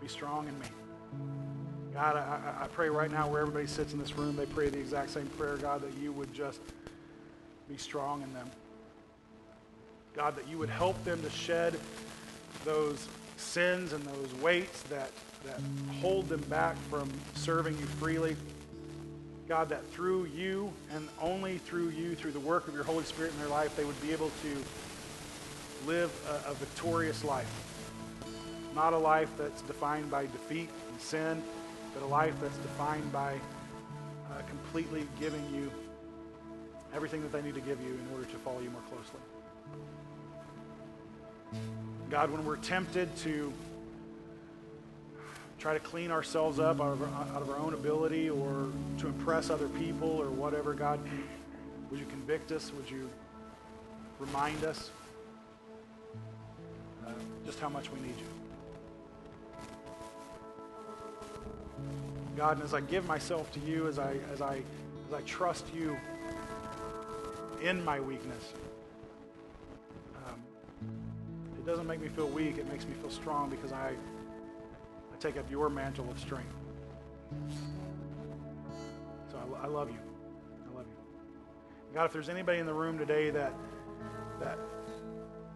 Be 0.00 0.08
strong 0.08 0.46
in 0.48 0.58
me. 0.58 0.66
God, 1.96 2.16
I, 2.16 2.64
I, 2.64 2.66
pray 2.66 2.90
right 2.90 3.10
now 3.10 3.26
where 3.26 3.40
everybody 3.40 3.66
sits 3.66 3.94
in 3.94 3.98
this 3.98 4.18
room, 4.18 4.36
they 4.36 4.44
pray 4.44 4.68
the 4.68 4.78
exact 4.78 5.08
same 5.08 5.24
prayer, 5.28 5.56
God, 5.56 5.80
that 5.80 5.96
you 5.96 6.12
would 6.12 6.30
just 6.34 6.60
be 7.70 7.78
strong 7.78 8.20
in 8.20 8.30
them. 8.34 8.50
God, 10.14 10.36
that 10.36 10.46
you 10.46 10.58
would 10.58 10.68
help 10.68 11.02
them 11.04 11.22
to 11.22 11.30
shed 11.30 11.74
those 12.66 13.08
sins 13.38 13.94
and 13.94 14.04
those 14.04 14.34
weights 14.42 14.82
that, 14.82 15.10
that 15.46 15.58
hold 16.02 16.28
them 16.28 16.42
back 16.50 16.76
from 16.90 17.08
serving 17.32 17.78
you 17.78 17.86
freely. 17.86 18.36
God, 19.48 19.70
that 19.70 19.86
through 19.92 20.26
you 20.26 20.70
and 20.94 21.08
only 21.18 21.56
through 21.56 21.88
you, 21.88 22.14
through 22.14 22.32
the 22.32 22.40
work 22.40 22.68
of 22.68 22.74
your 22.74 22.84
Holy 22.84 23.04
Spirit 23.04 23.32
in 23.32 23.38
their 23.38 23.48
life, 23.48 23.74
they 23.74 23.86
would 23.86 24.00
be 24.02 24.12
able 24.12 24.30
to 24.42 25.86
live 25.86 26.12
a, 26.28 26.50
a 26.50 26.54
victorious 26.56 27.24
life. 27.24 27.50
Not 28.74 28.92
a 28.92 28.98
life 28.98 29.30
that's 29.38 29.62
defined 29.62 30.10
by 30.10 30.24
defeat 30.26 30.68
and 30.90 31.00
sin, 31.00 31.42
but 31.96 32.04
a 32.04 32.10
life 32.10 32.34
that's 32.42 32.58
defined 32.58 33.10
by 33.10 33.32
uh, 33.32 34.42
completely 34.48 35.06
giving 35.18 35.42
you 35.54 35.70
everything 36.94 37.22
that 37.22 37.32
they 37.32 37.40
need 37.40 37.54
to 37.54 37.60
give 37.60 37.80
you 37.80 37.88
in 37.88 38.08
order 38.12 38.26
to 38.26 38.36
follow 38.38 38.60
you 38.60 38.70
more 38.70 38.82
closely. 38.82 39.20
God, 42.10 42.30
when 42.30 42.44
we're 42.44 42.56
tempted 42.56 43.14
to 43.18 43.52
try 45.58 45.72
to 45.72 45.80
clean 45.80 46.10
ourselves 46.10 46.60
up 46.60 46.80
out 46.80 46.92
of, 46.92 47.02
our, 47.02 47.08
out 47.34 47.42
of 47.42 47.50
our 47.50 47.56
own 47.56 47.72
ability 47.72 48.28
or 48.28 48.68
to 48.98 49.06
impress 49.06 49.48
other 49.50 49.68
people 49.68 50.08
or 50.08 50.28
whatever. 50.28 50.74
God, 50.74 51.00
would 51.90 51.98
you 51.98 52.06
convict 52.06 52.52
us? 52.52 52.70
Would 52.76 52.90
you 52.90 53.08
remind 54.18 54.64
us 54.64 54.90
uh, 57.06 57.10
just 57.46 57.58
how 57.58 57.68
much 57.68 57.90
we 57.90 58.00
need 58.00 58.16
you? 58.18 58.35
God, 62.36 62.58
and 62.58 62.62
as 62.62 62.74
I 62.74 62.82
give 62.82 63.06
myself 63.06 63.50
to 63.52 63.60
you, 63.60 63.88
as 63.88 63.98
I, 63.98 64.16
as 64.30 64.42
I, 64.42 64.60
as 65.08 65.14
I 65.14 65.22
trust 65.22 65.64
you 65.74 65.96
in 67.62 67.82
my 67.82 67.98
weakness, 67.98 68.52
um, 70.26 70.40
it 71.58 71.64
doesn't 71.64 71.86
make 71.86 72.00
me 72.00 72.08
feel 72.08 72.28
weak. 72.28 72.58
It 72.58 72.70
makes 72.70 72.84
me 72.84 72.92
feel 73.00 73.10
strong 73.10 73.48
because 73.48 73.72
I 73.72 73.94
I 75.16 75.18
take 75.18 75.38
up 75.38 75.50
your 75.50 75.70
mantle 75.70 76.10
of 76.10 76.18
strength. 76.18 76.52
So 79.30 79.38
I, 79.38 79.64
I 79.64 79.66
love 79.66 79.88
you. 79.88 79.96
I 80.70 80.76
love 80.76 80.84
you. 80.86 81.94
God, 81.94 82.04
if 82.04 82.12
there's 82.12 82.28
anybody 82.28 82.58
in 82.58 82.66
the 82.66 82.74
room 82.74 82.98
today 82.98 83.30
that 83.30 83.54
that 84.40 84.58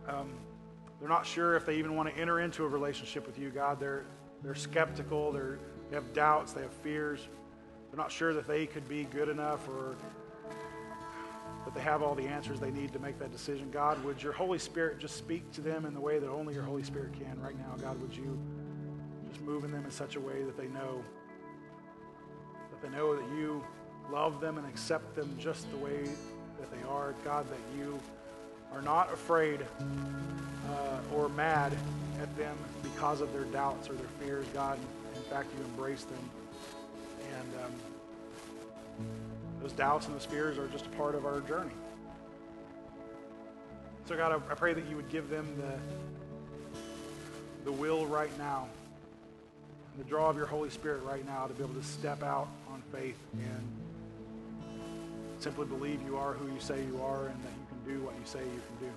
um, 0.08 0.32
they're 0.98 1.10
not 1.10 1.26
sure 1.26 1.56
if 1.56 1.66
they 1.66 1.76
even 1.76 1.94
want 1.94 2.08
to 2.08 2.18
enter 2.18 2.40
into 2.40 2.64
a 2.64 2.68
relationship 2.68 3.26
with 3.26 3.38
you, 3.38 3.50
God, 3.50 3.78
they're 3.78 4.06
they're 4.42 4.54
skeptical, 4.54 5.32
they're, 5.32 5.58
they 5.88 5.96
have 5.96 6.12
doubts, 6.12 6.52
they 6.52 6.62
have 6.62 6.72
fears. 6.72 7.28
They're 7.90 7.98
not 7.98 8.12
sure 8.12 8.32
that 8.34 8.46
they 8.46 8.66
could 8.66 8.88
be 8.88 9.04
good 9.04 9.28
enough 9.28 9.68
or 9.68 9.96
that 11.64 11.74
they 11.74 11.80
have 11.80 12.02
all 12.02 12.14
the 12.14 12.26
answers 12.26 12.60
they 12.60 12.70
need 12.70 12.92
to 12.92 12.98
make 12.98 13.18
that 13.18 13.32
decision. 13.32 13.70
God, 13.70 14.02
would 14.04 14.22
your 14.22 14.32
Holy 14.32 14.58
Spirit 14.58 14.98
just 14.98 15.16
speak 15.16 15.50
to 15.52 15.60
them 15.60 15.84
in 15.84 15.92
the 15.92 16.00
way 16.00 16.18
that 16.18 16.28
only 16.28 16.54
your 16.54 16.62
Holy 16.62 16.82
Spirit 16.82 17.12
can 17.12 17.40
right 17.40 17.58
now? 17.58 17.74
God, 17.80 18.00
would 18.00 18.16
you 18.16 18.38
just 19.28 19.42
move 19.42 19.64
in 19.64 19.72
them 19.72 19.84
in 19.84 19.90
such 19.90 20.16
a 20.16 20.20
way 20.20 20.42
that 20.42 20.56
they 20.56 20.68
know 20.68 21.02
that 22.70 22.82
they 22.82 22.96
know 22.96 23.14
that 23.14 23.28
you 23.36 23.62
love 24.10 24.40
them 24.40 24.58
and 24.58 24.66
accept 24.66 25.14
them 25.14 25.36
just 25.38 25.70
the 25.70 25.76
way 25.76 26.04
that 26.58 26.70
they 26.70 26.88
are. 26.88 27.14
God, 27.24 27.46
that 27.48 27.78
you 27.78 27.98
are 28.74 28.82
not 28.82 29.12
afraid 29.12 29.60
uh, 30.68 31.14
or 31.14 31.28
mad 31.30 31.72
at 32.20 32.36
them 32.36 32.56
because 32.82 33.20
of 33.20 33.32
their 33.32 33.44
doubts 33.44 33.88
or 33.88 33.94
their 33.94 34.08
fears. 34.20 34.46
God, 34.52 34.78
in 35.14 35.22
fact, 35.22 35.48
you 35.56 35.64
embrace 35.64 36.04
them. 36.04 36.30
And 37.38 37.48
um, 37.64 39.06
those 39.62 39.72
doubts 39.72 40.06
and 40.06 40.14
those 40.14 40.26
fears 40.26 40.58
are 40.58 40.68
just 40.68 40.86
a 40.86 40.90
part 40.90 41.14
of 41.14 41.26
our 41.26 41.40
journey. 41.40 41.72
So, 44.06 44.16
God, 44.16 44.32
I, 44.32 44.52
I 44.52 44.54
pray 44.54 44.74
that 44.74 44.86
you 44.88 44.96
would 44.96 45.08
give 45.08 45.28
them 45.30 45.46
the, 45.56 45.78
the 47.64 47.72
will 47.72 48.06
right 48.06 48.36
now 48.38 48.66
the 49.98 50.04
draw 50.04 50.30
of 50.30 50.36
your 50.36 50.46
Holy 50.46 50.70
Spirit 50.70 51.02
right 51.02 51.26
now 51.26 51.46
to 51.46 51.52
be 51.52 51.62
able 51.62 51.74
to 51.74 51.82
step 51.82 52.22
out 52.22 52.48
on 52.70 52.82
faith 52.92 53.18
and 53.34 53.62
simply 55.38 55.66
believe 55.66 56.00
you 56.06 56.16
are 56.16 56.32
who 56.32 56.52
you 56.52 56.60
say 56.60 56.82
you 56.84 57.02
are 57.02 57.26
and 57.26 57.44
that 57.44 57.52
can 57.84 57.94
do 57.94 58.00
what 58.04 58.14
you 58.14 58.24
say 58.24 58.40
you 58.40 58.44
can 58.44 58.88
do. 58.88 58.92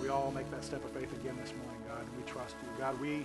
We 0.00 0.08
all 0.08 0.32
make 0.32 0.50
that 0.50 0.64
step 0.64 0.84
of 0.84 0.90
faith 0.90 1.12
again 1.12 1.36
this 1.40 1.52
morning, 1.62 1.80
God. 1.88 2.04
We 2.16 2.22
trust 2.30 2.56
you. 2.62 2.68
God, 2.78 3.00
we 3.00 3.24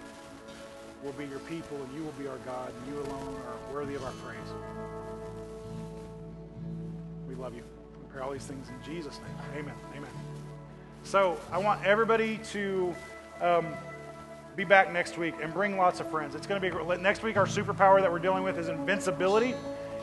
will 1.04 1.14
be 1.14 1.26
your 1.26 1.40
people 1.40 1.78
and 1.78 1.94
you 1.96 2.04
will 2.04 2.12
be 2.14 2.28
our 2.28 2.38
God 2.38 2.72
and 2.76 2.94
you 2.94 3.02
alone 3.02 3.36
are 3.48 3.74
worthy 3.74 3.96
of 3.96 4.04
our 4.04 4.12
praise. 4.24 4.38
We 7.28 7.36
love 7.36 7.56
you. 7.56 7.64
We 8.00 8.08
pray 8.12 8.22
all 8.22 8.32
these 8.32 8.46
things 8.46 8.68
in 8.70 8.94
Jesus' 8.94 9.20
name. 9.20 9.60
Amen. 9.60 9.76
Amen. 9.96 10.10
So 11.04 11.38
I 11.52 11.58
want 11.58 11.84
everybody 11.86 12.40
to 12.52 12.96
um, 13.42 13.66
be 14.56 14.64
back 14.64 14.92
next 14.92 15.18
week 15.18 15.36
and 15.42 15.54
bring 15.54 15.78
lots 15.78 16.00
of 16.00 16.10
friends. 16.10 16.36
It's 16.36 16.48
going 16.48 16.62
to 16.62 16.72
be 16.72 16.98
next 17.02 17.24
week. 17.24 17.38
Our 17.38 17.46
superpower 17.46 18.02
that 18.02 18.12
we're 18.12 18.20
dealing 18.20 18.44
with 18.44 18.58
is 18.58 18.70
invincibility, 18.70 19.54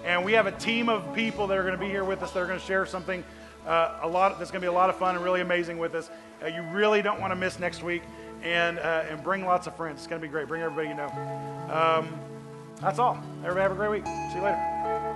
and 0.04 0.24
we 0.24 0.32
have 0.32 0.46
a 0.46 0.52
team 0.52 0.88
of 0.88 1.14
people 1.14 1.46
that 1.46 1.58
are 1.58 1.62
going 1.62 1.74
to 1.74 1.80
be 1.80 1.88
here 1.88 2.04
with 2.04 2.22
us 2.22 2.32
that 2.32 2.40
are 2.40 2.46
going 2.46 2.60
to 2.60 2.64
share 2.64 2.86
something 2.86 3.24
uh, 3.66 3.98
a 4.02 4.08
lot. 4.08 4.38
That's 4.38 4.50
going 4.50 4.60
to 4.60 4.64
be 4.64 4.68
a 4.68 4.72
lot 4.72 4.90
of 4.90 4.96
fun 4.96 5.16
and 5.16 5.24
really 5.24 5.40
amazing 5.40 5.78
with 5.78 5.94
us. 5.94 6.10
Uh, 6.42 6.48
you 6.48 6.62
really 6.72 7.02
don't 7.02 7.20
want 7.20 7.30
to 7.30 7.36
miss 7.36 7.58
next 7.58 7.82
week, 7.82 8.02
and 8.42 8.78
uh, 8.78 9.04
and 9.08 9.22
bring 9.22 9.44
lots 9.44 9.66
of 9.66 9.76
friends. 9.76 9.98
It's 9.98 10.06
going 10.06 10.20
to 10.20 10.26
be 10.26 10.30
great. 10.30 10.46
Bring 10.46 10.62
everybody 10.62 10.88
you 10.88 10.94
know. 10.94 11.08
Um, 11.70 12.12
that's 12.80 12.98
all. 12.98 13.22
Everybody 13.38 13.62
have 13.62 13.72
a 13.72 13.74
great 13.74 13.90
week. 13.90 14.06
See 14.06 14.36
you 14.36 14.44
later. 14.44 15.13